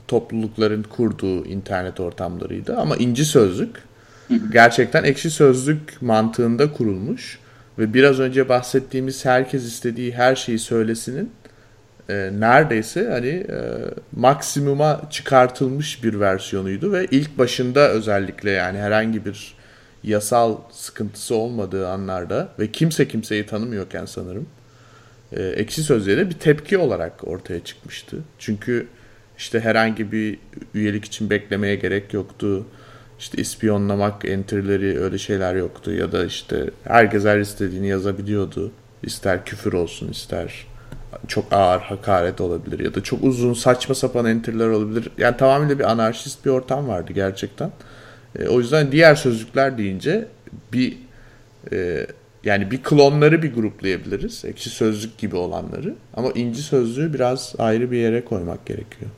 toplulukların 0.07 0.83
kurduğu 0.83 1.45
internet 1.45 1.99
ortamlarıydı. 1.99 2.77
Ama 2.77 2.95
inci 2.95 3.25
sözlük 3.25 3.90
gerçekten 4.51 5.03
ekşi 5.03 5.29
sözlük 5.29 6.01
mantığında 6.01 6.73
kurulmuş 6.73 7.39
ve 7.79 7.93
biraz 7.93 8.19
önce 8.19 8.49
bahsettiğimiz 8.49 9.25
herkes 9.25 9.63
istediği 9.63 10.11
her 10.11 10.35
şeyi 10.35 10.59
söylesinin 10.59 11.31
e, 12.09 12.29
neredeyse 12.39 13.07
hani 13.09 13.27
e, 13.27 13.59
maksimuma 14.15 15.01
çıkartılmış 15.09 16.03
bir 16.03 16.19
versiyonuydu 16.19 16.91
ve 16.91 17.07
ilk 17.11 17.37
başında 17.37 17.89
özellikle 17.89 18.51
yani 18.51 18.77
herhangi 18.77 19.25
bir 19.25 19.55
yasal 20.03 20.57
sıkıntısı 20.71 21.35
olmadığı 21.35 21.89
anlarda 21.89 22.49
ve 22.59 22.71
kimse 22.71 23.07
kimseyi 23.07 23.45
tanımıyorken 23.45 24.05
sanırım 24.05 24.47
e, 25.31 25.43
ekşi 25.43 25.83
sözlüğe 25.83 26.29
bir 26.29 26.33
tepki 26.33 26.77
olarak 26.77 27.27
ortaya 27.27 27.63
çıkmıştı. 27.63 28.17
Çünkü 28.39 28.87
işte 29.37 29.59
herhangi 29.59 30.11
bir 30.11 30.39
üyelik 30.73 31.05
için 31.05 31.29
beklemeye 31.29 31.75
gerek 31.75 32.13
yoktu 32.13 32.65
işte 33.21 33.41
ispiyonlamak 33.41 34.25
entry'leri 34.25 34.99
öyle 34.99 35.17
şeyler 35.17 35.55
yoktu 35.55 35.93
ya 35.93 36.11
da 36.11 36.25
işte 36.25 36.69
herkes 36.83 37.25
her 37.25 37.39
istediğini 37.39 37.87
yazabiliyordu. 37.87 38.71
İster 39.03 39.45
küfür 39.45 39.73
olsun 39.73 40.11
ister 40.11 40.67
çok 41.27 41.53
ağır 41.53 41.79
hakaret 41.79 42.41
olabilir 42.41 42.79
ya 42.79 42.95
da 42.95 43.03
çok 43.03 43.23
uzun 43.23 43.53
saçma 43.53 43.95
sapan 43.95 44.25
entry'ler 44.25 44.67
olabilir. 44.67 45.09
Yani 45.17 45.37
tamamıyla 45.37 45.79
bir 45.79 45.91
anarşist 45.91 46.45
bir 46.45 46.49
ortam 46.49 46.87
vardı 46.87 47.13
gerçekten. 47.13 47.71
E, 48.39 48.47
o 48.47 48.59
yüzden 48.59 48.91
diğer 48.91 49.15
sözlükler 49.15 49.77
deyince 49.77 50.27
bir 50.73 50.97
e, 51.71 52.07
yani 52.43 52.71
bir 52.71 52.83
klonları 52.83 53.43
bir 53.43 53.53
gruplayabiliriz. 53.53 54.45
Ekşi 54.45 54.69
sözlük 54.69 55.17
gibi 55.17 55.35
olanları. 55.35 55.95
Ama 56.13 56.31
inci 56.31 56.61
sözlüğü 56.61 57.13
biraz 57.13 57.53
ayrı 57.59 57.91
bir 57.91 57.97
yere 57.97 58.25
koymak 58.25 58.65
gerekiyor. 58.65 59.11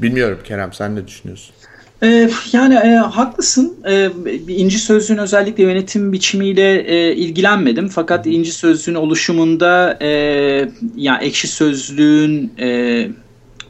Bilmiyorum 0.00 0.38
Kerem 0.44 0.72
sen 0.72 0.96
ne 0.96 1.06
düşünüyorsun? 1.06 1.54
Ee, 2.02 2.30
yani 2.52 2.74
e, 2.74 2.94
haklısın. 2.96 3.76
Ee, 3.88 4.10
İnci 4.48 4.78
Sözlüğün 4.78 5.18
özellikle 5.18 5.62
yönetim 5.62 6.12
biçimiyle 6.12 6.80
e, 6.80 7.14
ilgilenmedim. 7.16 7.88
Fakat 7.88 8.26
İnci 8.26 8.52
Sözlüğün 8.52 8.94
oluşumunda 8.94 9.98
e, 10.02 10.08
yani 10.96 11.24
Ekşi 11.24 11.48
Sözlüğün 11.48 12.52
e, 12.58 13.08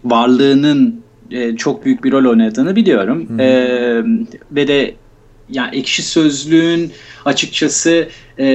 varlığının 0.05 1.01
e, 1.31 1.57
çok 1.57 1.85
büyük 1.85 2.05
bir 2.05 2.13
rol 2.13 2.31
oynadığını 2.31 2.77
biliyorum. 2.77 3.41
E, 3.41 3.49
ve 4.51 4.69
de 4.69 4.95
yani 5.51 5.77
Ekşi 5.77 6.03
Sözlüğün 6.03 6.93
açıkçası 7.25 8.09
e, 8.39 8.47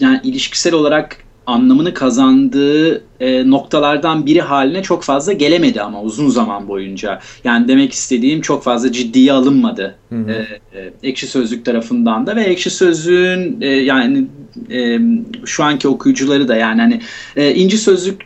yani 0.00 0.20
ilişkisel 0.24 0.74
olarak 0.74 1.16
anlamını 1.50 1.94
kazandığı 1.94 3.04
e, 3.20 3.50
noktalardan 3.50 4.26
biri 4.26 4.40
haline 4.40 4.82
çok 4.82 5.02
fazla 5.02 5.32
gelemedi 5.32 5.82
ama 5.82 6.02
uzun 6.02 6.28
zaman 6.28 6.68
boyunca. 6.68 7.20
Yani 7.44 7.68
demek 7.68 7.92
istediğim 7.92 8.40
çok 8.40 8.64
fazla 8.64 8.92
ciddiye 8.92 9.32
alınmadı 9.32 9.94
hı 10.08 10.16
hı. 10.16 10.30
E, 10.30 10.78
e, 10.78 10.92
Ekşi 11.02 11.26
Sözlük 11.26 11.64
tarafından 11.64 12.26
da 12.26 12.36
ve 12.36 12.42
Ekşi 12.42 12.70
Sözlük'ün 12.70 13.60
e, 13.60 13.66
yani 13.68 14.26
e, 14.70 14.98
şu 15.44 15.64
anki 15.64 15.88
okuyucuları 15.88 16.48
da 16.48 16.56
yani 16.56 16.80
hani 16.80 17.00
e, 17.36 17.54
İnci 17.54 17.78
Sözlük 17.78 18.24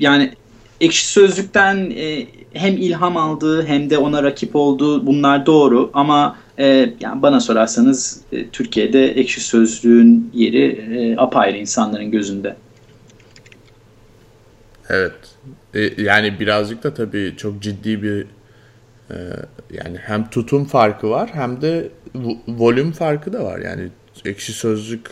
yani 0.00 0.30
Ekşi 0.80 1.06
Sözlük'ten 1.06 1.92
e, 1.96 2.26
hem 2.52 2.76
ilham 2.76 3.16
aldığı 3.16 3.66
hem 3.66 3.90
de 3.90 3.98
ona 3.98 4.22
rakip 4.22 4.56
olduğu 4.56 5.06
bunlar 5.06 5.46
doğru 5.46 5.90
ama 5.94 6.36
e, 6.60 6.94
yani 7.00 7.22
bana 7.22 7.40
sorarsanız 7.40 8.20
e, 8.32 8.48
Türkiye'de 8.48 9.06
ekşi 9.06 9.40
sözlüğün 9.40 10.30
yeri 10.34 10.66
e, 10.66 11.16
apayrı 11.16 11.56
insanların 11.56 12.10
gözünde. 12.10 12.56
Evet. 14.88 15.12
E, 15.74 16.02
yani 16.02 16.40
birazcık 16.40 16.82
da 16.82 16.94
tabii 16.94 17.34
çok 17.36 17.62
ciddi 17.62 18.02
bir 18.02 18.26
e, 19.10 19.16
yani 19.70 19.98
hem 19.98 20.30
tutum 20.30 20.64
farkı 20.64 21.10
var 21.10 21.30
hem 21.32 21.62
de 21.62 21.88
volüm 22.48 22.92
farkı 22.92 23.32
da 23.32 23.44
var. 23.44 23.58
Yani 23.58 23.88
ekşi 24.24 24.52
sözlük 24.52 25.10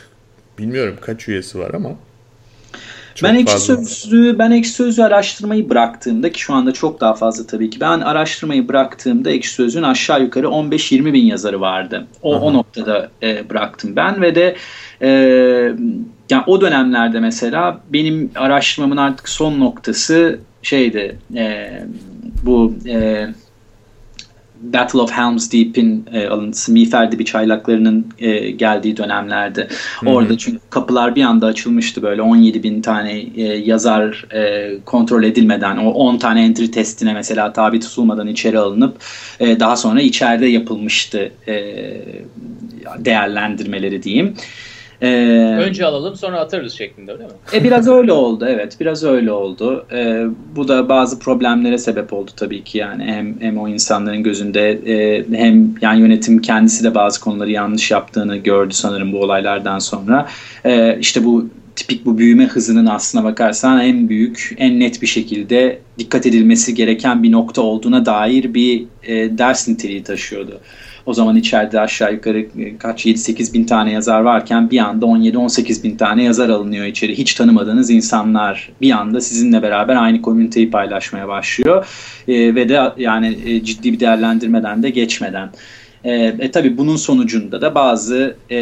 bilmiyorum 0.59 0.96
kaç 1.01 1.28
üyesi 1.28 1.59
var 1.59 1.70
ama 1.74 1.96
çok 3.19 3.29
ben 3.29 3.35
ekşi 3.35 3.53
fazla. 3.53 3.77
sözlüğü 3.77 4.39
ben 4.39 4.51
ekşi 4.51 4.71
sözlüğü 4.71 5.05
araştırmayı 5.05 5.71
bıraktığımda 5.71 6.33
ki 6.33 6.41
şu 6.41 6.55
anda 6.55 6.73
çok 6.73 7.01
daha 7.01 7.14
fazla 7.14 7.47
tabii 7.47 7.71
ki 7.71 7.81
ben 7.81 8.01
araştırmayı 8.01 8.69
bıraktığımda 8.69 9.31
ekşi 9.31 9.51
sözlüğün 9.51 9.83
aşağı 9.83 10.23
yukarı 10.23 10.47
15-20 10.47 11.12
bin 11.12 11.27
yazarı 11.27 11.61
vardı. 11.61 12.07
O, 12.23 12.37
o 12.37 12.53
noktada 12.53 13.11
e, 13.23 13.51
bıraktım 13.51 13.97
ben 13.97 14.23
ve 14.23 14.35
de 14.35 14.57
e, 15.03 15.09
yani 16.31 16.43
o 16.47 16.61
dönemlerde 16.61 17.21
mesela 17.21 17.81
benim 17.93 18.31
araştırmamın 18.35 18.97
artık 18.97 19.29
son 19.29 19.61
noktası 19.61 20.39
şeydi 20.62 21.19
e, 21.37 21.71
bu 22.43 22.75
e, 22.89 23.27
Battle 24.62 24.98
of 24.98 25.12
Helm's 25.12 25.52
Deep'in 25.52 26.04
e, 26.12 26.28
alıntısı 26.28 26.72
Miğfer 26.72 27.18
bir 27.18 27.24
çaylaklarının 27.24 28.06
e, 28.18 28.50
geldiği 28.50 28.96
dönemlerde. 28.96 29.68
Hı-hı. 30.00 30.11
Orada 30.11 30.38
çünkü 30.38 30.59
kapılar 30.70 31.16
bir 31.16 31.22
anda 31.22 31.46
açılmıştı 31.46 32.02
böyle 32.02 32.22
17 32.22 32.62
bin 32.62 32.82
tane 32.82 33.12
e, 33.36 33.42
yazar 33.42 34.26
e, 34.34 34.70
kontrol 34.84 35.22
edilmeden 35.22 35.76
o 35.76 35.90
10 35.90 36.18
tane 36.18 36.44
entry 36.44 36.70
testine 36.70 37.12
mesela 37.12 37.52
tabi 37.52 37.80
tutulmadan 37.80 38.26
içeri 38.26 38.59
alınıp 38.59 38.96
e, 39.40 39.61
daha 39.61 39.76
sonra 39.76 40.00
içeride 40.00 40.46
yapılmıştı 40.46 41.32
e, 41.48 41.54
değerlendirmeleri 42.98 44.02
diyeyim. 44.02 44.34
Ee, 45.03 45.57
Önce 45.61 45.86
alalım 45.86 46.16
sonra 46.16 46.40
atarız 46.40 46.72
şeklinde 46.72 47.12
öyle 47.12 47.24
mi? 47.24 47.30
E, 47.53 47.64
biraz 47.64 47.88
öyle 47.88 48.12
oldu 48.12 48.46
evet 48.49 48.76
biraz 48.80 49.05
öyle 49.05 49.32
oldu. 49.32 49.86
E, 49.92 50.24
bu 50.57 50.68
da 50.68 50.88
bazı 50.88 51.18
problemlere 51.18 51.78
sebep 51.78 52.12
oldu 52.12 52.30
tabii 52.36 52.64
ki 52.64 52.78
yani 52.78 53.05
hem, 53.05 53.40
hem 53.40 53.59
o 53.59 53.68
insanların 53.68 54.22
gözünde 54.22 54.70
e, 54.70 55.24
hem 55.32 55.74
yani 55.82 56.01
yönetim 56.01 56.40
kendisi 56.40 56.84
de 56.84 56.94
bazı 56.94 57.20
konuları 57.20 57.51
yanlış 57.51 57.90
yaptığını 57.90 58.36
gördü 58.36 58.74
sanırım 58.74 59.12
bu 59.12 59.20
olaylardan 59.20 59.78
sonra. 59.78 60.28
E, 60.64 60.99
işte 61.01 61.24
bu 61.24 61.49
tipik 61.78 62.07
bu 62.07 62.18
büyüme 62.18 62.46
hızının 62.46 62.86
aslına 62.86 63.24
bakarsan 63.24 63.80
en 63.80 64.09
büyük, 64.09 64.55
en 64.59 64.80
net 64.80 65.03
bir 65.03 65.07
şekilde 65.07 65.78
dikkat 65.99 66.26
edilmesi 66.26 66.74
gereken 66.74 67.22
bir 67.22 67.32
nokta 67.32 67.62
olduğuna 67.62 68.07
dair 68.07 68.55
bir 68.55 68.84
e, 69.03 69.38
ders 69.38 69.68
niteliği 69.68 70.03
taşıyordu. 70.03 70.61
O 71.09 71.14
zaman 71.14 71.36
içeride 71.36 71.80
aşağı 71.80 72.12
yukarı 72.12 72.38
e, 72.38 72.78
kaç 72.78 73.06
7-8 73.06 73.54
bin 73.54 73.64
tane 73.64 73.92
yazar 73.92 74.20
varken 74.20 74.70
bir 74.70 74.78
anda 74.78 75.06
17-18 75.06 75.82
bin 75.82 75.96
tane 75.96 76.22
yazar 76.22 76.48
alınıyor 76.48 76.86
içeri. 76.86 77.18
Hiç 77.18 77.34
tanımadığınız 77.34 77.90
insanlar 77.90 78.70
bir 78.80 78.90
anda 78.90 79.20
sizinle 79.20 79.62
beraber 79.62 79.96
aynı 79.96 80.22
komüniteyi 80.22 80.70
paylaşmaya 80.70 81.28
başlıyor. 81.28 81.86
E, 82.28 82.54
ve 82.54 82.68
de 82.68 82.80
yani 82.96 83.38
e, 83.44 83.64
ciddi 83.64 83.92
bir 83.92 84.00
değerlendirmeden 84.00 84.82
de 84.82 84.90
geçmeden. 84.90 85.50
E, 86.04 86.12
e, 86.14 86.50
tabii 86.50 86.78
bunun 86.78 86.96
sonucunda 86.96 87.61
da 87.61 87.74
bazı 87.74 88.36
e, 88.50 88.56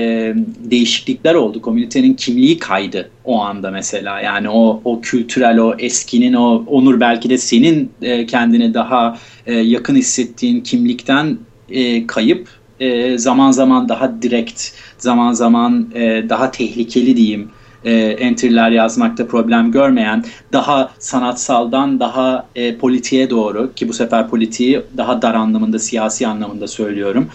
değişiklikler 0.59 1.35
oldu. 1.35 1.63
Komünitenin 1.63 2.15
kimliği 2.15 2.59
kaydı 2.59 3.11
o 3.25 3.41
anda 3.41 3.71
mesela. 3.71 4.21
Yani 4.21 4.49
o, 4.49 4.81
o 4.85 5.01
kültürel, 5.01 5.59
o 5.59 5.75
eskinin, 5.79 6.33
o 6.33 6.65
onur 6.67 7.01
belki 7.01 7.31
de 7.31 7.39
senin 7.39 7.91
e, 8.03 8.27
kendini 8.27 8.75
daha 8.75 9.19
e, 9.47 9.55
yakın 9.55 9.97
hissettiğin 9.97 10.61
kimlikten 10.61 11.39
e, 11.71 12.07
kayıp 12.07 12.49
e, 12.81 13.19
zaman 13.19 13.51
zaman 13.51 13.89
daha 13.89 14.23
direkt, 14.23 14.63
zaman 14.99 15.33
zaman 15.33 15.91
e, 15.95 16.29
daha 16.29 16.51
tehlikeli 16.51 17.17
diyeyim 17.17 17.51
e, 17.87 17.93
entry'ler 18.21 18.71
yazmakta 18.71 19.27
problem 19.27 19.73
görmeyen, 19.73 20.25
daha 20.53 20.91
sanatsaldan 20.99 22.01
daha 22.01 22.47
e, 22.55 22.77
politiğe 22.77 23.31
doğru 23.31 23.75
ki 23.75 23.89
bu 23.89 23.93
sefer 23.93 24.29
politiği 24.29 24.83
daha 24.97 25.23
dar 25.23 25.35
anlamında, 25.35 25.79
siyasi 25.79 26.27
anlamında 26.27 26.69
söylüyorum. 26.69 27.29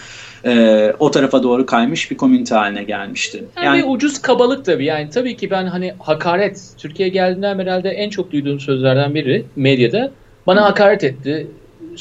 E, 0.46 0.94
o 1.00 1.12
tarafa 1.12 1.44
doğru 1.44 1.66
kaymış 1.66 2.12
bir 2.12 2.18
komünite 2.18 2.56
haline 2.56 2.84
gelmişti. 2.84 3.44
Yani, 3.58 3.66
yani 3.66 3.84
ucuz 3.84 4.22
kabalık 4.22 4.66
tabii. 4.66 4.86
Yani 4.86 5.10
tabii 5.10 5.38
ki 5.38 5.50
ben 5.52 5.66
hani 5.66 5.94
hakaret 6.00 6.62
Türkiye'ye 6.78 7.14
geldiğinden 7.14 7.60
herhalde 7.60 7.90
en 7.90 8.10
çok 8.10 8.32
duyduğum 8.32 8.60
sözlerden 8.60 9.16
biri 9.16 9.46
medyada 9.56 10.12
bana 10.48 10.66
hakaret 10.66 11.04
etti 11.04 11.48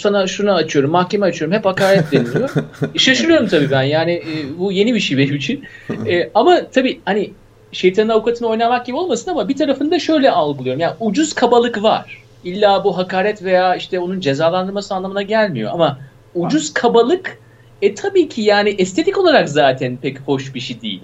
sana 0.01 0.27
şunu 0.27 0.53
açıyorum, 0.53 0.91
mahkeme 0.91 1.27
açıyorum. 1.27 1.57
Hep 1.57 1.65
hakaret 1.65 2.13
deniliyor. 2.13 2.51
Şaşırıyorum 2.97 3.49
tabii 3.49 3.71
ben. 3.71 3.83
Yani 3.83 4.13
e, 4.13 4.59
bu 4.59 4.73
yeni 4.73 4.95
bir 4.95 5.01
şey 5.01 5.19
benim 5.19 5.35
için. 5.35 5.65
E, 6.07 6.31
ama 6.35 6.61
tabii 6.71 7.01
hani 7.05 7.31
şeytanın 7.73 8.09
avukatını 8.09 8.49
oynamak 8.49 8.87
gibi 8.87 8.97
olmasın 8.97 9.31
ama 9.31 9.49
bir 9.49 9.57
tarafında 9.57 9.99
şöyle 9.99 10.31
algılıyorum. 10.31 10.81
Yani 10.81 10.95
ucuz 11.01 11.33
kabalık 11.33 11.83
var. 11.83 12.23
İlla 12.45 12.85
bu 12.85 12.99
hakaret 12.99 13.43
veya 13.43 13.77
işte 13.77 14.01
onun 14.01 14.21
cezalandırması 14.21 14.95
anlamına 14.95 15.23
gelmiyor 15.23 15.71
ama 15.75 15.99
ucuz 16.35 16.75
kabalık 16.75 17.39
e 17.83 17.95
tabii 17.95 18.29
ki 18.29 18.43
yani 18.43 18.71
estetik 18.71 19.19
olarak 19.19 19.49
zaten 19.49 19.97
pek 19.97 20.21
hoş 20.21 20.55
bir 20.55 20.61
şey 20.61 20.83
değil. 20.83 21.03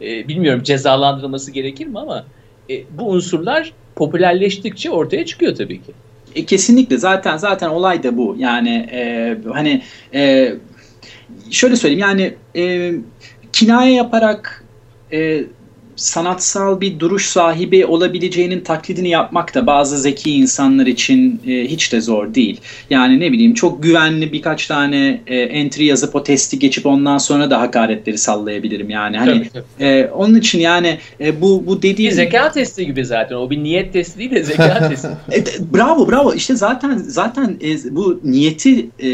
E, 0.00 0.28
bilmiyorum 0.28 0.62
cezalandırılması 0.62 1.50
gerekir 1.50 1.86
mi 1.86 1.98
ama 1.98 2.24
e, 2.70 2.84
bu 2.98 3.08
unsurlar 3.08 3.72
popülerleştikçe 3.96 4.90
ortaya 4.90 5.26
çıkıyor 5.26 5.54
tabii 5.54 5.82
ki. 5.82 5.92
E, 6.38 6.44
kesinlikle 6.44 6.98
zaten 6.98 7.36
zaten 7.36 7.68
olay 7.68 8.02
da 8.02 8.16
bu. 8.16 8.36
Yani 8.38 8.88
e, 8.92 9.36
hani 9.52 9.82
e, 10.14 10.52
şöyle 11.50 11.76
söyleyeyim 11.76 12.06
yani 12.08 12.34
e, 12.56 12.94
kinaye 13.52 13.94
yaparak 13.94 14.64
e, 15.12 15.44
sanatsal 15.98 16.80
bir 16.80 17.00
duruş 17.00 17.26
sahibi 17.26 17.86
olabileceğinin 17.86 18.60
taklidini 18.60 19.08
yapmak 19.08 19.54
da 19.54 19.66
bazı 19.66 19.98
zeki 19.98 20.32
insanlar 20.32 20.86
için 20.86 21.40
e, 21.46 21.64
hiç 21.64 21.92
de 21.92 22.00
zor 22.00 22.34
değil. 22.34 22.60
Yani 22.90 23.20
ne 23.20 23.32
bileyim 23.32 23.54
çok 23.54 23.82
güvenli 23.82 24.32
birkaç 24.32 24.66
tane 24.66 25.20
e, 25.26 25.36
entry 25.40 25.84
yazıp 25.84 26.14
o 26.14 26.22
testi 26.22 26.58
geçip 26.58 26.86
ondan 26.86 27.18
sonra 27.18 27.50
da 27.50 27.60
hakaretleri 27.60 28.18
sallayabilirim 28.18 28.90
yani. 28.90 29.18
Hani 29.18 29.32
tabii, 29.32 29.50
tabii. 29.50 29.88
E, 29.88 30.10
onun 30.10 30.34
için 30.34 30.58
yani 30.58 30.98
e, 31.20 31.40
bu 31.40 31.66
bu 31.66 31.82
dediğim 31.82 32.10
bir 32.10 32.16
zeka 32.16 32.52
testi 32.52 32.86
gibi 32.86 33.04
zaten. 33.04 33.36
O 33.36 33.50
bir 33.50 33.62
niyet 33.62 33.92
testi 33.92 34.18
değil 34.18 34.30
de 34.30 34.44
zeka 34.44 34.88
testi. 34.88 35.08
e, 35.32 35.44
bravo 35.74 36.10
bravo. 36.10 36.34
İşte 36.34 36.56
zaten 36.56 36.96
zaten 36.96 37.56
e, 37.64 37.96
bu 37.96 38.20
niyeti 38.24 38.90
e, 38.98 39.08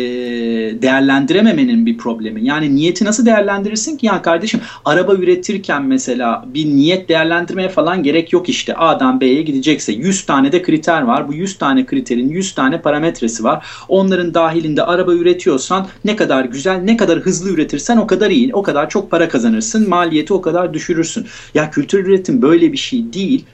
değerlendirememenin 0.83 1.87
bir 1.87 1.99
problemi. 1.99 2.47
Yani 2.47 2.75
niyeti 2.75 3.05
nasıl 3.05 3.27
değerlendirirsin 3.27 3.97
ki? 3.97 4.07
Yani 4.07 4.23
kardeşim 4.23 4.61
araba 4.85 5.15
üretirken 5.15 5.83
mesela 5.83 6.45
bir 6.55 6.67
niyet 6.77 7.09
değerlendirmeye 7.09 7.69
falan 7.69 8.03
gerek 8.03 8.33
yok 8.33 8.49
işte. 8.49 8.75
A'dan 8.77 9.21
B'ye 9.21 9.43
gidecekse 9.43 9.93
100 9.93 10.27
tane 10.27 10.53
de 10.53 10.63
kriter 10.63 11.03
var. 11.03 11.29
Bu 11.29 11.35
100 11.35 11.59
tane 11.59 11.87
kriterin 11.87 12.29
100 12.29 12.55
tane 12.55 12.81
parametresi 12.81 13.45
var. 13.45 13.67
Onların 13.89 14.35
dahilinde 14.35 14.83
araba 14.83 15.15
üretiyorsan 15.15 15.87
ne 16.05 16.17
kadar 16.17 16.45
güzel, 16.45 16.77
ne 16.77 16.97
kadar 16.97 17.19
hızlı 17.19 17.51
üretirsen 17.51 17.97
o 17.97 18.07
kadar 18.07 18.31
iyi. 18.31 18.55
O 18.55 18.63
kadar 18.63 18.89
çok 18.89 19.11
para 19.11 19.29
kazanırsın. 19.29 19.89
Maliyeti 19.89 20.35
o 20.35 20.41
kadar 20.41 20.75
düşürürsün. 20.75 21.27
Ya 21.55 21.71
kültür 21.71 22.07
üretim 22.07 22.43
böyle 22.43 22.73
bir 22.73 22.79
şey 22.79 23.13
değil 23.13 23.45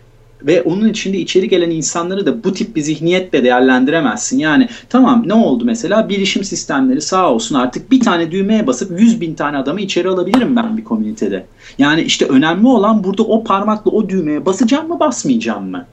ve 0.42 0.62
onun 0.62 0.88
içinde 0.88 1.18
içeri 1.18 1.48
gelen 1.48 1.70
insanları 1.70 2.26
da 2.26 2.44
bu 2.44 2.52
tip 2.52 2.76
bir 2.76 2.80
zihniyetle 2.80 3.44
değerlendiremezsin. 3.44 4.38
Yani 4.38 4.68
tamam 4.88 5.22
ne 5.26 5.34
oldu 5.34 5.64
mesela 5.64 6.08
bilişim 6.08 6.44
sistemleri 6.44 7.00
sağ 7.00 7.30
olsun 7.30 7.54
artık 7.54 7.90
bir 7.90 8.00
tane 8.00 8.30
düğmeye 8.30 8.66
basıp 8.66 9.00
100 9.00 9.20
bin 9.20 9.34
tane 9.34 9.56
adamı 9.56 9.80
içeri 9.80 10.08
alabilirim 10.08 10.56
ben 10.56 10.76
bir 10.76 10.84
komünitede. 10.84 11.46
Yani 11.78 12.02
işte 12.02 12.26
önemli 12.26 12.66
olan 12.66 13.04
burada 13.04 13.22
o 13.22 13.44
parmakla 13.44 13.90
o 13.90 14.08
düğmeye 14.08 14.46
basacağım 14.46 14.88
mı 14.88 15.00
basmayacağım 15.00 15.70
mı? 15.70 15.86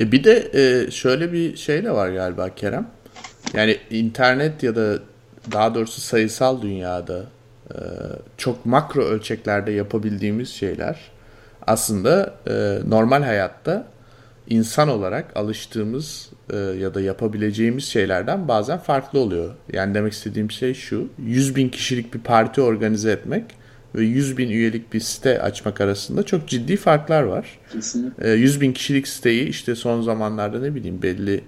E 0.00 0.12
bir 0.12 0.24
de 0.24 0.50
e, 0.54 0.90
şöyle 0.90 1.32
bir 1.32 1.56
şey 1.56 1.84
de 1.84 1.90
var 1.90 2.08
galiba 2.08 2.48
Kerem. 2.48 2.86
Yani 3.54 3.76
internet 3.90 4.62
ya 4.62 4.76
da 4.76 4.98
daha 5.52 5.74
doğrusu 5.74 6.00
sayısal 6.00 6.62
dünyada 6.62 7.24
e, 7.70 7.78
çok 8.36 8.66
makro 8.66 9.02
ölçeklerde 9.02 9.72
yapabildiğimiz 9.72 10.48
şeyler 10.48 10.98
aslında 11.68 12.34
e, 12.46 12.78
normal 12.88 13.22
hayatta 13.22 13.86
insan 14.48 14.88
olarak 14.88 15.36
alıştığımız 15.36 16.30
e, 16.50 16.56
ya 16.56 16.94
da 16.94 17.00
yapabileceğimiz 17.00 17.84
şeylerden 17.84 18.48
bazen 18.48 18.78
farklı 18.78 19.18
oluyor. 19.18 19.54
Yani 19.72 19.94
demek 19.94 20.12
istediğim 20.12 20.50
şey 20.50 20.74
şu, 20.74 21.08
100 21.18 21.56
bin 21.56 21.68
kişilik 21.68 22.14
bir 22.14 22.18
parti 22.20 22.62
organize 22.62 23.12
etmek 23.12 23.44
ve 23.94 24.04
100 24.04 24.38
bin 24.38 24.50
üyelik 24.50 24.92
bir 24.92 25.00
site 25.00 25.42
açmak 25.42 25.80
arasında 25.80 26.22
çok 26.22 26.48
ciddi 26.48 26.76
farklar 26.76 27.22
var. 27.22 27.58
Kesinlikle. 27.72 28.32
E, 28.32 28.34
100 28.34 28.60
bin 28.60 28.72
kişilik 28.72 29.08
siteyi 29.08 29.48
işte 29.48 29.74
son 29.74 30.02
zamanlarda 30.02 30.60
ne 30.60 30.74
bileyim 30.74 31.02
belli 31.02 31.44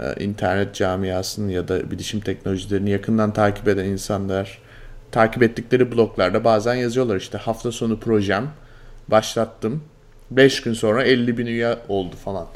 e, 0.00 0.24
internet 0.24 0.74
camiasının 0.74 1.48
ya 1.48 1.68
da 1.68 1.90
bilişim 1.90 2.20
teknolojilerini 2.20 2.90
yakından 2.90 3.32
takip 3.32 3.68
eden 3.68 3.84
insanlar 3.84 4.58
takip 5.12 5.42
ettikleri 5.42 5.92
bloglarda 5.92 6.44
bazen 6.44 6.74
yazıyorlar 6.74 7.16
işte 7.16 7.38
hafta 7.38 7.72
sonu 7.72 8.00
projem 8.00 8.50
başlattım. 9.10 9.82
5 10.30 10.62
gün 10.62 10.72
sonra 10.72 11.02
50 11.02 11.38
bin 11.38 11.46
üye 11.46 11.76
oldu 11.88 12.16
falan. 12.16 12.46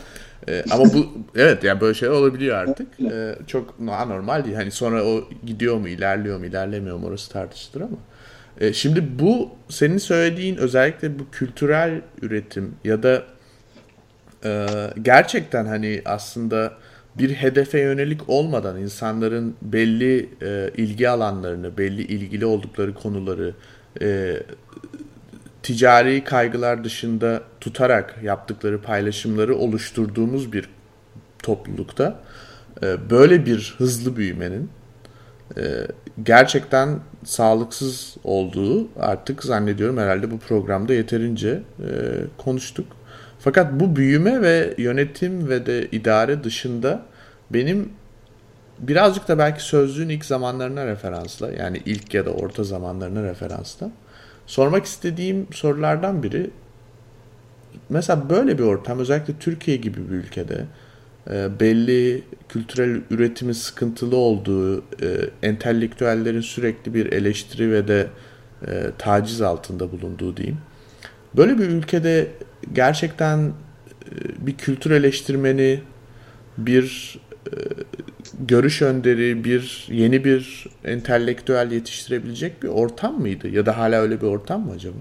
Ee, 0.48 0.64
ama 0.70 0.84
bu 0.84 1.07
evet 1.36 1.64
yani 1.64 1.80
böyle 1.80 1.94
şeyler 1.94 2.14
olabiliyor 2.14 2.57
artık. 2.57 3.00
Ee, 3.00 3.34
çok 3.46 3.74
anormal 3.90 4.44
değil. 4.44 4.57
Hani 4.57 4.70
sonra 4.70 5.05
o 5.05 5.24
gidiyor 5.46 5.76
mu, 5.76 5.88
ilerliyor 5.88 6.38
mu, 6.38 6.46
ilerlemiyor 6.46 6.96
mu 6.96 7.07
orası 7.07 7.32
tartışılır 7.32 7.80
ama. 7.80 7.96
Ee, 8.61 8.72
şimdi 8.72 9.18
bu 9.18 9.50
senin 9.68 9.98
söylediğin 9.98 10.57
özellikle 10.57 11.18
bu 11.18 11.30
kültürel 11.32 12.00
üretim 12.22 12.74
ya 12.84 13.02
da 13.02 13.22
e, 14.44 14.66
gerçekten 15.02 15.66
hani 15.66 16.02
aslında 16.05 16.72
bir 17.18 17.30
hedefe 17.30 17.80
yönelik 17.80 18.28
olmadan 18.28 18.80
insanların 18.80 19.57
belli 19.62 20.28
e, 20.42 20.70
ilgi 20.76 21.09
alanlarını, 21.09 21.78
belli 21.78 22.02
ilgili 22.02 22.46
oldukları 22.46 22.94
konuları 22.94 23.55
e, 24.02 24.36
ticari 25.64 26.24
kaygılar 26.24 26.84
dışında 26.84 27.42
tutarak 27.60 28.14
yaptıkları 28.22 28.82
paylaşımları 28.82 29.56
oluşturduğumuz 29.56 30.52
bir 30.52 30.68
toplulukta 31.42 32.20
e, 32.82 33.10
böyle 33.10 33.46
bir 33.46 33.74
hızlı 33.78 34.16
büyümenin 34.16 34.70
e, 35.56 35.62
gerçekten 36.22 36.98
sağlıksız 37.24 38.16
olduğu 38.24 38.88
artık 39.00 39.44
zannediyorum 39.44 39.98
herhalde 39.98 40.30
bu 40.30 40.38
programda 40.38 40.94
yeterince 40.94 41.48
e, 41.48 41.90
konuştuk. 42.38 42.86
Fakat 43.38 43.80
bu 43.80 43.96
büyüme 43.96 44.42
ve 44.42 44.74
yönetim 44.78 45.48
ve 45.48 45.66
de 45.66 45.88
idare 45.92 46.44
dışında 46.44 47.02
benim 47.50 47.92
birazcık 48.78 49.28
da 49.28 49.38
belki 49.38 49.62
sözlüğün 49.62 50.08
ilk 50.08 50.24
zamanlarına 50.24 50.86
referansla 50.86 51.52
yani 51.52 51.82
ilk 51.86 52.14
ya 52.14 52.26
da 52.26 52.30
orta 52.30 52.64
zamanlarına 52.64 53.22
referansla 53.22 53.90
sormak 54.47 54.84
istediğim 54.84 55.47
sorulardan 55.53 56.22
biri 56.22 56.51
mesela 57.88 58.30
böyle 58.30 58.59
bir 58.59 58.62
ortam 58.62 58.99
özellikle 58.99 59.34
Türkiye 59.40 59.76
gibi 59.76 60.11
bir 60.11 60.14
ülkede 60.14 60.64
e, 61.30 61.61
belli 61.61 62.22
kültürel 62.49 63.01
üretimin 63.11 63.53
sıkıntılı 63.53 64.16
olduğu, 64.16 64.78
e, 64.78 64.82
entelektüellerin 65.42 66.40
sürekli 66.40 66.95
bir 66.95 67.12
eleştiri 67.12 67.70
ve 67.70 67.88
de 67.88 68.07
e, 68.66 68.90
taciz 68.99 69.42
altında 69.42 69.92
bulunduğu 69.92 70.36
diyeyim. 70.36 70.59
Böyle 71.36 71.59
bir 71.59 71.64
ülkede 71.64 72.28
gerçekten 72.72 73.53
bir 74.38 74.57
kültür 74.57 74.90
eleştirmeni, 74.90 75.80
bir 76.59 77.18
görüş 78.49 78.82
önderi, 78.82 79.45
bir 79.45 79.89
yeni 79.91 80.24
bir 80.24 80.66
entelektüel 80.85 81.72
yetiştirebilecek 81.72 82.62
bir 82.62 82.68
ortam 82.68 83.20
mıydı? 83.20 83.49
Ya 83.49 83.66
da 83.66 83.78
hala 83.78 84.01
öyle 84.01 84.20
bir 84.20 84.26
ortam 84.26 84.61
mı 84.66 84.72
acaba? 84.76 84.97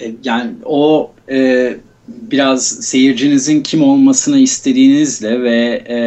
E, 0.00 0.12
yani 0.24 0.50
o 0.64 1.12
e, 1.30 1.76
biraz 2.08 2.66
seyircinizin 2.66 3.62
kim 3.62 3.82
olmasını 3.82 4.38
istediğinizle 4.38 5.42
ve 5.42 5.84
e, 5.88 5.98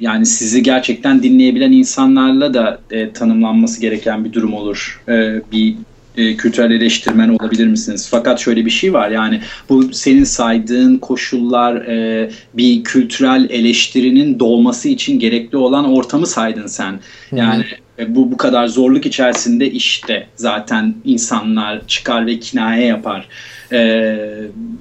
yani 0.00 0.26
sizi 0.26 0.62
gerçekten 0.62 1.22
dinleyebilen 1.22 1.72
insanlarla 1.72 2.54
da 2.54 2.80
e, 2.90 3.12
tanımlanması 3.12 3.80
gereken 3.80 4.24
bir 4.24 4.32
durum 4.32 4.54
olur. 4.54 5.02
E, 5.08 5.42
bir 5.52 5.74
e, 6.16 6.36
kültürel 6.36 6.70
eleştirmen 6.70 7.28
olabilir 7.28 7.66
misiniz? 7.66 8.08
Fakat 8.10 8.40
şöyle 8.40 8.66
bir 8.66 8.70
şey 8.70 8.92
var 8.92 9.10
yani 9.10 9.40
bu 9.68 9.92
senin 9.92 10.24
saydığın 10.24 10.96
koşullar 10.96 11.76
e, 11.76 12.30
bir 12.54 12.84
kültürel 12.84 13.46
eleştirinin 13.50 14.38
doğması 14.38 14.88
için 14.88 15.18
gerekli 15.18 15.56
olan 15.56 15.92
ortamı 15.92 16.26
saydın 16.26 16.66
sen. 16.66 17.00
Yani 17.32 17.64
e, 17.98 18.14
bu 18.14 18.30
bu 18.30 18.36
kadar 18.36 18.66
zorluk 18.66 19.06
içerisinde 19.06 19.70
işte 19.70 20.26
zaten 20.36 20.94
insanlar 21.04 21.86
çıkar 21.86 22.26
ve 22.26 22.38
kinaye 22.38 22.86
yapar. 22.86 23.28
E, 23.72 24.16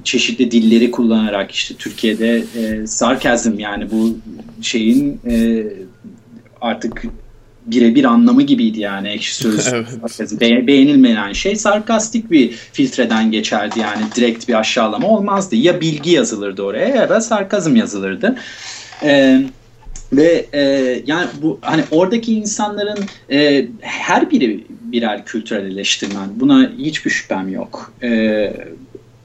çeşitli 0.03 0.51
dilleri 0.51 0.91
kullanarak 0.91 1.51
işte 1.51 1.75
Türkiye'de 1.75 2.43
e, 2.57 2.88
sarkazm 2.88 3.59
yani 3.59 3.91
bu 3.91 4.17
şeyin 4.61 5.19
e, 5.29 5.63
artık 6.61 7.03
birebir 7.66 8.03
anlamı 8.03 8.41
gibiydi 8.41 8.80
yani 8.80 9.09
ekşi 9.09 9.36
söz. 9.36 9.68
evet. 9.74 10.41
Be- 10.41 10.68
beğenilmeyen 10.68 11.34
şey 11.34 11.55
sarkastik 11.55 12.32
bir 12.32 12.51
filtreden 12.51 13.32
geçerdi 13.32 13.80
yani 13.80 14.03
direkt 14.16 14.47
bir 14.47 14.59
aşağılama 14.59 15.07
olmazdı. 15.07 15.55
Ya 15.55 15.82
bilgi 15.82 16.11
yazılırdı 16.11 16.64
oraya 16.64 16.88
ya 16.88 17.09
da 17.09 17.22
sarkazm 17.22 17.76
yazılırdı. 17.76 18.36
Ee, 19.03 19.41
ve 20.14 20.45
e, 20.53 20.61
yani 21.07 21.28
bu 21.41 21.59
hani 21.61 21.84
oradaki 21.91 22.34
insanların 22.34 22.99
e, 23.32 23.68
her 23.82 24.32
biri 24.32 24.64
birer 24.70 25.26
kültürel 25.26 25.66
eleştirmen. 25.66 26.30
Buna 26.36 26.72
hiçbir 26.78 27.11
şüphem 27.11 27.49
yok. 27.49 27.93
E, 28.03 28.53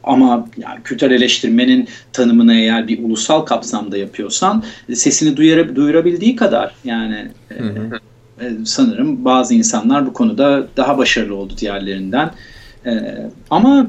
ama 0.04 0.48
yani 0.58 0.82
kültürel 0.84 1.14
eleştirmenin 1.14 1.88
tanımını 2.12 2.54
eğer 2.54 2.88
bir 2.88 3.04
ulusal 3.04 3.40
kapsamda 3.40 3.96
yapıyorsan 3.96 4.64
sesini 4.94 5.36
duyura, 5.36 5.76
duyurabildiği 5.76 6.36
kadar 6.36 6.74
yani. 6.84 7.28
E, 7.50 7.56
sanırım 8.64 9.24
bazı 9.24 9.54
insanlar 9.54 10.06
bu 10.06 10.12
konuda 10.12 10.66
daha 10.76 10.98
başarılı 10.98 11.34
oldu 11.34 11.54
diğerlerinden. 11.58 12.30
E, 12.86 12.92
ama 13.50 13.86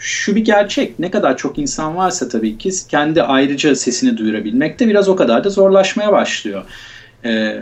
şu 0.00 0.36
bir 0.36 0.44
gerçek. 0.44 0.98
Ne 0.98 1.10
kadar 1.10 1.36
çok 1.36 1.58
insan 1.58 1.96
varsa 1.96 2.28
tabii 2.28 2.58
ki 2.58 2.70
kendi 2.88 3.22
ayrıca 3.22 3.74
sesini 3.74 4.16
duyurabilmek 4.16 4.80
de 4.80 4.88
biraz 4.88 5.08
o 5.08 5.16
kadar 5.16 5.44
da 5.44 5.50
zorlaşmaya 5.50 6.12
başlıyor. 6.12 6.64
Ee, 7.24 7.60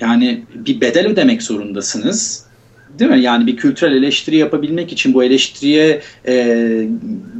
yani 0.00 0.44
bir 0.54 0.80
bedel 0.80 1.06
ödemek 1.06 1.42
zorundasınız. 1.42 2.43
Değil 2.98 3.10
mi? 3.10 3.20
Yani 3.20 3.46
bir 3.46 3.56
kültürel 3.56 3.92
eleştiri 3.92 4.36
yapabilmek 4.36 4.92
için 4.92 5.14
bu 5.14 5.24
eleştiriye 5.24 6.00
e, 6.26 6.34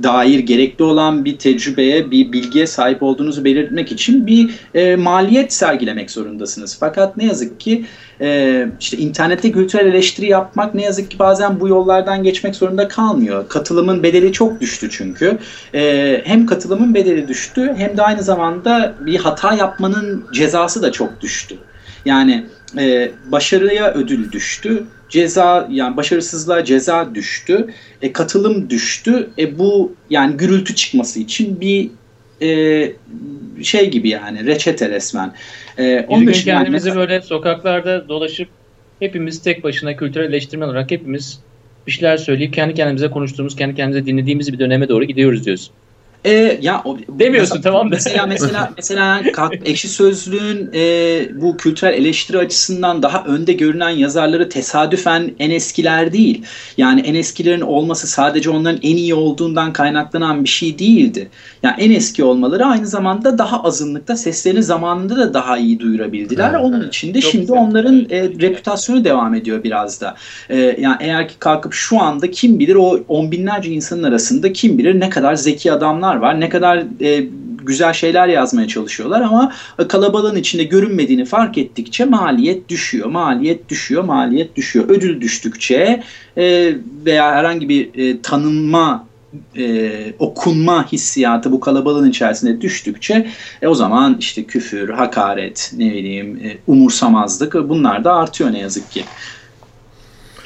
dair 0.02 0.38
gerekli 0.38 0.84
olan 0.84 1.24
bir 1.24 1.38
tecrübeye, 1.38 2.10
bir 2.10 2.32
bilgiye 2.32 2.66
sahip 2.66 3.02
olduğunuzu 3.02 3.44
belirtmek 3.44 3.92
için 3.92 4.26
bir 4.26 4.50
e, 4.74 4.96
maliyet 4.96 5.52
sergilemek 5.52 6.10
zorundasınız. 6.10 6.76
Fakat 6.80 7.16
ne 7.16 7.24
yazık 7.24 7.60
ki 7.60 7.84
e, 8.20 8.66
işte 8.80 8.96
internette 8.96 9.52
kültürel 9.52 9.86
eleştiri 9.86 10.26
yapmak 10.26 10.74
ne 10.74 10.82
yazık 10.82 11.10
ki 11.10 11.18
bazen 11.18 11.60
bu 11.60 11.68
yollardan 11.68 12.22
geçmek 12.22 12.54
zorunda 12.54 12.88
kalmıyor. 12.88 13.48
Katılımın 13.48 14.02
bedeli 14.02 14.32
çok 14.32 14.60
düştü 14.60 14.88
çünkü. 14.90 15.38
E, 15.74 16.20
hem 16.24 16.46
katılımın 16.46 16.94
bedeli 16.94 17.28
düştü 17.28 17.74
hem 17.76 17.96
de 17.96 18.02
aynı 18.02 18.22
zamanda 18.22 18.94
bir 19.00 19.16
hata 19.16 19.54
yapmanın 19.54 20.24
cezası 20.32 20.82
da 20.82 20.92
çok 20.92 21.20
düştü. 21.20 21.56
Yani 22.04 22.46
e, 22.78 23.10
başarıya 23.32 23.94
ödül 23.94 24.32
düştü 24.32 24.84
ceza 25.14 25.68
yani 25.70 25.96
başarısızlığa 25.96 26.64
ceza 26.64 27.14
düştü. 27.14 27.66
E, 28.02 28.12
katılım 28.12 28.70
düştü. 28.70 29.30
E, 29.38 29.58
bu 29.58 29.92
yani 30.10 30.36
gürültü 30.36 30.74
çıkması 30.74 31.20
için 31.20 31.60
bir 31.60 31.90
e, 32.42 32.92
şey 33.62 33.90
gibi 33.90 34.08
yani 34.08 34.46
reçete 34.46 34.90
resmen. 34.90 35.32
E, 35.78 36.06
onun 36.08 36.26
Biz 36.26 36.44
kendimizi 36.44 36.88
yani 36.88 36.98
böyle 36.98 37.20
sokaklarda 37.20 38.08
dolaşıp 38.08 38.48
hepimiz 39.00 39.42
tek 39.42 39.64
başına 39.64 39.96
kültürel 39.96 40.28
eleştirmen 40.28 40.66
olarak 40.66 40.90
hepimiz 40.90 41.40
bir 41.86 41.92
şeyler 41.92 42.16
söyleyip 42.16 42.52
kendi 42.52 42.74
kendimize 42.74 43.10
konuştuğumuz, 43.10 43.56
kendi 43.56 43.74
kendimize 43.74 44.06
dinlediğimiz 44.06 44.52
bir 44.52 44.58
döneme 44.58 44.88
doğru 44.88 45.04
gidiyoruz 45.04 45.44
diyoruz. 45.44 45.70
E, 46.24 46.58
ya 46.62 46.82
o, 46.84 46.98
demiyorsun 47.08 47.58
mesela, 47.58 47.62
tamam 47.62 47.86
da. 47.90 47.94
Mesela 47.94 48.26
mesela 48.26 48.72
mesela 48.76 49.22
ekşi 49.64 49.88
sözlüğün 49.88 50.70
e, 50.74 51.40
bu 51.40 51.56
kültürel 51.56 51.94
eleştiri 51.94 52.38
açısından 52.38 53.02
daha 53.02 53.24
önde 53.24 53.52
görünen 53.52 53.88
yazarları 53.90 54.48
tesadüfen 54.48 55.30
en 55.38 55.50
eskiler 55.50 56.12
değil. 56.12 56.42
Yani 56.76 57.00
en 57.00 57.14
eskilerin 57.14 57.60
olması 57.60 58.06
sadece 58.06 58.50
onların 58.50 58.80
en 58.82 58.96
iyi 58.96 59.14
olduğundan 59.14 59.72
kaynaklanan 59.72 60.44
bir 60.44 60.48
şey 60.48 60.78
değildi. 60.78 61.28
Yani 61.62 61.74
en 61.78 61.90
eski 61.90 62.24
olmaları 62.24 62.66
aynı 62.66 62.86
zamanda 62.86 63.38
daha 63.38 63.62
azınlıkta 63.62 64.16
seslerini 64.16 64.62
zamanında 64.62 65.16
da 65.16 65.34
daha 65.34 65.58
iyi 65.58 65.80
duyurabildiler. 65.80 66.50
Evet, 66.50 66.60
Onun 66.64 66.88
için 66.88 67.14
de 67.14 67.20
Çok 67.20 67.30
şimdi 67.30 67.46
güzel. 67.46 67.58
onların 67.58 68.06
e, 68.10 68.22
reputasyonu 68.22 69.04
devam 69.04 69.34
ediyor 69.34 69.64
biraz 69.64 70.00
da. 70.00 70.14
E, 70.50 70.76
yani 70.80 70.96
eğer 71.00 71.28
ki 71.28 71.34
kalkıp 71.38 71.72
şu 71.74 72.00
anda 72.00 72.30
kim 72.30 72.58
bilir 72.58 72.74
o 72.74 73.00
on 73.08 73.30
binlerce 73.32 73.70
insanın 73.70 74.02
arasında 74.02 74.52
kim 74.52 74.78
bilir 74.78 75.00
ne 75.00 75.10
kadar 75.10 75.34
zeki 75.34 75.72
adamlar 75.72 76.13
insanlar 76.14 76.16
var. 76.16 76.40
Ne 76.40 76.48
kadar 76.48 76.84
e, 77.00 77.26
güzel 77.64 77.92
şeyler 77.92 78.28
yazmaya 78.28 78.68
çalışıyorlar 78.68 79.20
ama 79.20 79.52
kalabalığın 79.88 80.36
içinde 80.36 80.64
görünmediğini 80.64 81.24
fark 81.24 81.58
ettikçe 81.58 82.04
maliyet 82.04 82.68
düşüyor, 82.68 83.08
maliyet 83.08 83.68
düşüyor, 83.68 84.04
maliyet 84.04 84.56
düşüyor. 84.56 84.88
Ödül 84.88 85.20
düştükçe 85.20 86.02
e, 86.36 86.74
veya 87.06 87.34
herhangi 87.34 87.68
bir 87.68 87.88
e, 87.94 88.20
tanınma 88.22 89.06
e, 89.56 89.90
okunma 90.18 90.92
hissiyatı 90.92 91.52
bu 91.52 91.60
kalabalığın 91.60 92.10
içerisinde 92.10 92.60
düştükçe 92.60 93.26
e, 93.62 93.68
o 93.68 93.74
zaman 93.74 94.16
işte 94.20 94.44
küfür, 94.44 94.88
hakaret, 94.88 95.72
ne 95.76 95.92
bileyim 95.92 96.36
e, 96.44 96.56
umursamazlık 96.66 97.54
bunlar 97.54 98.04
da 98.04 98.14
artıyor 98.14 98.52
ne 98.52 98.58
yazık 98.58 98.90
ki. 98.90 99.04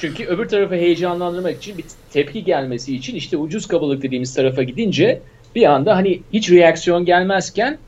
Çünkü 0.00 0.24
öbür 0.24 0.48
tarafı 0.48 0.74
heyecanlandırmak 0.74 1.56
için 1.56 1.78
bir 1.78 1.84
tepki 2.12 2.44
gelmesi 2.44 2.96
için 2.96 3.14
işte 3.14 3.36
ucuz 3.36 3.66
kabalık 3.66 4.02
dediğimiz 4.02 4.34
tarafa 4.34 4.62
gidince 4.62 5.22
bir 5.58 5.64
anda 5.64 5.96
hani 5.96 6.20
hiç 6.32 6.50
reaksiyon 6.50 7.04
gelmezken 7.04 7.78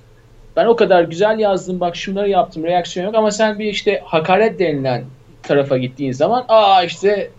ben 0.56 0.66
o 0.66 0.76
kadar 0.76 1.04
güzel 1.04 1.38
yazdım 1.38 1.80
bak 1.80 1.96
şunları 1.96 2.28
yaptım 2.28 2.64
reaksiyon 2.64 3.06
yok 3.06 3.14
ama 3.14 3.30
sen 3.30 3.58
bir 3.58 3.64
işte 3.64 4.02
hakaret 4.04 4.58
denilen 4.58 5.04
tarafa 5.42 5.78
gittiğin 5.78 6.12
zaman 6.12 6.44
aa 6.48 6.82
işte 6.84 7.30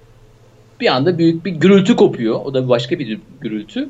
bir 0.80 0.88
anda 0.88 1.18
büyük 1.18 1.46
bir 1.46 1.52
gürültü 1.52 1.96
kopuyor. 1.96 2.42
O 2.46 2.54
da 2.54 2.70
başka 2.70 3.00
bir 3.00 3.20
gürültü. 3.42 3.90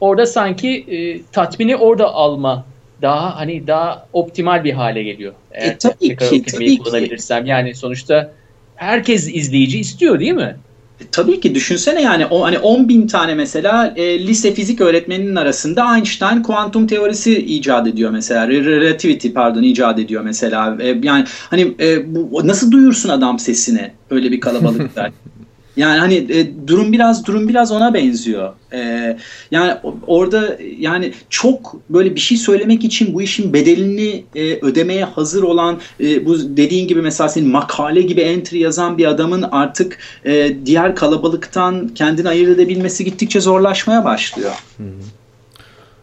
Orada 0.00 0.26
sanki 0.26 0.68
e, 0.68 1.22
tatmini 1.32 1.76
orada 1.76 2.14
alma 2.14 2.64
daha 3.02 3.36
hani 3.36 3.66
daha 3.66 4.06
optimal 4.12 4.64
bir 4.64 4.72
hale 4.72 5.02
geliyor. 5.02 5.32
Eğer 5.52 5.70
e, 5.70 5.78
tabii 5.78 6.16
ki, 6.16 6.42
tabii 6.42 6.78
kullanabilirsem. 6.78 7.44
Ki. 7.44 7.50
Yani 7.50 7.74
sonuçta 7.74 8.32
herkes 8.76 9.28
izleyici 9.34 9.78
istiyor 9.78 10.20
değil 10.20 10.32
mi? 10.32 10.56
E, 11.00 11.04
tabii 11.12 11.40
ki 11.40 11.54
düşünsene 11.54 12.02
yani 12.02 12.26
o 12.26 12.44
hani 12.44 12.58
10 12.58 12.88
bin 12.88 13.06
tane 13.06 13.34
mesela 13.34 13.92
e, 13.96 14.26
lise 14.26 14.54
fizik 14.54 14.80
öğretmeninin 14.80 15.36
arasında 15.36 15.96
Einstein 15.96 16.42
kuantum 16.42 16.86
teorisi 16.86 17.38
icat 17.38 17.86
ediyor 17.86 18.10
mesela 18.10 18.48
relativity 18.48 19.28
pardon 19.28 19.62
icat 19.62 19.98
ediyor 19.98 20.22
mesela. 20.22 20.76
E, 20.80 20.86
yani 21.02 21.24
hani 21.50 21.74
e, 21.80 22.14
bu 22.14 22.46
nasıl 22.46 22.70
duyursun 22.72 23.08
adam 23.08 23.38
sesini 23.38 23.90
öyle 24.10 24.32
bir 24.32 24.40
kalabalıkta 24.40 25.10
Yani 25.78 25.98
hani 25.98 26.14
e, 26.14 26.66
durum 26.66 26.92
biraz 26.92 27.26
durum 27.26 27.48
biraz 27.48 27.72
ona 27.72 27.94
benziyor. 27.94 28.52
E, 28.72 29.16
yani 29.50 29.74
orada 30.06 30.58
yani 30.78 31.12
çok 31.30 31.76
böyle 31.90 32.14
bir 32.14 32.20
şey 32.20 32.38
söylemek 32.38 32.84
için 32.84 33.14
bu 33.14 33.22
işin 33.22 33.52
bedelini 33.52 34.24
e, 34.34 34.58
ödemeye 34.62 35.04
hazır 35.04 35.42
olan 35.42 35.80
e, 36.00 36.26
bu 36.26 36.56
dediğin 36.56 36.88
gibi 36.88 37.02
mesela 37.02 37.28
senin 37.28 37.48
makale 37.48 38.02
gibi 38.02 38.20
entry 38.20 38.58
yazan 38.58 38.98
bir 38.98 39.06
adamın 39.06 39.42
artık 39.42 39.98
e, 40.24 40.56
diğer 40.66 40.96
kalabalıktan 40.96 41.88
kendini 41.88 42.28
ayırt 42.28 42.48
edebilmesi 42.48 43.04
gittikçe 43.04 43.40
zorlaşmaya 43.40 44.04
başlıyor. 44.04 44.52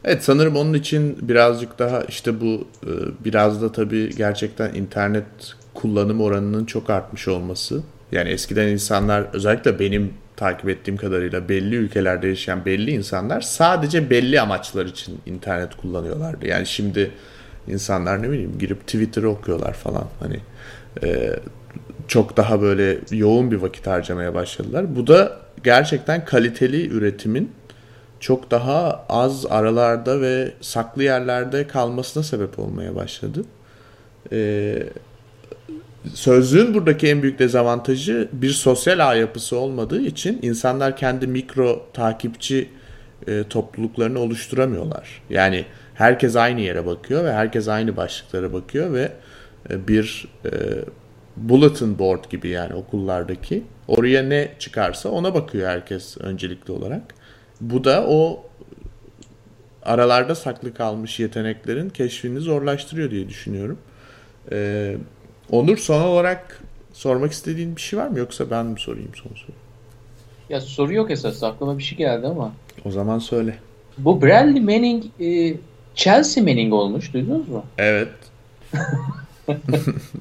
Evet 0.03 0.23
sanırım 0.23 0.55
onun 0.55 0.73
için 0.73 1.17
birazcık 1.21 1.79
daha 1.79 2.01
işte 2.03 2.41
bu 2.41 2.67
e, 2.83 2.91
biraz 3.25 3.61
da 3.61 3.71
tabii 3.71 4.15
gerçekten 4.17 4.73
internet 4.73 5.25
kullanım 5.73 6.21
oranının 6.21 6.65
çok 6.65 6.89
artmış 6.89 7.27
olması 7.27 7.83
yani 8.11 8.29
eskiden 8.29 8.67
insanlar 8.67 9.27
özellikle 9.33 9.79
benim 9.79 10.13
takip 10.35 10.69
ettiğim 10.69 10.97
kadarıyla 10.97 11.49
belli 11.49 11.75
ülkelerde 11.75 12.27
yaşayan 12.27 12.65
belli 12.65 12.91
insanlar 12.91 13.41
sadece 13.41 14.09
belli 14.09 14.41
amaçlar 14.41 14.85
için 14.85 15.19
internet 15.25 15.75
kullanıyorlardı. 15.75 16.47
Yani 16.47 16.65
şimdi 16.65 17.11
insanlar 17.67 18.21
ne 18.21 18.31
bileyim 18.31 18.57
girip 18.59 18.81
Twitter'ı 18.81 19.29
okuyorlar 19.29 19.73
falan 19.73 20.07
hani 20.19 20.39
e, 21.03 21.39
çok 22.07 22.37
daha 22.37 22.61
böyle 22.61 22.97
yoğun 23.11 23.51
bir 23.51 23.57
vakit 23.57 23.87
harcamaya 23.87 24.33
başladılar. 24.33 24.95
Bu 24.95 25.07
da 25.07 25.39
gerçekten 25.63 26.25
kaliteli 26.25 26.89
üretimin 26.89 27.51
çok 28.19 28.51
daha 28.51 29.05
az 29.09 29.45
aralarda 29.45 30.21
ve 30.21 30.53
saklı 30.61 31.03
yerlerde 31.03 31.67
kalmasına 31.67 32.23
sebep 32.23 32.59
olmaya 32.59 32.95
başladı. 32.95 33.41
Ee, 34.31 34.83
sözlüğün 36.13 36.73
buradaki 36.73 37.07
en 37.07 37.21
büyük 37.21 37.39
dezavantajı 37.39 38.29
bir 38.33 38.49
sosyal 38.49 39.09
ağ 39.09 39.15
yapısı 39.15 39.57
olmadığı 39.57 40.01
için 40.01 40.39
insanlar 40.41 40.97
kendi 40.97 41.27
mikro 41.27 41.85
takipçi 41.93 42.69
e, 43.27 43.43
topluluklarını 43.49 44.19
oluşturamıyorlar. 44.19 45.21
Yani 45.29 45.65
herkes 45.93 46.35
aynı 46.35 46.61
yere 46.61 46.85
bakıyor 46.85 47.23
ve 47.23 47.33
herkes 47.33 47.67
aynı 47.67 47.97
başlıklara 47.97 48.53
bakıyor 48.53 48.93
ve 48.93 49.11
e, 49.69 49.87
bir 49.87 50.27
e, 50.45 50.49
bulletin 51.37 51.99
board 51.99 52.25
gibi 52.29 52.49
yani 52.49 52.73
okullardaki 52.73 53.63
oraya 53.87 54.23
ne 54.23 54.51
çıkarsa 54.59 55.09
ona 55.09 55.33
bakıyor 55.33 55.69
herkes 55.69 56.17
öncelikli 56.17 56.71
olarak. 56.71 57.01
Bu 57.61 57.83
da 57.83 58.05
o 58.07 58.45
aralarda 59.83 60.35
saklı 60.35 60.73
kalmış 60.73 61.19
yeteneklerin 61.19 61.89
keşfini 61.89 62.39
zorlaştırıyor 62.39 63.11
diye 63.11 63.29
düşünüyorum. 63.29 63.77
Ee, 64.51 64.97
Onur 65.51 65.77
son 65.77 66.01
olarak 66.01 66.61
sormak 66.93 67.31
istediğin 67.31 67.75
bir 67.75 67.81
şey 67.81 67.99
var 67.99 68.07
mı 68.07 68.19
yoksa 68.19 68.49
ben 68.51 68.65
mi 68.65 68.79
sorayım 68.79 69.11
son 69.15 69.29
soru? 69.35 69.55
Ya 70.49 70.61
soru 70.61 70.93
yok 70.93 71.11
esas 71.11 71.43
aklıma 71.43 71.77
bir 71.77 71.83
şey 71.83 71.97
geldi 71.97 72.27
ama. 72.27 72.51
O 72.85 72.91
zaman 72.91 73.19
söyle. 73.19 73.55
Bu 73.97 74.21
Bradley 74.21 74.61
Manning 74.61 75.03
e, 75.21 75.53
Chelsea 75.95 76.43
Manning 76.43 76.73
olmuş 76.73 77.13
duydunuz 77.13 77.49
mu? 77.49 77.65
Evet. 77.77 78.09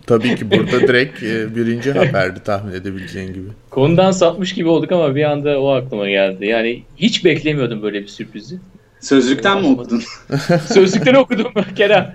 Tabii 0.06 0.36
ki 0.36 0.50
burada 0.50 0.80
direkt 0.80 1.22
e, 1.22 1.56
birinci 1.56 1.92
haberdi 1.92 2.42
tahmin 2.42 2.72
edebileceğin 2.72 3.34
gibi. 3.34 3.48
Konudan 3.70 4.10
sapmış 4.10 4.54
gibi 4.54 4.68
olduk 4.68 4.92
ama 4.92 5.14
bir 5.14 5.24
anda 5.24 5.60
o 5.60 5.68
aklıma 5.68 6.08
geldi. 6.08 6.46
Yani 6.46 6.82
hiç 6.96 7.24
beklemiyordum 7.24 7.82
böyle 7.82 8.02
bir 8.02 8.08
sürprizi. 8.08 8.58
Sözlükten 9.04 9.60
mi 9.60 9.66
okudun? 9.66 10.02
Sözlükten 10.66 11.14
okudum 11.14 11.52
Kerem. 11.76 12.14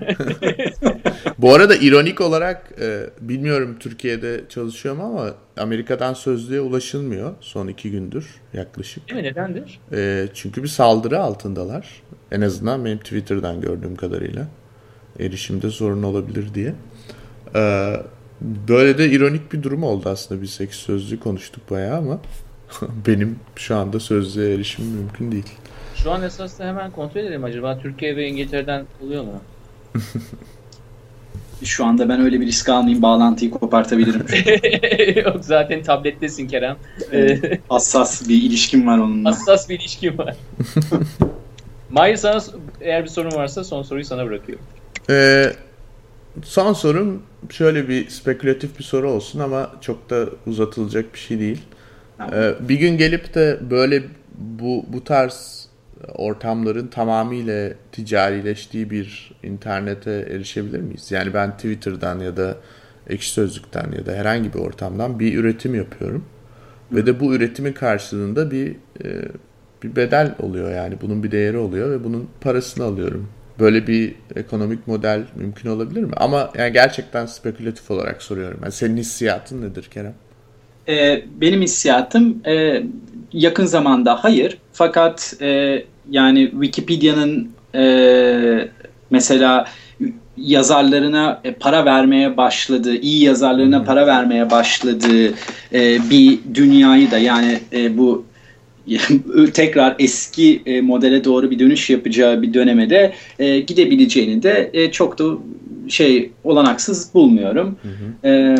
Bu 1.38 1.54
arada 1.54 1.76
ironik 1.76 2.20
olarak 2.20 2.72
e, 2.80 3.10
bilmiyorum 3.20 3.76
Türkiye'de 3.80 4.44
çalışıyor 4.48 4.96
mu 4.96 5.02
ama 5.04 5.34
Amerika'dan 5.56 6.14
sözlüğe 6.14 6.60
ulaşılmıyor 6.60 7.34
son 7.40 7.68
iki 7.68 7.90
gündür 7.90 8.26
yaklaşık. 8.54 9.08
Değil 9.08 9.20
mi? 9.20 9.28
Nedendir? 9.28 9.80
E, 9.92 10.28
çünkü 10.34 10.62
bir 10.62 10.68
saldırı 10.68 11.20
altındalar. 11.20 12.02
En 12.32 12.40
azından 12.40 12.84
benim 12.84 12.98
Twitter'dan 12.98 13.60
gördüğüm 13.60 13.96
kadarıyla. 13.96 14.46
Erişimde 15.20 15.70
sorun 15.70 16.02
olabilir 16.02 16.54
diye. 16.54 16.74
E, 17.54 17.92
böyle 18.68 18.98
de 18.98 19.10
ironik 19.10 19.52
bir 19.52 19.62
durum 19.62 19.82
oldu 19.82 20.08
aslında. 20.08 20.42
Biz 20.42 20.50
sekiz 20.50 20.76
sözlüğü 20.76 21.20
konuştuk 21.20 21.70
bayağı 21.70 21.98
ama 21.98 22.20
benim 23.06 23.38
şu 23.56 23.76
anda 23.76 24.00
sözlüğe 24.00 24.54
erişim 24.54 24.84
mümkün 24.84 25.32
değil. 25.32 25.52
Şu 26.02 26.12
an 26.12 26.22
esasında 26.22 26.68
hemen 26.68 26.90
kontrol 26.90 27.20
edelim 27.20 27.44
acaba 27.44 27.78
Türkiye 27.78 28.16
ve 28.16 28.26
İngiltere'den 28.28 28.84
oluyor 29.04 29.24
mu? 29.24 29.42
Şu 31.64 31.84
anda 31.84 32.08
ben 32.08 32.20
öyle 32.20 32.40
bir 32.40 32.46
risk 32.46 32.68
almayayım 32.68 33.02
bağlantıyı 33.02 33.50
kopartabilirim. 33.50 34.26
Yok 35.24 35.36
zaten 35.44 35.82
tablettesin 35.82 36.48
Kerem. 36.48 36.76
Hassas 37.68 38.28
bir 38.28 38.42
ilişkim 38.42 38.86
var 38.86 38.98
onunla. 38.98 39.28
Hassas 39.30 39.68
bir 39.68 39.80
ilişkim 39.80 40.18
var. 40.18 40.36
Mahir 41.90 42.16
sana 42.16 42.42
eğer 42.80 43.04
bir 43.04 43.08
sorun 43.08 43.32
varsa 43.32 43.64
son 43.64 43.82
soruyu 43.82 44.04
sana 44.04 44.26
bırakıyorum. 44.26 44.64
Ee, 45.10 45.52
son 46.42 46.72
sorum 46.72 47.22
şöyle 47.50 47.88
bir 47.88 48.08
spekülatif 48.08 48.78
bir 48.78 48.84
soru 48.84 49.10
olsun 49.10 49.40
ama 49.40 49.70
çok 49.80 50.10
da 50.10 50.26
uzatılacak 50.46 51.14
bir 51.14 51.18
şey 51.18 51.40
değil. 51.40 51.62
Ee, 52.32 52.54
bir 52.60 52.78
gün 52.78 52.98
gelip 52.98 53.34
de 53.34 53.58
böyle 53.70 54.02
bu 54.38 54.84
bu 54.88 55.04
tarz 55.04 55.59
ortamların 56.14 56.86
tamamıyla 56.86 57.70
ticarileştiği 57.92 58.90
bir 58.90 59.32
internete 59.42 60.10
erişebilir 60.10 60.80
miyiz? 60.80 61.10
Yani 61.10 61.34
ben 61.34 61.56
Twitter'dan 61.56 62.20
ya 62.20 62.36
da 62.36 62.56
Ekşi 63.08 63.30
Sözlük'ten 63.30 63.92
ya 63.98 64.06
da 64.06 64.12
herhangi 64.12 64.54
bir 64.54 64.58
ortamdan 64.58 65.20
bir 65.20 65.34
üretim 65.34 65.74
yapıyorum. 65.74 66.24
Hı. 66.90 66.96
Ve 66.96 67.06
de 67.06 67.20
bu 67.20 67.34
üretimin 67.34 67.72
karşılığında 67.72 68.50
bir 68.50 68.76
e, 69.04 69.08
bir 69.82 69.96
bedel 69.96 70.34
oluyor 70.38 70.74
yani 70.74 70.94
bunun 71.02 71.22
bir 71.22 71.30
değeri 71.30 71.58
oluyor 71.58 71.90
ve 71.90 72.04
bunun 72.04 72.28
parasını 72.40 72.84
alıyorum. 72.84 73.28
Böyle 73.58 73.86
bir 73.86 74.14
ekonomik 74.36 74.86
model 74.86 75.24
mümkün 75.36 75.70
olabilir 75.70 76.02
mi? 76.02 76.12
Ama 76.16 76.50
yani 76.58 76.72
gerçekten 76.72 77.26
spekülatif 77.26 77.90
olarak 77.90 78.22
soruyorum. 78.22 78.58
Yani 78.62 78.72
senin 78.72 78.96
hissiyatın 78.96 79.62
nedir 79.62 79.88
Kerem? 79.90 80.14
Ee, 80.88 81.24
benim 81.40 81.62
hissiyatım 81.62 82.42
e, 82.46 82.82
yakın 83.32 83.66
zamanda 83.66 84.24
hayır. 84.24 84.58
Fakat 84.72 85.34
e, 85.40 85.82
yani 86.10 86.50
Wikipedia'nın 86.50 87.48
e, 87.74 88.68
mesela 89.10 89.66
yazarlarına 90.36 91.40
e, 91.44 91.52
para 91.52 91.84
vermeye 91.84 92.36
başladığı, 92.36 92.96
iyi 92.96 93.24
yazarlarına 93.24 93.84
para 93.84 94.06
vermeye 94.06 94.50
başladığı 94.50 95.34
e, 95.72 96.10
bir 96.10 96.38
dünyayı 96.54 97.10
da 97.10 97.18
yani 97.18 97.58
e, 97.72 97.98
bu 97.98 98.24
tekrar 99.54 99.96
eski 99.98 100.62
e, 100.66 100.80
modele 100.80 101.24
doğru 101.24 101.50
bir 101.50 101.58
dönüş 101.58 101.90
yapacağı 101.90 102.42
bir 102.42 102.54
döneme 102.54 102.90
de 102.90 103.12
e, 103.38 103.60
gidebileceğini 103.60 104.42
de 104.42 104.70
e, 104.72 104.90
çok 104.92 105.18
da 105.18 105.24
şey 105.88 106.30
olanaksız 106.44 107.14
bulmuyorum. 107.14 107.76
Hı 107.82 107.88
hı. 107.88 108.28
E, 108.28 108.56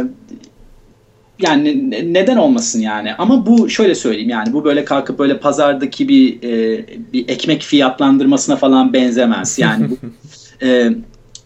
yani 1.42 1.90
neden 2.14 2.36
olmasın 2.36 2.80
yani? 2.80 3.14
Ama 3.14 3.46
bu 3.46 3.68
şöyle 3.68 3.94
söyleyeyim 3.94 4.30
yani 4.30 4.52
bu 4.52 4.64
böyle 4.64 4.84
kalkıp 4.84 5.18
böyle 5.18 5.38
pazardaki 5.38 6.08
bir 6.08 6.42
e, 6.42 6.84
bir 7.12 7.28
ekmek 7.28 7.62
fiyatlandırmasına 7.62 8.56
falan 8.56 8.92
benzemez. 8.92 9.58
Yani 9.58 9.90
bu, 9.90 9.96
e, 10.66 10.90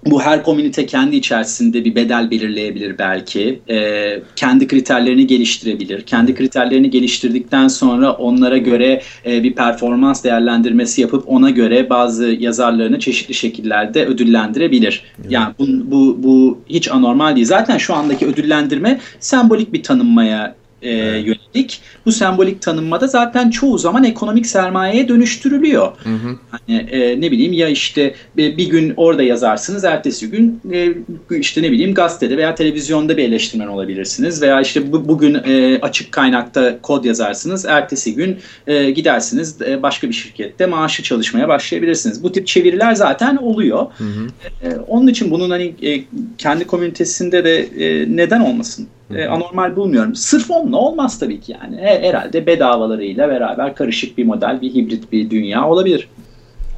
bu 0.07 0.23
her 0.23 0.43
komünite 0.43 0.87
kendi 0.87 1.17
içerisinde 1.17 1.85
bir 1.85 1.95
bedel 1.95 2.31
belirleyebilir 2.31 2.99
belki. 2.99 3.61
E, 3.71 4.23
kendi 4.37 4.67
kriterlerini 4.67 5.27
geliştirebilir. 5.27 6.03
Kendi 6.03 6.35
kriterlerini 6.35 6.91
geliştirdikten 6.91 7.69
sonra 7.69 8.13
onlara 8.13 8.59
göre 8.59 9.03
e, 9.27 9.43
bir 9.43 9.55
performans 9.55 10.25
değerlendirmesi 10.25 11.01
yapıp 11.01 11.25
ona 11.29 11.51
göre 11.51 11.91
bazı 11.91 12.25
yazarlarını 12.27 12.99
çeşitli 12.99 13.35
şekillerde 13.35 14.07
ödüllendirebilir. 14.07 15.05
Yani 15.29 15.55
bu, 15.59 15.67
bu, 15.91 16.23
bu 16.23 16.59
hiç 16.69 16.91
anormal 16.91 17.37
değil. 17.37 17.47
Zaten 17.47 17.79
şu 17.79 17.95
andaki 17.95 18.27
ödüllendirme 18.27 19.01
sembolik 19.21 19.73
bir 19.73 19.83
tanınmaya 19.83 20.55
e, 20.85 20.91
yönelik. 21.19 21.81
Bu 22.07 22.13
sembolik 22.13 22.63
tanınmada 22.63 23.07
zaten 23.07 23.51
çoğu 23.51 23.79
zaman 23.79 24.05
ekonomik 24.05 24.47
sermayeye 24.47 25.09
dönüştürülüyor. 25.09 25.93
Hı 26.03 26.11
hı. 26.11 26.39
Hani 26.51 26.77
e, 26.77 27.21
ne 27.21 27.31
bileyim 27.31 27.53
ya 27.53 27.69
işte 27.69 28.15
e, 28.39 28.57
bir 28.57 28.69
gün 28.69 28.95
orada 28.97 29.23
yazarsınız, 29.23 29.85
ertesi 29.85 30.31
gün 30.31 30.61
e, 30.73 30.95
işte 31.31 31.63
ne 31.63 31.71
bileyim 31.71 31.95
gazetede 31.95 32.37
veya 32.37 32.55
televizyonda 32.55 33.17
bir 33.17 33.25
eleştirmen 33.25 33.67
olabilirsiniz 33.67 34.43
veya 34.43 34.61
işte 34.61 34.93
bu, 34.93 35.09
bugün 35.09 35.35
e, 35.35 35.79
açık 35.83 36.13
kaynakta 36.13 36.79
kod 36.83 37.05
yazarsınız, 37.05 37.65
ertesi 37.65 38.15
gün 38.15 38.39
e, 38.67 38.91
gidersiniz 38.91 39.63
e, 39.63 39.83
başka 39.83 40.09
bir 40.09 40.15
şirkette 40.15 40.67
maaşı 40.67 41.03
çalışmaya 41.03 41.49
başlayabilirsiniz. 41.49 42.23
Bu 42.23 42.33
tip 42.33 42.47
çeviriler 42.47 42.95
zaten 42.95 43.37
oluyor. 43.37 43.87
Hı 43.99 44.05
hı. 44.05 44.27
E, 44.63 44.77
onun 44.89 45.07
için 45.07 45.31
bunun 45.31 45.51
hani 45.51 45.75
e, 45.83 46.05
kendi 46.39 46.67
komünitesinde 46.67 47.45
de 47.45 47.59
e, 47.59 48.17
neden 48.17 48.41
olmasın? 48.41 48.89
E, 49.19 49.29
anormal 49.29 49.77
bulmuyorum. 49.77 50.15
Sırf 50.15 50.51
onunla 50.51 50.77
olmaz 50.77 51.19
tabii 51.19 51.41
ki 51.41 51.57
yani. 51.63 51.77
E, 51.77 52.09
herhalde 52.09 52.47
bedavalarıyla 52.47 53.29
beraber 53.29 53.75
karışık 53.75 54.19
bir 54.19 54.25
model, 54.25 54.61
bir 54.61 54.75
hibrit 54.75 55.13
bir 55.13 55.31
dünya 55.31 55.69
olabilir. 55.69 56.09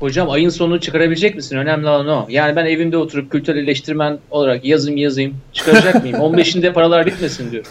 Hocam 0.00 0.30
ayın 0.30 0.48
sonunu 0.48 0.80
çıkarabilecek 0.80 1.36
misin? 1.36 1.56
Önemli 1.56 1.88
olan 1.88 2.08
o. 2.08 2.26
Yani 2.28 2.56
ben 2.56 2.66
evimde 2.66 2.96
oturup 2.96 3.32
kültürel 3.32 3.62
eleştirmen 3.62 4.18
olarak 4.30 4.64
yazayım 4.64 4.96
yazayım. 4.96 5.34
Çıkaracak 5.52 6.02
mıyım? 6.02 6.16
15'inde 6.16 6.72
paralar 6.72 7.06
bitmesin 7.06 7.50
diyor. 7.50 7.64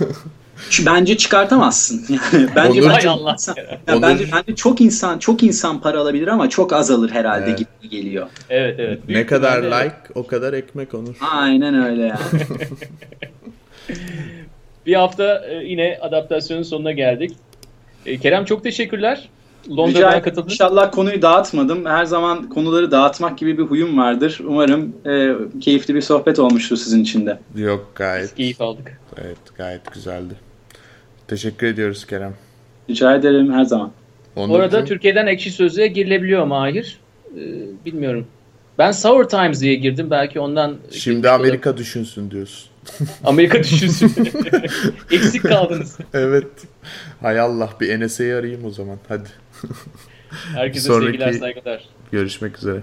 bence 0.86 1.18
çıkartamazsın. 1.18 2.06
Yani 2.34 2.50
bence 2.56 2.82
Olur. 2.82 2.90
bence, 2.90 3.10
Allah. 3.10 3.36
Yani 3.88 4.02
bence, 4.02 4.26
bence 4.34 4.56
çok 4.56 4.82
insan 4.82 5.20
çok 5.20 5.44
insan 5.44 5.82
para 5.82 6.00
alabilir 6.00 6.28
ama 6.28 6.50
çok 6.50 6.74
az 6.74 6.92
alır 6.92 7.12
herhalde 7.12 7.46
evet. 7.46 7.58
gibi 7.58 7.90
geliyor. 7.90 8.28
Evet 8.50 8.76
evet. 8.80 9.00
ne 9.08 9.26
kadar 9.26 9.64
like 9.64 9.78
evet. 9.78 9.94
o 10.16 10.28
kadar 10.28 10.54
ekmek 10.54 10.94
olur. 10.94 11.16
Aynen 11.32 11.84
öyle 11.84 12.02
yani. 12.02 12.20
Bir 14.86 14.94
hafta 14.94 15.46
e, 15.50 15.56
yine 15.56 15.98
adaptasyonun 16.02 16.64
sonuna 16.64 16.92
geldik. 16.92 17.32
E, 18.06 18.18
Kerem 18.18 18.46
çok 18.46 18.64
teşekkürler. 18.64 19.30
Londra'dan 19.70 20.22
katıldın. 20.22 20.50
İnşallah 20.50 20.92
konuyu 20.92 21.22
dağıtmadım. 21.22 21.86
Her 21.86 22.06
zaman 22.06 22.50
konuları 22.50 22.92
dağıtmak 22.92 23.38
gibi 23.38 23.58
bir 23.58 23.64
huyum 23.64 23.98
vardır. 23.98 24.40
Umarım 24.48 24.96
e, 25.06 25.36
keyifli 25.60 25.96
bir 25.96 26.02
sohbet 26.02 26.40
olmuştur 26.40 26.78
sizin 26.78 27.04
için 27.04 27.26
de. 27.26 27.40
Yok 27.56 27.92
gayet. 27.96 28.24
Biz 28.24 28.36
keyif 28.36 28.62
aldık. 28.62 29.00
Evet 29.22 29.38
gayet 29.58 29.94
güzeldi. 29.94 30.34
Teşekkür 31.28 31.68
ediyoruz 31.68 32.06
Kerem. 32.06 32.34
Rica 32.90 33.16
ederim 33.16 33.54
her 33.54 33.64
zaman. 33.64 33.92
Ondan 34.36 34.56
Orada 34.56 34.78
kim? 34.78 34.86
Türkiye'den 34.86 35.28
ekşi 35.28 35.52
sözlüğe 35.52 35.88
girilebiliyor 35.88 36.46
mu? 36.46 36.60
Hayır. 36.60 37.00
Ee, 37.38 37.42
bilmiyorum. 37.86 38.28
Ben 38.78 38.92
Sour 38.92 39.24
Times 39.24 39.62
diye 39.62 39.76
girdim. 39.76 40.12
Belki 40.12 40.40
ondan... 40.40 40.76
Şimdi 40.92 41.30
Amerika 41.30 41.78
düşünsün 41.78 42.32
diyorsun. 42.32 42.70
Amerika 43.24 43.64
düşünsün. 43.64 44.12
Eksik 45.12 45.44
kaldınız. 45.44 45.98
Evet. 46.14 46.48
Hay 47.22 47.40
Allah 47.40 47.70
bir 47.82 48.06
NSA'yı 48.06 48.36
arayayım 48.36 48.66
o 48.66 48.70
zaman. 48.70 49.00
Hadi. 49.08 49.30
Herkese 50.54 50.88
Sonraki 50.88 51.06
sevgiler 51.06 51.34
saygılar. 51.34 51.90
Görüşmek 52.12 52.58
üzere. 52.58 52.82